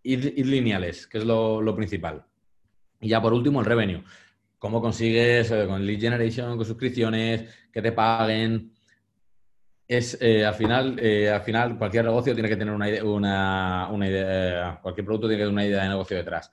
[0.05, 2.25] ir, lineales, que es lo, principal.
[3.01, 4.03] Y ya por último, el revenue.
[4.59, 8.73] ¿Cómo consigues eh, con lead generation, con suscripciones, que te paguen?
[9.87, 14.07] Es, eh, al, final, eh, al final, cualquier negocio tiene que tener una idea, una,
[14.07, 16.51] idea cualquier producto tiene que tener una idea de negocio detrás.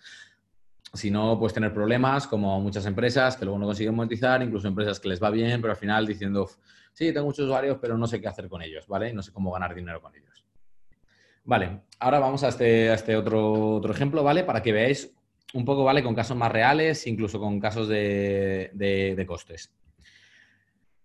[0.93, 5.01] si no, puedes tener problemas como muchas empresas que luego no consiguen monetizar, incluso empresas
[5.01, 6.47] que les va bien, pero al final diciendo,
[6.93, 9.15] sí, tengo muchos usuarios, pero no sé qué hacer con ellos, ¿vale?
[9.15, 10.42] No sé cómo ganar dinero con ellos.
[11.45, 14.45] Vale, ahora vamos a este, este otro, otro ejemplo, ¿vale?
[14.45, 15.13] Para que veáis
[15.55, 16.03] un poco, ¿vale?
[16.03, 19.73] Con casos más reales, incluso con casos de, de, costes.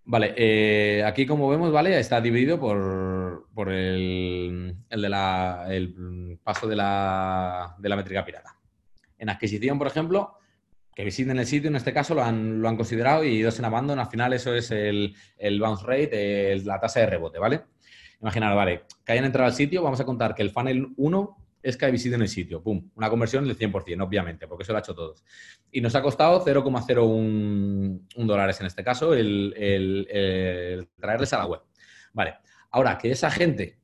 [0.06, 2.00] Vale, eh, aquí como vemos, ¿vale?
[2.00, 8.24] Está dividido por, por el, el, de la, el paso de la, de la métrica
[8.24, 8.56] pirata.
[9.18, 10.38] En adquisición, por ejemplo,
[10.94, 13.66] que visiten el sitio, en este caso lo han, lo han considerado y dos en
[13.66, 17.64] abandono, al final eso es el, el bounce rate, la tasa de rebote, ¿vale?
[18.20, 21.76] Imaginar, vale, que hayan entrado al sitio, vamos a contar que el funnel 1 es
[21.76, 24.78] que hay visita en el sitio, pum, una conversión del 100%, obviamente, porque eso lo
[24.78, 25.24] ha hecho todos.
[25.72, 31.62] Y nos ha costado 0,01 dólares en este caso el, traerles a la web.
[32.14, 32.36] Vale,
[32.72, 33.78] ahora que esa gente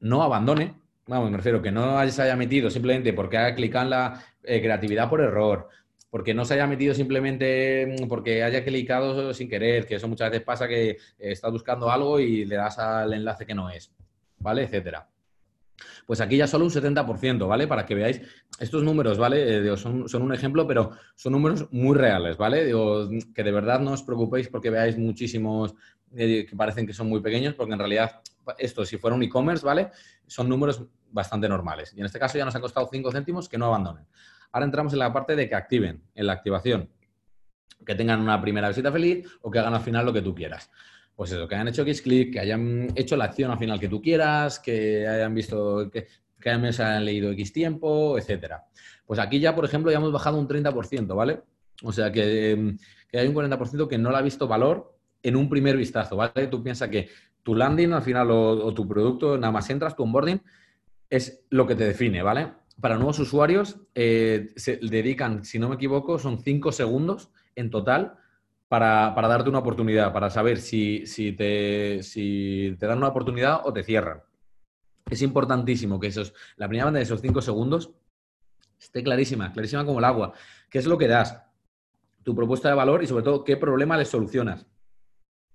[0.00, 0.74] no abandone,
[1.06, 4.60] vamos, me refiero que no se haya metido simplemente porque haya clicado en la eh,
[4.60, 5.68] creatividad por error,
[6.14, 10.30] porque no se haya metido simplemente mm, porque haya clicado sin querer, que eso muchas
[10.30, 13.90] veces pasa que eh, estás buscando algo y le das al enlace que no es,
[14.38, 14.62] ¿vale?
[14.62, 15.08] Etcétera.
[16.06, 17.66] Pues aquí ya solo un 70%, ¿vale?
[17.66, 18.20] Para que veáis
[18.60, 19.72] estos números, ¿vale?
[19.72, 22.64] Eh, son, son, un ejemplo, pero son números muy reales, ¿vale?
[22.64, 25.74] Digo, que de verdad no os preocupéis porque veáis muchísimos
[26.14, 28.20] que parecen que son muy pequeños, porque en realidad
[28.58, 29.90] esto, si fuera un e-commerce, ¿vale?
[30.28, 31.92] Son números bastante normales.
[31.96, 34.06] Y en este caso ya nos ha costado 5 céntimos que no abandonen.
[34.54, 36.88] Ahora entramos en la parte de que activen, en la activación.
[37.84, 40.70] Que tengan una primera visita feliz o que hagan al final lo que tú quieras.
[41.16, 44.00] Pues eso, que hayan hecho X-Click, que hayan hecho la acción al final que tú
[44.00, 46.06] quieras, que hayan visto, que,
[46.40, 48.62] que hayan leído X tiempo, etcétera.
[49.04, 51.40] Pues aquí ya, por ejemplo, ya hemos bajado un 30%, ¿vale?
[51.82, 52.76] O sea que,
[53.12, 56.46] hay un 40% que no le ha visto valor en un primer vistazo, ¿vale?
[56.46, 57.08] Tú piensas que
[57.42, 60.40] tu landing al final o, tu producto, nada más entras, tu onboarding,
[61.10, 62.52] es lo que te define, ¿vale?
[62.80, 68.18] Para nuevos usuarios eh, se dedican, si no me equivoco, son cinco segundos en total
[68.68, 71.04] para, darte una oportunidad, para saber si,
[71.38, 74.22] te, si te dan una oportunidad o te cierran.
[75.08, 77.90] Es importantísimo que esos, la primera banda de esos cinco segundos
[78.80, 80.32] esté clarísima, clarísima como el agua.
[80.68, 81.40] ¿Qué es lo que das?
[82.22, 84.66] Tu propuesta de valor y sobre todo qué problema les solucionas.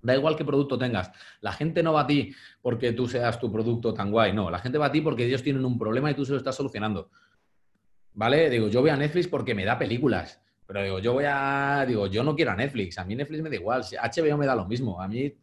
[0.01, 1.11] Da igual qué producto tengas.
[1.41, 4.33] La gente no va a ti porque tú seas tu producto tan guay.
[4.33, 6.37] No, la gente va a ti porque ellos tienen un problema y tú se lo
[6.37, 7.09] estás solucionando.
[8.13, 8.49] ¿Vale?
[8.49, 10.41] Digo, yo voy a Netflix porque me da películas.
[10.65, 11.83] Pero digo, yo voy a.
[11.87, 12.97] Digo, yo no quiero a Netflix.
[12.97, 13.81] A mí Netflix me da igual.
[13.81, 15.01] HBO me da lo mismo.
[15.01, 15.33] A mí.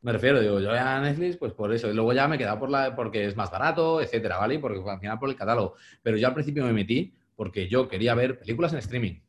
[0.00, 1.90] Me refiero, digo, yo voy a Netflix, pues por eso.
[1.90, 4.58] Y luego ya me he quedado por la, porque es más barato, etcétera, ¿vale?
[4.58, 5.74] Porque al final por el catálogo.
[6.02, 9.20] Pero yo al principio me metí porque yo quería ver películas en streaming.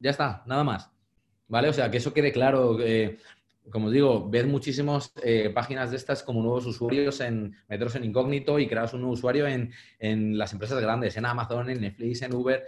[0.00, 0.90] Ya está, nada más.
[1.46, 1.68] ¿Vale?
[1.68, 2.78] O sea, que eso quede claro.
[2.80, 3.18] Eh,
[3.70, 8.58] como digo, ved muchísimas eh, páginas de estas como nuevos usuarios en meteros en incógnito
[8.58, 9.72] y crearos un nuevo usuario en,
[10.38, 12.64] las empresas grandes, en Amazon, en Netflix, en Uber,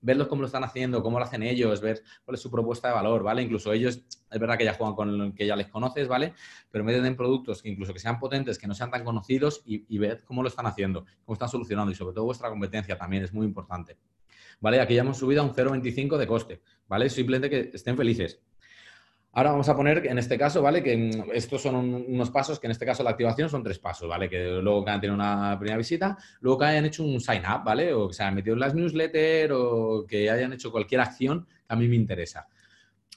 [0.00, 2.94] verlos cómo lo están haciendo, cómo lo hacen ellos, ver cuál es su propuesta de
[2.94, 3.42] valor, ¿vale?
[3.42, 6.32] Incluso ellos, es verdad que ya juegan con que ya les conoces, ¿vale?
[6.70, 9.84] Pero meten en productos que incluso que sean potentes, que no sean tan conocidos y,
[9.88, 13.24] y ved cómo lo están haciendo, cómo están solucionando y sobre todo vuestra competencia también
[13.24, 13.98] es muy importante.
[14.60, 14.80] ¿Vale?
[14.80, 17.10] Aquí ya hemos subido a un 0,25 de coste, ¿vale?
[17.10, 18.40] Simplemente que estén felices.
[19.32, 20.82] Ahora vamos a poner, en este caso, ¿vale?
[20.82, 24.08] Que mm, estos son unos pasos, que en este caso la activación son tres pasos,
[24.08, 24.28] ¿vale?
[24.28, 27.62] Que luego que hayan tenido una primera visita, luego que hayan hecho un sign up,
[27.64, 27.92] ¿vale?
[27.92, 31.74] O que se hayan metido en las newsletters o que hayan hecho cualquier acción que
[31.74, 32.48] a mí me interesa.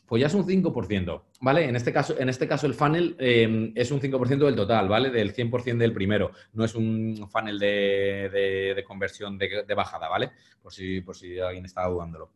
[0.05, 1.69] Pues ya es un 5%, ¿vale?
[1.69, 5.09] En este caso, en este caso el funnel em, es un 5% del total, ¿vale?
[5.09, 6.31] Del 100% del primero.
[6.51, 10.31] No es un funnel de, conversión de, bajada, ¿vale?
[10.61, 12.29] Por si, por si alguien estaba dudándolo.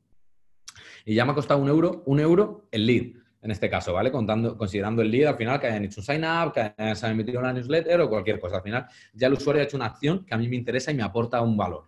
[1.03, 4.11] Y ya me ha costado un euro, un euro el lead en este caso, ¿vale?
[4.11, 7.07] Contando, considerando el lead al final que hayan hecho un sign up, que hayan, se
[7.07, 8.55] emitido una newsletter o cualquier cosa.
[8.57, 10.95] Al final ya el usuario ha hecho una acción que a mí me interesa y
[10.95, 11.83] me aporta un valor.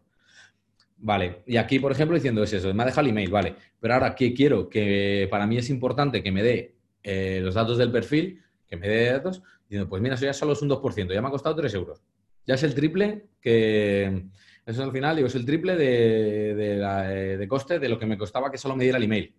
[0.97, 3.95] Vale, y aquí, por ejemplo, diciendo es eso, me ha dejado el email, vale, pero
[3.95, 4.69] ahora, ¿qué quiero?
[4.69, 8.87] Que para mí es importante que me dé eh, los datos del perfil, que me
[8.87, 11.55] dé datos, diciendo, pues mira, eso ya solo es un 2%, ya me ha costado
[11.55, 12.03] 3 euros.
[12.45, 14.27] Ya es el triple que,
[14.63, 18.17] eso al final, digo, es el triple de, de, de coste de lo que me
[18.17, 19.35] costaba que solo me diera el email.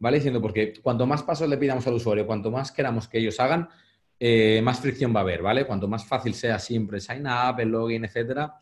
[0.00, 0.16] ¿Vale?
[0.16, 3.68] Diciendo, porque cuanto más pasos le pidamos al usuario, cuanto más queramos que ellos hagan,
[4.18, 5.66] eh, más fricción va a haber, ¿vale?
[5.66, 8.54] Cuanto más fácil sea siempre sign up, el login, etcétera,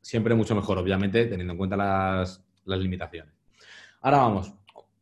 [0.00, 3.32] siempre mucho mejor, obviamente, teniendo en cuenta las, limitaciones.
[4.00, 4.52] Ahora vamos.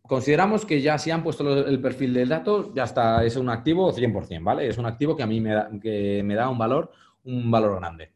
[0.03, 3.93] Consideramos que ya si han puesto el perfil del dato, ya está, es un activo
[3.93, 4.69] 100%, ¿vale?
[4.69, 6.93] Es un activo que a mí me da, que me da un valor,
[7.25, 8.13] un valor grande.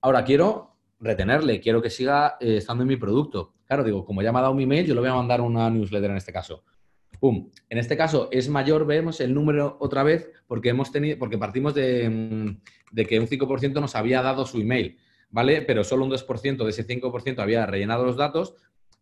[0.00, 3.54] Ahora quiero retenerle, quiero que siga eh, estando en mi producto.
[3.64, 5.70] Claro, digo, como ya me ha dado mi email, yo le voy a mandar una
[5.70, 6.64] newsletter en este caso.
[7.20, 7.50] ¡Pum!
[7.68, 11.74] En este caso es mayor, vemos el número otra vez, porque hemos tenido, porque partimos
[11.74, 14.98] de, mm, que un 5% nos había dado su email,
[15.30, 15.62] ¿vale?
[15.62, 18.54] Pero solo un 2% de ese 5% había rellenado los datos,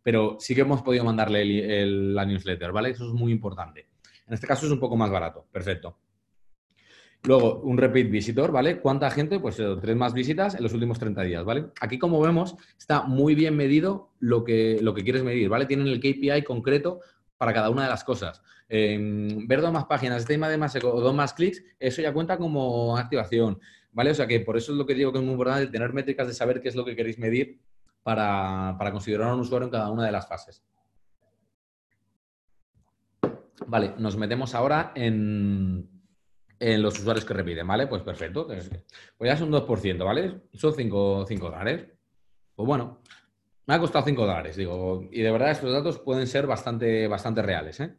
[0.02, 2.90] pero sí que hemos podido mandarle la newsletter, ¿vale?
[2.90, 3.88] Eso es muy importante.
[4.26, 5.98] En este caso es un poco más barato, perfecto.
[7.24, 8.80] Luego, un repeat visitor, ¿vale?
[8.80, 9.40] ¿Cuánta gente?
[9.40, 11.66] Pues eh, tres más visitas en los últimos 30 días, ¿vale?
[11.80, 15.66] Aquí, como vemos, está muy bien medido lo que, lo que quieres medir, ¿vale?
[15.66, 17.00] Tienen el KPI concreto
[17.38, 18.42] para cada una de las cosas.
[18.68, 18.98] Eh,
[19.46, 22.96] ver dos más páginas, este de más o dos más clics, eso ya cuenta como
[22.96, 23.60] activación,
[23.92, 24.10] ¿vale?
[24.10, 26.26] O sea que por eso es lo que digo que es muy importante tener métricas
[26.26, 27.60] de saber qué es lo que queréis medir
[28.02, 30.64] para, para considerar a un usuario en cada una de las fases.
[33.66, 35.88] Vale, nos metemos ahora en,
[36.58, 37.86] en los usuarios que repiten, ¿vale?
[37.86, 38.46] Pues perfecto.
[38.46, 38.70] Pues
[39.20, 40.42] ya es un 2%, ¿vale?
[40.54, 41.86] Son 5, dólares.
[42.54, 43.00] Pues bueno,
[43.66, 45.08] me ha costado 5 dólares, digo.
[45.10, 47.94] Y de verdad estos datos pueden ser bastante, bastante reales, ¿eh?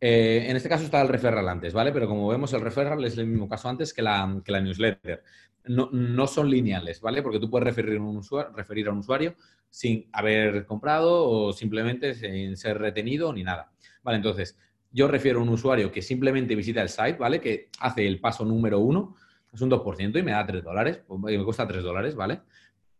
[0.00, 1.92] Eh, en este caso está el referral antes, ¿vale?
[1.92, 5.22] Pero como vemos, el referral es el mismo caso antes que la, newsletter.
[5.66, 7.22] No, no son lineales, ¿vale?
[7.22, 9.36] Porque tú puedes referir un usuario, referir a un usuario
[9.70, 13.70] sin haber comprado o simplemente sin ser retenido ni nada.
[14.02, 14.58] Vale, entonces,
[14.90, 17.40] yo refiero a un usuario que simplemente visita el site, ¿vale?
[17.40, 19.14] Que hace el paso número uno,
[19.52, 22.40] es un 2% y me da 3 dólares, pues, me cuesta 3 dólares, ¿vale?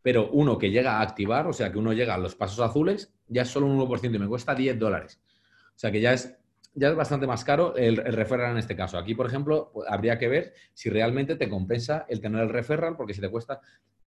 [0.02, 3.14] Pero uno que llega a activar, o sea, que uno llega a los pasos azules,
[3.28, 5.20] ya es solo un 1% y me cuesta 10 dólares.
[5.74, 6.36] O sea, que ya es,
[6.74, 8.98] ya es bastante más caro el, el referral en este caso.
[8.98, 12.96] Aquí, por ejemplo, pues, habría que ver si realmente te compensa el tener el referral,
[12.96, 13.60] porque si te cuesta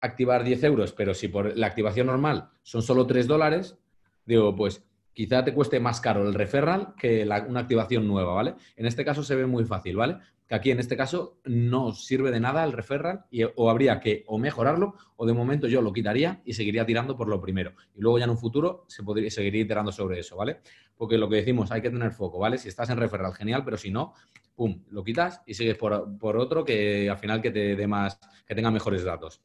[0.00, 3.76] activar 10 euros, pero si por la activación normal son solo 3 dólares,
[4.24, 8.54] digo, pues quizá te cueste más caro el referral que una activación nueva, ¿vale?
[8.76, 10.18] En este caso se ve muy fácil, ¿vale?
[10.46, 14.24] Que aquí en este caso no sirve de nada el referral y, o habría que
[14.26, 17.72] o mejorarlo o de momento yo lo quitaría y seguiría tirando por lo primero.
[17.94, 20.60] Y luego ya en un futuro se podría, seguiría iterando sobre eso, ¿vale?
[20.96, 22.58] Porque lo que decimos, hay que tener foco, ¿vale?
[22.58, 24.14] Si estás en referral, genial, pero si no,
[24.54, 28.18] pum, lo quitas y sigues por, por otro que al final que te dé más,
[28.46, 29.40] que tenga mejores datos.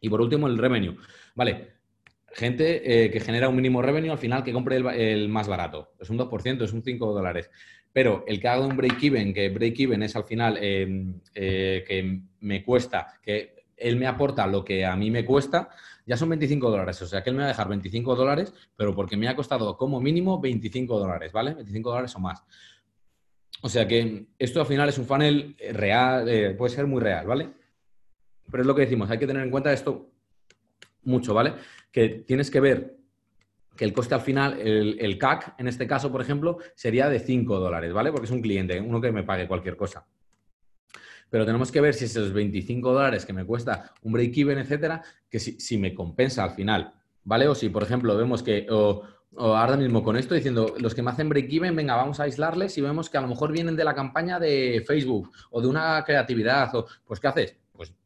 [0.00, 0.96] Y por último, el revenue.
[1.34, 1.77] Vale,
[2.32, 5.92] gente eh, que genera un mínimo revenue al final que compre el, más barato.
[5.98, 7.50] Es un 2%, es un 5 dólares.
[7.92, 12.62] Pero el que haga un break-even, que break-even es al final eh, eh, que me
[12.62, 15.70] cuesta, que él me aporta lo que a mí me cuesta,
[16.06, 17.00] ya son 25 dólares.
[17.02, 19.76] O sea que él me va a dejar 25 dólares, pero porque me ha costado
[19.76, 21.54] como mínimo 25 dólares, ¿vale?
[21.54, 22.44] 25 dólares o más.
[23.62, 27.26] O sea que esto al final es un funnel eh, real, puede ser muy real,
[27.26, 27.48] ¿vale?
[28.50, 30.10] Pero es lo que decimos, hay que tener en cuenta esto
[31.02, 31.54] mucho, ¿vale?
[31.90, 32.98] Que tienes que ver
[33.76, 37.20] que el coste al final, el, el CAC, en este caso, por ejemplo, sería de
[37.20, 38.10] 5 dólares, ¿vale?
[38.10, 40.04] Porque es un cliente, uno que me pague cualquier cosa.
[41.30, 45.38] Pero tenemos que ver si esos 25 dólares que me cuesta un break-even, etcétera, que
[45.38, 46.92] si, si me compensa al final,
[47.24, 47.46] ¿vale?
[47.46, 49.02] O si, por ejemplo, vemos que, o,
[49.36, 52.76] o ahora mismo con esto diciendo, los que me hacen break-even, venga, vamos a aislarles
[52.78, 56.02] y vemos que a lo mejor vienen de la campaña de Facebook o de una
[56.04, 57.56] creatividad, o pues ¿qué haces?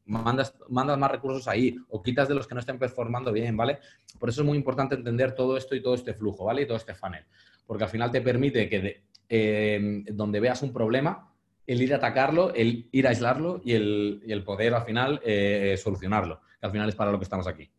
[0.04, 3.78] Mandas, mandas más recursos ahí o quitas de los que no estén performando bien, ¿vale?
[4.18, 6.62] Por eso es muy importante entender todo esto y todo este flujo, ¿vale?
[6.62, 7.24] Y todo este funnel.
[7.66, 11.32] Porque al final te permite que de- eh, donde veas un problema,
[11.66, 15.76] el ir a atacarlo, el ir a aislarlo y el, el poder al final eh,
[15.80, 17.70] solucionarlo, que al final es para lo que estamos aquí.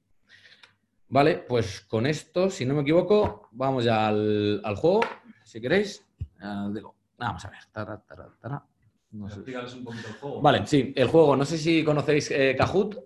[1.10, 5.02] Vale, pues con esto, si no me equivoco, vamos ya al, al juego,
[5.44, 6.04] si queréis.
[6.40, 7.60] Ah, digo, vamos a ver.
[7.72, 8.64] Tara.
[9.14, 9.36] No sé.
[9.36, 10.42] Explícales un poquito el juego.
[10.42, 11.36] Vale, sí, el juego.
[11.36, 12.98] No sé si conocéis eh, Kahoot.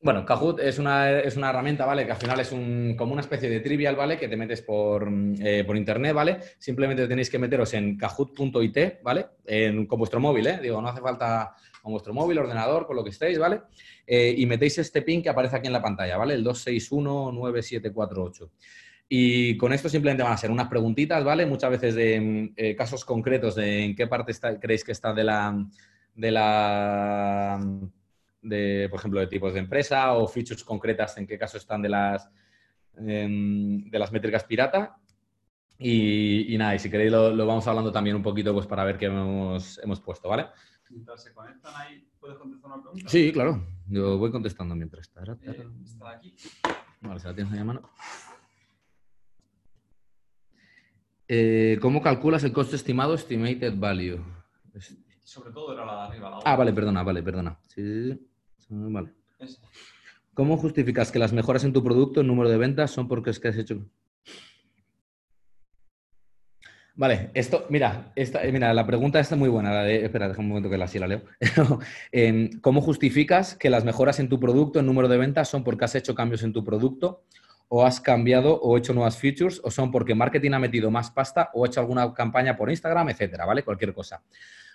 [0.00, 2.06] Bueno, Kahoot es una, es una herramienta, ¿vale?
[2.06, 4.16] Que al final es un, como una especie de trivial, ¿vale?
[4.16, 5.08] Que te metes por,
[5.40, 6.38] eh, por internet, ¿vale?
[6.58, 9.26] Simplemente tenéis que meteros en kahoot.it, ¿vale?
[9.44, 10.60] En- con vuestro móvil, ¿eh?
[10.62, 13.62] Digo, no hace falta con vuestro móvil, ordenador, con lo que estéis, ¿vale?
[14.06, 16.34] Eh, y metéis este pin que aparece aquí en la pantalla, ¿vale?
[16.34, 18.50] El 2619748.
[19.08, 21.46] Y con esto simplemente van a ser unas preguntitas, ¿vale?
[21.46, 25.14] Muchas veces de mm, eh, casos concretos de en qué parte está, creéis que está
[25.14, 25.66] de la,
[26.14, 27.58] de la,
[28.42, 31.88] de, por ejemplo, de tipos de empresa o features concretas en qué caso están de
[31.88, 32.28] las,
[32.98, 34.98] em, de las métricas pirata.
[35.78, 38.84] Y, y nada, y si queréis lo, lo vamos hablando también un poquito pues para
[38.84, 40.46] ver qué hemos, hemos puesto, ¿vale?
[40.90, 43.08] Mientras se conectan ahí, ¿puedes contestar una pregunta?
[43.08, 43.64] Sí, claro.
[43.86, 45.08] Yo voy contestando mientras.
[45.10, 45.64] Tara, Eh, tara.
[45.84, 46.34] está aquí.
[47.00, 47.90] Vale, se la tienes ahí a mano.
[51.30, 54.18] Eh, ¿Cómo calculas el coste estimado, estimated value?
[55.22, 56.30] Sobre todo era la de arriba.
[56.30, 57.58] La Ah, vale, perdona, vale, perdona.
[57.68, 58.18] Sí, sí,
[58.56, 58.66] sí.
[58.70, 59.12] Vale.
[60.32, 63.38] ¿Cómo justificas que las mejoras en tu producto, el número de ventas, son porque es
[63.38, 63.84] que has hecho...
[66.94, 69.72] Vale, esto, mira, esta, eh, mira, la pregunta está muy buena.
[69.72, 71.22] La de, espera, déjame un momento que la, sí la leo.
[72.10, 75.84] Em, ¿Cómo justificas que las mejoras en tu producto, el número de ventas, son porque
[75.84, 77.24] has hecho cambios en tu producto
[77.68, 81.50] o has cambiado o hecho nuevas features o son porque marketing ha metido más pasta
[81.54, 83.62] o ha hecho alguna campaña por Instagram, etcétera, ¿vale?
[83.62, 84.22] Cualquier cosa.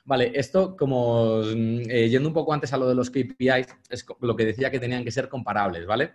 [0.06, 4.06] Vale, esto como mm, eh, yendo un poco antes a lo de los KPIs, es
[4.20, 6.14] lo que decía que tenían que ser comparables, ¿vale?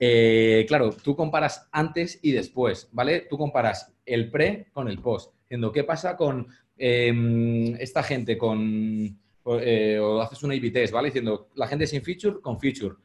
[0.00, 3.26] Eh, claro, tú comparas antes y después, ¿vale?
[3.28, 5.34] Tú comparas el pre con el post.
[5.42, 6.46] Diciendo, ¿qué pasa con
[6.76, 9.18] em, esta gente con...
[9.60, 11.08] eh, o haces un A-B test, ¿vale?
[11.08, 12.96] Diciendo, la gente sin feature con feature.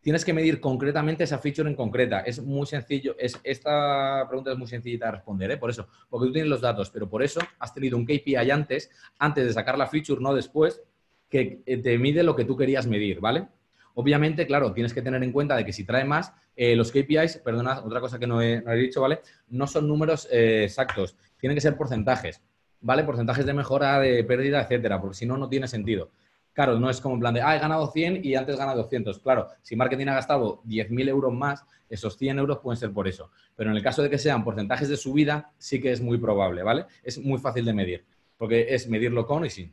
[0.00, 2.20] Tienes que medir concretamente esa feature en concreta.
[2.20, 3.16] Es muy sencillo.
[3.18, 5.56] Es, esta pregunta es muy sencillita de responder, ¿eh?
[5.56, 8.90] Por eso, porque tú tienes los datos, pero por eso has tenido un KPI antes,
[9.18, 10.82] antes de sacar la feature, no después,
[11.28, 13.48] que eh, te mide lo que tú querías medir, ¿vale?
[13.94, 17.38] Obviamente, claro, tienes que tener en cuenta de que si trae más, eh, los KPIs,
[17.38, 19.20] perdona, otra cosa que no he, dicho, ¿vale?
[19.48, 22.40] No son números eh, exactos, tienen que ser porcentajes,
[22.80, 23.02] ¿vale?
[23.04, 26.10] Porcentajes de mejora, de pérdida, etcétera, porque si no, no tiene sentido.
[26.58, 29.20] Claro, no es como en plan de, ah, he ganado 100 y antes gana 200.
[29.20, 33.30] Claro, si marketing ha gastado 10.000 euros más, esos 100 euros pueden ser por eso.
[33.54, 36.64] Pero en el caso de que sean porcentajes de subida, sí que es muy probable,
[36.64, 36.86] ¿vale?
[37.04, 38.04] Es muy fácil de medir,
[38.36, 39.72] porque es medirlo con y sin.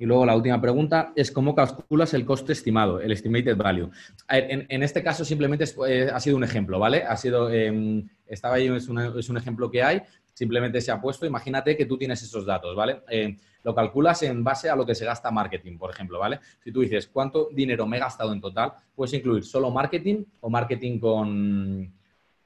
[0.00, 3.90] Y luego la última pregunta es cómo calculas el coste estimado, el estimated value.
[4.28, 7.04] En, este caso simplemente eh, ha sido un ejemplo, ¿vale?
[7.04, 10.02] Ha sido, eh, estaba ahí, es, es un ejemplo que hay,
[10.38, 13.00] simplemente se ha puesto, imagínate que tú tienes esos datos, ¿vale?
[13.10, 16.38] Eh, lo calculas en base a lo que se gasta marketing, por ejemplo, ¿vale?
[16.62, 18.72] Si tú dices, ¿cuánto dinero me he gastado en total?
[18.94, 21.92] Puedes incluir solo marketing o marketing con...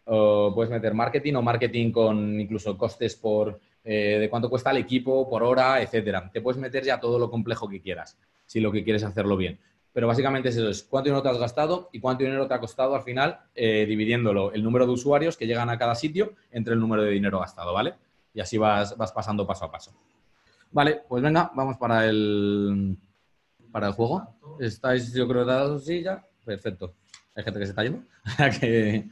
[0.07, 4.79] o puedes meter marketing o marketing con incluso costes por eh, de cuánto cuesta el
[4.79, 6.31] equipo por hora, etcétera.
[6.33, 8.17] Te puedes meter ya todo lo complejo que quieras,
[8.47, 9.59] si lo que quieres hacerlo bien.
[9.93, 12.61] Pero básicamente es eso, es cuánto dinero te has gastado y cuánto dinero te ha
[12.61, 16.75] costado al final, eh, dividiéndolo el número de usuarios que llegan a cada sitio entre
[16.75, 17.95] el número de dinero gastado, ¿vale?
[18.33, 19.93] Y así vas, vas pasando paso a paso.
[20.71, 22.97] Vale, pues venga, vamos para el,
[23.71, 24.27] para el juego.
[24.59, 25.85] ¿Estáis, yo creo, dados?
[25.85, 26.25] Sí, ya.
[26.45, 26.95] Perfecto.
[27.35, 28.03] Hay gente que se está yendo.
[28.61, 29.09] que,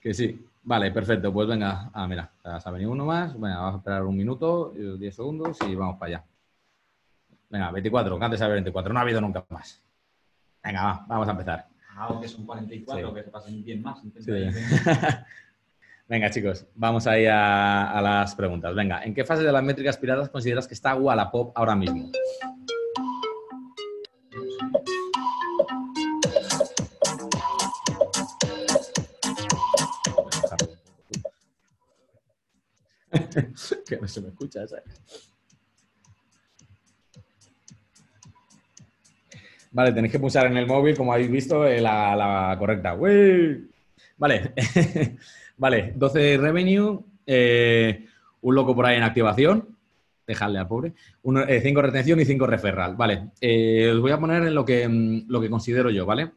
[0.00, 0.44] que sí.
[0.64, 1.32] Vale, perfecto.
[1.32, 1.90] Pues venga.
[1.92, 3.34] Ah, mira, se ha venido uno más.
[3.34, 6.24] Venga, vamos a esperar un minuto, 10 segundos y vamos para allá.
[7.52, 8.92] Venga, 24, que antes había 24.
[8.94, 9.82] No ha habido nunca más.
[10.64, 11.68] Venga, va, vamos a empezar.
[11.94, 13.14] Ah, que son 44, Sí.
[13.14, 14.00] que se pasen bien más.
[14.00, 14.32] Sí.
[16.08, 18.74] Venga, chicos, vamos ahí a, a las preguntas.
[18.74, 22.10] Venga, ¿en qué fase de las métricas piratas consideras que está Wallapop ahora mismo?
[33.86, 34.82] que no se me escucha esa.
[39.72, 42.94] Vale, tenéis que pulsar en el móvil, como habéis visto, eh, la, correcta.
[44.18, 44.52] Vale,
[45.56, 48.06] vale, 12 revenue, eh,
[48.42, 49.68] un loco por ahí en activación,
[50.26, 50.92] dejadle al pobre,
[51.62, 52.96] 5 retención y 5 referral.
[52.96, 56.32] Vale, eh, os voy a poner en lo que, mm, lo que considero yo, ¿vale?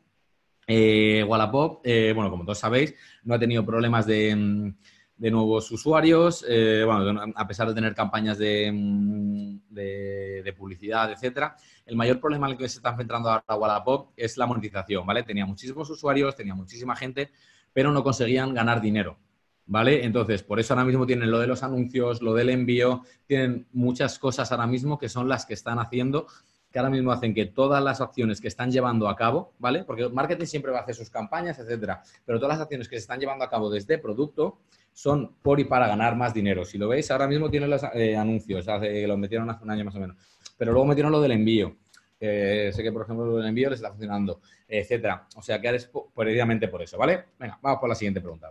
[0.68, 4.74] Eh, Wallapop, eh, bueno, como todos sabéis, no ha tenido problemas de, mm,
[5.18, 11.12] de nuevos usuarios, eh, bueno, a pesar de tener campañas de, mm, de- de publicidad,
[11.12, 11.56] etcétera.
[11.86, 15.22] El mayor problema al que se está enfrentando ahora Wallapop es la monetización, ¿vale?
[15.22, 17.32] Tenía muchísimos usuarios, tenía muchísima gente,
[17.74, 19.20] pero no conseguían ganar dinero,
[19.68, 20.03] ¿vale?
[20.03, 24.18] Entonces, por eso ahora mismo tienen lo de los anuncios, lo del envío, tienen muchas
[24.18, 26.26] cosas ahora mismo que son las que están haciendo,
[26.72, 29.84] que ahora mismo hacen que todas las acciones que están llevando a cabo, ¿vale?
[29.84, 33.02] Porque marketing siempre va a hacer sus campañas, etcétera, pero todas las acciones que se
[33.02, 34.57] están llevando a cabo desde producto
[34.91, 36.66] son por y para ganar más dinero.
[36.66, 39.86] Si lo veis, ahora mismo tienen los eh, anuncios, hace, lo metieron hace un año
[39.86, 40.18] más o menos,
[40.57, 41.76] pero luego metieron lo del envío.
[42.19, 45.27] Eh, sé que, por ejemplo, lo del envío les está funcionando, etcétera.
[45.36, 47.26] O sea, que ahora es po- precisamente por eso, ¿vale?
[47.38, 48.49] Venga, vamos por la siguiente pregunta.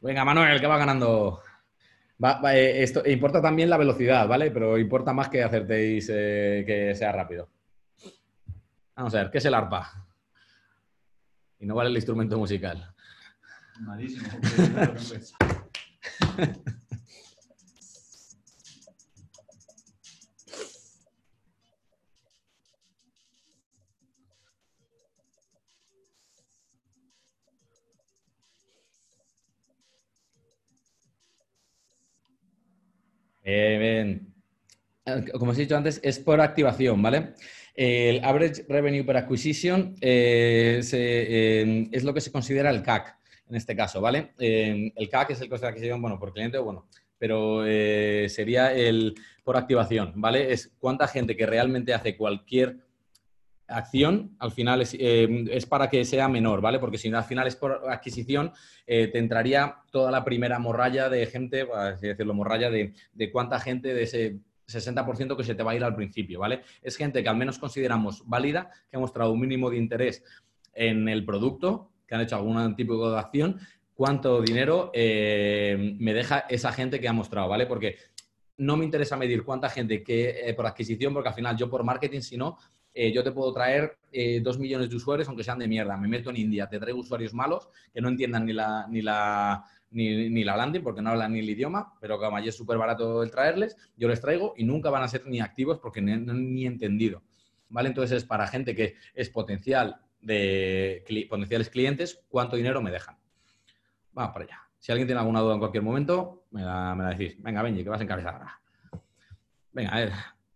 [0.00, 1.40] Venga, Manuel, que va ganando.
[2.22, 4.50] Va- va, eh, esto, importa también la velocidad, ¿vale?
[4.50, 7.48] Pero importa más que acertéis eh, que sea rápido.
[8.96, 10.06] Vamos a ver, ¿qué es el arpa?
[11.58, 12.94] Y no vale el instrumento musical.
[13.80, 14.28] Malísimo.
[33.44, 34.20] Eh,
[35.32, 37.34] Como os he dicho antes, es por activación, ¿vale?
[37.74, 43.16] El Average Revenue per Acquisition eh, eh, es lo que se considera el CAC
[43.48, 44.32] en este caso, ¿vale?
[44.38, 46.86] El CAC es el coste de adquisición, bueno, por cliente o bueno,
[47.18, 47.64] pero
[48.28, 50.52] sería el por activación, ¿vale?
[50.52, 52.76] Es cuánta gente que realmente hace cualquier
[53.70, 56.78] acción, al final es, eh, es para que sea menor, ¿vale?
[56.78, 58.52] Porque si al final es por adquisición,
[58.86, 63.60] eh, te entraría toda la primera morralla de gente, así decirlo, morralla de, de cuánta
[63.60, 66.62] gente de ese 60% que se te va a ir al principio, ¿vale?
[66.82, 70.22] Es gente que al menos consideramos válida, que ha mostrado un mínimo de interés
[70.72, 73.58] en el producto, que han hecho algún tipo de acción,
[73.94, 77.66] cuánto dinero eh, me deja esa gente que ha mostrado, ¿vale?
[77.66, 77.96] Porque
[78.56, 82.20] no me interesa medir cuánta gente que por adquisición, porque al final yo por marketing,
[82.20, 82.58] si no,
[83.02, 85.96] eh, yo te puedo traer eh, dos millones de usuarios, aunque sean de mierda.
[85.96, 89.64] Me meto en India, te traigo usuarios malos que no entiendan ni la, ni la,
[89.92, 93.22] ni, la landing porque no hablan ni el idioma, pero como allí es súper barato
[93.22, 96.52] el traerles, yo les traigo y nunca van a ser ni activos porque no han
[96.52, 97.22] ni entendido.
[97.70, 97.88] ¿Vale?
[97.88, 103.16] Entonces es para gente que es potencial de potenciales clientes, ¿cuánto dinero me dejan?
[104.12, 104.58] Vamos para allá.
[104.78, 107.42] Si alguien tiene alguna duda en cualquier momento, me la, me la decís.
[107.42, 108.60] Venga, Benji, que vas a encabezar ahora.
[109.72, 110.12] Venga, a ver.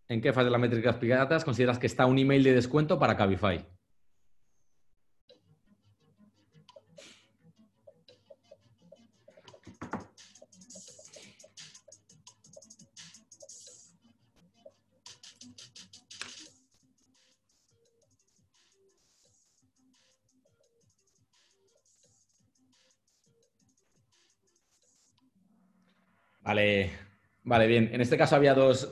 [0.08, 3.16] ¿En qué fase de las métricas piratas consideras que está un email de descuento para
[3.16, 3.64] Cabify?
[26.42, 27.03] Vale,
[27.44, 27.90] vale, bien.
[27.92, 28.90] En este caso había dos,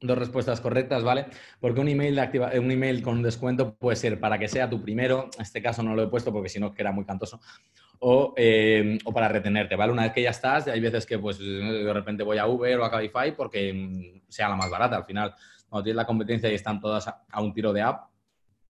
[0.00, 1.26] respuestas correctas, ¿vale?
[1.60, 4.80] Porque un email, de activa, un email con descuento puede ser para que sea tu
[4.82, 7.40] primero, en este caso no lo he puesto porque si no queda muy cantoso,
[8.00, 9.92] o, eh, o, para retenerte, ¿vale?
[9.92, 12.84] Una vez que ya estás, hay veces que pues de repente voy a Uber o
[12.84, 14.96] a Cabify porque mm, sea la más barata.
[14.96, 15.34] Al final,
[15.68, 18.08] cuando tienes la competencia y están todas a, un tiro de app,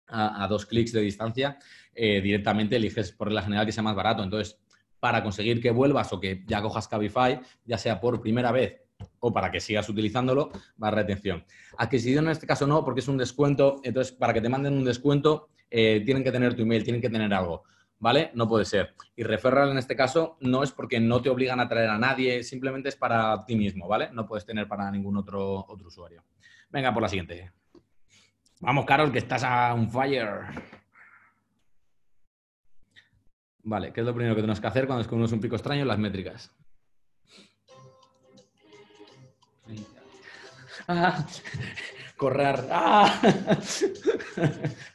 [0.07, 1.59] a, dos clics de distancia,
[1.93, 4.23] eh, directamente eliges por la general que sea más barato.
[4.23, 4.59] Entonces,
[4.99, 8.81] para conseguir que vuelvas o que ya cojas Cabify, ya sea por primera vez
[9.19, 10.51] o para que sigas utilizándolo,
[10.81, 11.45] a retención.
[11.77, 13.79] Adquisición en este caso no, porque es un descuento.
[13.83, 17.09] Entonces, para que te manden un descuento, eh, tienen que tener tu email, tienen que
[17.09, 17.63] tener algo.
[18.01, 18.31] ¿Vale?
[18.33, 18.95] No puede ser.
[19.15, 22.43] Y referral en este caso no es porque no te obligan a traer a nadie,
[22.43, 24.09] simplemente es para ti mismo, ¿vale?
[24.13, 26.23] No puedes tener para ningún otro, otro usuario.
[26.69, 27.51] Venga, por la siguiente.
[28.61, 30.78] Vamos, Carol, que estás a un fire.
[33.63, 35.85] Vale, ¿qué es lo primero que tenemos que hacer cuando descubrimos un pico extraño?
[35.85, 36.51] Las métricas.
[40.87, 41.23] Ah,
[42.17, 42.67] correr.
[42.71, 43.21] Ah.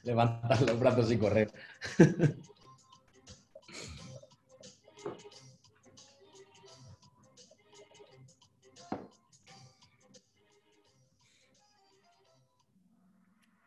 [0.02, 1.52] Levantar los brazos y correr.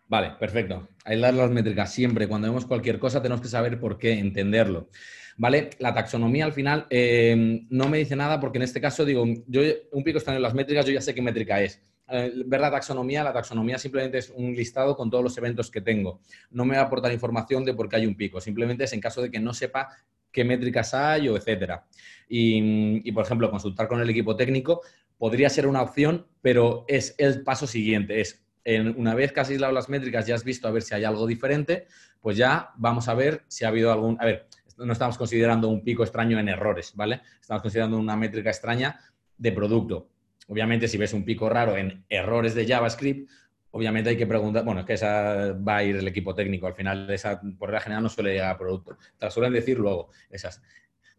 [0.09, 0.87] Vale, perfecto.
[1.07, 2.27] Aislar las métricas siempre.
[2.27, 4.89] Cuando vemos cualquier cosa tenemos que saber por qué, entenderlo.
[5.37, 5.69] ¿Vale?
[5.79, 9.61] La taxonomía al final em, no me dice nada porque en este caso digo, yo
[9.91, 11.81] un pico está en las métricas, yo ya sé qué métrica es.
[12.09, 15.79] Eh, ver la taxonomía, la taxonomía simplemente es un listado con todos los eventos que
[15.79, 16.19] tengo.
[16.51, 18.99] No me va a aportar información de por qué hay un pico, simplemente es en
[18.99, 19.87] caso de que no sepa
[20.29, 21.85] qué métricas hay o etcétera.
[22.27, 24.81] Y, y, por ejemplo, consultar con el equipo técnico
[25.17, 28.46] podría ser una opción, pero es el paso siguiente, es
[28.95, 31.25] una vez que has aislado las métricas y has visto a ver si hay algo
[31.25, 31.87] diferente,
[32.19, 34.17] pues ya vamos a ver si ha habido algún...
[34.19, 37.21] A ver, no estamos considerando un pico extraño en errores, ¿vale?
[37.39, 38.99] Estamos considerando una métrica extraña
[39.37, 40.09] de producto.
[40.47, 43.29] Obviamente, si ves un pico raro en errores de JavaScript,
[43.71, 46.73] obviamente hay que preguntar, bueno, es que esa va a ir el equipo técnico, al
[46.73, 50.09] final esa por regla general no suele llegar a producto, te lo suelen decir luego
[50.29, 50.61] esas.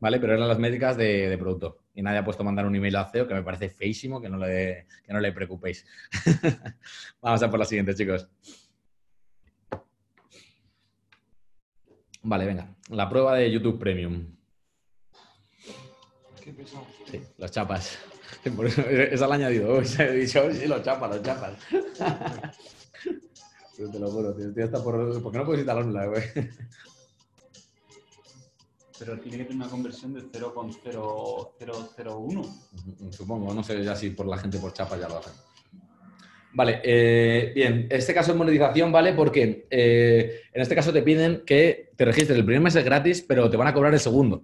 [0.01, 0.20] ¿Vale?
[0.20, 1.79] Pero eran las métricas de, producto.
[1.95, 4.37] Y nadie ha puesto mandar un email a CEO, que me parece feísimo, que no
[4.39, 5.85] le, que no le preocupéis.
[7.23, 8.29] Vamos a por la siguiente, chicos.
[12.23, 12.75] Vale, venga.
[12.91, 14.27] La prueba de YouTube Premium.
[16.43, 16.87] Qué pesado.
[17.11, 17.99] Sí, las chapas.
[18.45, 19.87] esa la he añadido hoy.
[19.99, 21.59] He dicho, sí, los chapas, los chapas.
[23.77, 24.65] te lo juro, tío.
[24.65, 25.23] Hasta por...
[25.23, 26.23] ¿Por qué no puedes instalarla, güey?
[28.99, 32.43] Pero tiene que tener una conversión de 0,001.
[33.11, 35.35] Supongo, no sé ya si por la gente por chapa ya lo hacen.
[36.53, 39.12] Vale, eh, bien, este caso es monetización, ¿vale?
[39.12, 42.37] Porque eh, en este caso te piden que te registres.
[42.39, 44.43] El primer mes es gratis, pero te van a cobrar el segundo.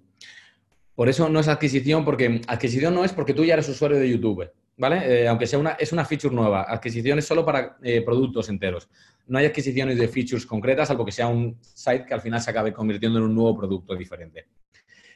[0.95, 4.09] Por eso no es adquisición, porque adquisición no es porque tú ya eres usuario de
[4.09, 5.23] YouTube, ¿vale?
[5.23, 6.67] Eh, aunque sea una, es una feature nueva.
[6.69, 8.89] Adquisición es solo para productos enteros
[9.27, 12.51] no hay adquisiciones de features concretas, salvo que sea un site que al final se
[12.51, 14.47] acabe convirtiendo en un nuevo producto diferente.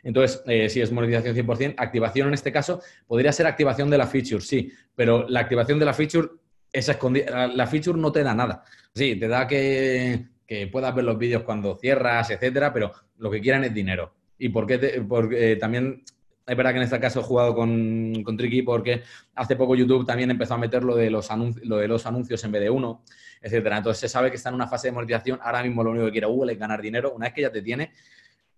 [0.02, 4.06] Entonces, eh, si es monetización 100%, activación en este caso podría ser activación de la
[4.06, 6.28] feature, sí, pero la activación de la feature
[6.72, 7.48] es escondida.
[7.48, 8.64] La feature no te da nada.
[8.94, 10.26] Sí, te da que,
[10.70, 14.14] puedas ver los vídeos cuando cierras, etcétera, pero lo que quieren es dinero.
[14.38, 16.04] Y porque, porque eh, también
[16.48, 19.02] es verdad que en este caso he jugado con, Tricky porque
[19.34, 23.04] hace poco YouTube también empezó a meter lo de los, anuncios, en vez de uno,
[23.42, 23.76] etcétera.
[23.76, 25.38] Entonces se sabe que está en una fase de monetización.
[25.42, 27.12] Ahora mismo lo único que quiere Google es ganar dinero.
[27.12, 27.92] Una vez que ya te tiene,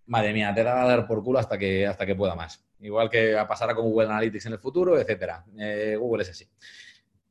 [0.06, 2.64] madre mía, te va a dar por culo hasta que, hasta que pueda más.
[2.78, 5.44] Igual que pasará con Google Analytics en el futuro, etcétera.
[5.58, 6.48] Eh, Google es así.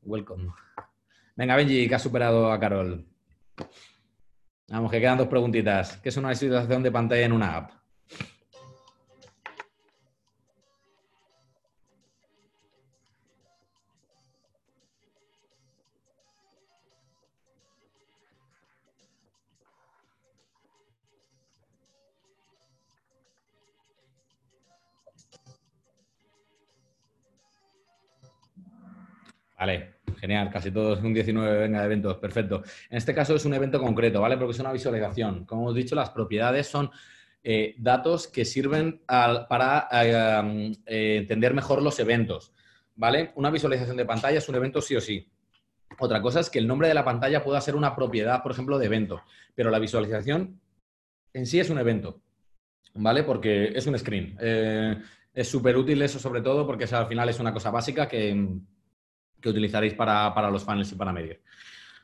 [0.03, 0.51] Welcome.
[1.35, 3.05] Venga, Benji, que has superado a Carol.
[4.67, 5.97] Vamos, que quedan dos preguntitas.
[5.97, 7.78] ¿Qué es una visualización de pantalla en una app?
[29.59, 32.63] Vale, genial, casi todos un 19 venga de eventos, perfecto.
[32.89, 34.37] En este caso es un evento concreto, ¿vale?
[34.37, 35.43] Porque es una visualización.
[35.43, 36.89] Como hemos dicho, las propiedades son
[37.43, 42.53] eh, datos que sirven para eh, eh, entender mejor los eventos,
[42.95, 43.33] ¿vale?
[43.35, 45.29] Una visualización de pantalla es un evento sí o sí.
[45.99, 48.77] Otra cosa es que el nombre de la pantalla pueda ser una propiedad, por ejemplo,
[48.79, 49.21] de evento,
[49.55, 50.61] pero la visualización
[51.33, 52.21] en sí es un evento,
[52.93, 53.23] ¿vale?
[53.23, 54.37] Porque es un screen.
[55.33, 58.31] es súper útil eso sobre todo porque al final es una cosa básica que,
[59.47, 61.41] utilizaréis para, para, los funnels y para medir.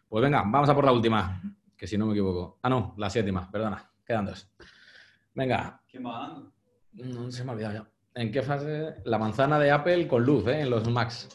[0.07, 1.41] Pues venga, vamos a por la última,
[1.76, 2.60] que si no me equivoco.
[2.62, 4.49] Ah, no, la séptima, perdona, quedan dos.
[5.34, 5.82] Venga.
[5.88, 6.41] ¿Qué va
[6.94, 7.90] No se me ha olvidado ya.
[8.22, 8.95] ¿En qué fase?
[9.03, 10.62] La manzana de Apple con luz, ¿eh?
[10.62, 11.28] En los Macs.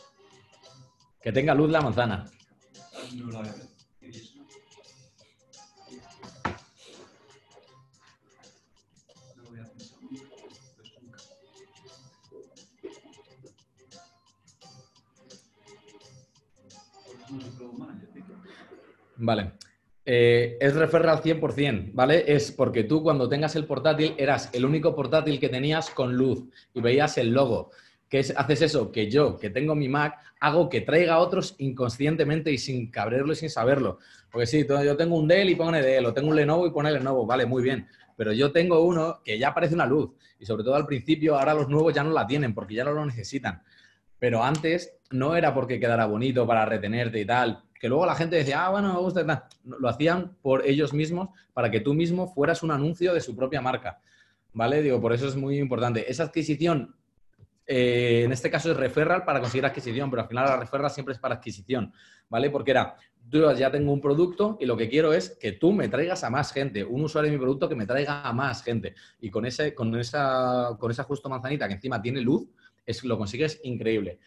[1.21, 2.25] Que tenga luz la manzana.
[3.15, 3.70] No la veo.
[19.21, 19.53] Vale.
[20.05, 22.25] Eh, es referral 100%, ¿vale?
[22.27, 26.45] Es porque tú cuando tengas el portátil eras el único portátil que tenías con luz
[26.73, 27.71] y veías el logo.
[28.09, 28.91] ¿Qué es, haces eso?
[28.91, 33.35] Que yo, que tengo mi Mac, hago que traiga a otros inconscientemente y sin cabrerlo
[33.35, 33.99] y sin saberlo.
[34.33, 36.91] Porque sí, yo tengo un Dell y pone Dell, o tengo un Lenovo y pone
[36.91, 37.87] Lenovo, vale, muy bien.
[38.17, 40.11] Pero yo tengo uno que ya aparece una luz.
[40.39, 42.93] Y sobre todo al principio, ahora los nuevos ya no la tienen porque ya no
[42.93, 43.63] lo necesitan.
[44.19, 48.37] Pero antes no era porque quedara bonito para retenerte y tal que luego la gente
[48.37, 52.63] decía, ah, bueno, me gusta, lo hacían por ellos mismos para que tú mismo fueras
[52.63, 53.99] un anuncio de su propia marca,
[54.53, 54.83] ¿vale?
[54.83, 56.09] Digo, por eso es muy importante.
[56.09, 56.95] Esa adquisición,
[57.67, 61.15] eh, en este caso es referral para conseguir adquisición, pero al final la referral siempre
[61.15, 61.91] es para adquisición,
[62.29, 62.51] ¿vale?
[62.51, 62.97] Porque era,
[63.31, 66.29] yo ya tengo un producto y lo que quiero es que tú me traigas a
[66.29, 68.95] más gente, un usuario de mi producto que me traiga a más gente.
[69.23, 72.47] Y con, ese, con, esa, con esa justo manzanita que encima tiene luz,
[72.85, 74.19] es, lo consigues increíble.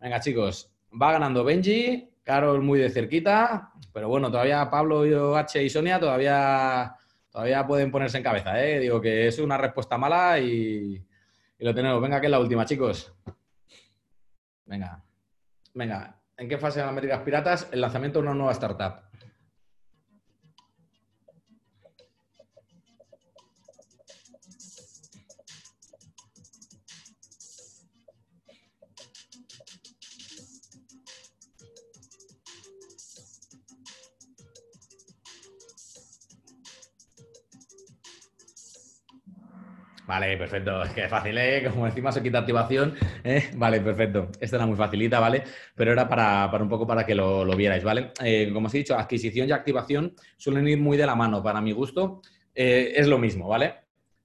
[0.00, 5.68] Venga, chicos, va ganando Benji, Carol muy de cerquita, pero bueno, todavía Pablo, H y
[5.68, 6.94] Sonia todavía,
[7.30, 8.78] todavía pueden ponerse en cabeza, ¿eh?
[8.78, 11.04] Digo que es una respuesta mala y,
[11.58, 12.00] y lo tenemos.
[12.00, 13.12] Venga, que es la última, chicos.
[14.66, 15.02] Venga,
[15.74, 16.18] venga.
[16.36, 17.68] ¿En qué fase de las métricas piratas?
[17.72, 19.11] El lanzamiento de una nueva startup.
[40.12, 40.82] Vale, perfecto.
[40.82, 41.66] Es que fácil, ¿eh?
[41.70, 42.94] Como encima se quita activación.
[43.24, 43.48] ¿eh?
[43.54, 44.28] Vale, perfecto.
[44.38, 45.42] Esta era muy facilita, ¿vale?
[45.74, 48.10] Pero era para, un poco para que lo, vierais, ¿vale?
[48.22, 51.42] Eh, como os he dicho, adquisición y activación suelen ir muy de la mano.
[51.42, 52.20] Para mi gusto,
[52.54, 53.76] eh, es lo mismo, ¿vale?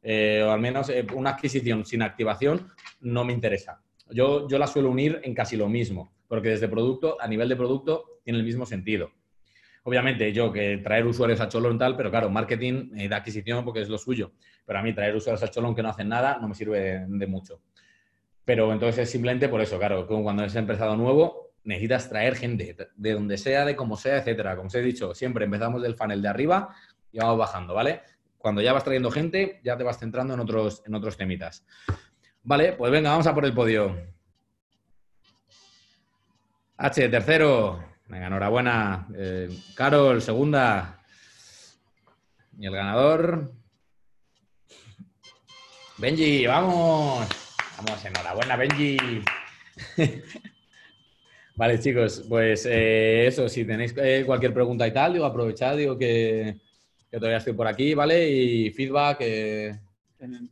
[0.04, 2.70] o al menos una adquisición sin activación
[3.02, 3.82] no me interesa.
[4.10, 7.58] Yo, yo la suelo unir en casi lo mismo, porque desde producto, a nivel de
[7.58, 9.12] producto, tiene el mismo sentido.
[9.84, 13.90] Obviamente, yo que traer usuarios a Cholón tal, pero claro, marketing de adquisición porque es
[13.90, 14.34] lo suyo.
[14.68, 17.28] Pero a mí traer usuarios a Cholón que no hacen nada no me sirve de
[17.28, 17.62] mucho.
[18.46, 22.76] Pero entonces es simplemente por eso, claro, como cuando es empezado nuevo, necesitas traer gente,
[22.96, 24.56] de donde sea, de como sea, etcétera.
[24.56, 26.76] Como os he dicho, siempre empezamos del funnel de arriba
[27.12, 28.02] y vamos bajando, ¿vale?
[28.38, 31.66] Cuando ya vas trayendo gente, ya te vas centrando en otros, en otros temitas.
[32.44, 33.98] Vale, pues venga, vamos a por el podio.
[36.78, 37.84] H, tercero.
[38.08, 39.08] Venga, enhorabuena.
[39.16, 41.02] Eh, Carol, segunda.
[42.58, 43.52] Y el ganador.
[45.98, 47.28] Benji, vamos.
[47.78, 48.98] Vamos, enhorabuena, Benji.
[51.56, 55.98] vale, chicos, pues eh, eso, si tenéis eh, cualquier pregunta y tal, digo, aprovechad, digo
[55.98, 56.58] que,
[57.12, 58.30] todavía estoy por aquí, ¿vale?
[58.30, 59.18] Y feedback.
[59.18, 59.80] que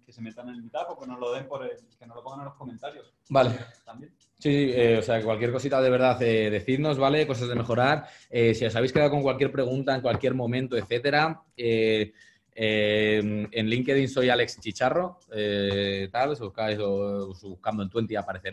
[0.10, 2.40] se metan en el meetup que nos lo den por el, que nos lo pongan
[2.40, 3.14] en los comentarios.
[3.30, 3.52] Vale.
[3.86, 4.12] También.
[4.40, 7.26] Sí, eh, o sea, cualquier cosita de verdad, eh, decidnos, ¿vale?
[7.26, 8.08] Cosas de mejorar.
[8.30, 11.42] Eh, si os habéis quedado con cualquier pregunta en cualquier momento, etcétera,
[12.56, 15.20] en LinkedIn soy Alex Chicharro,
[16.12, 18.44] tal, si buscáis buscando en Twenty apareceré.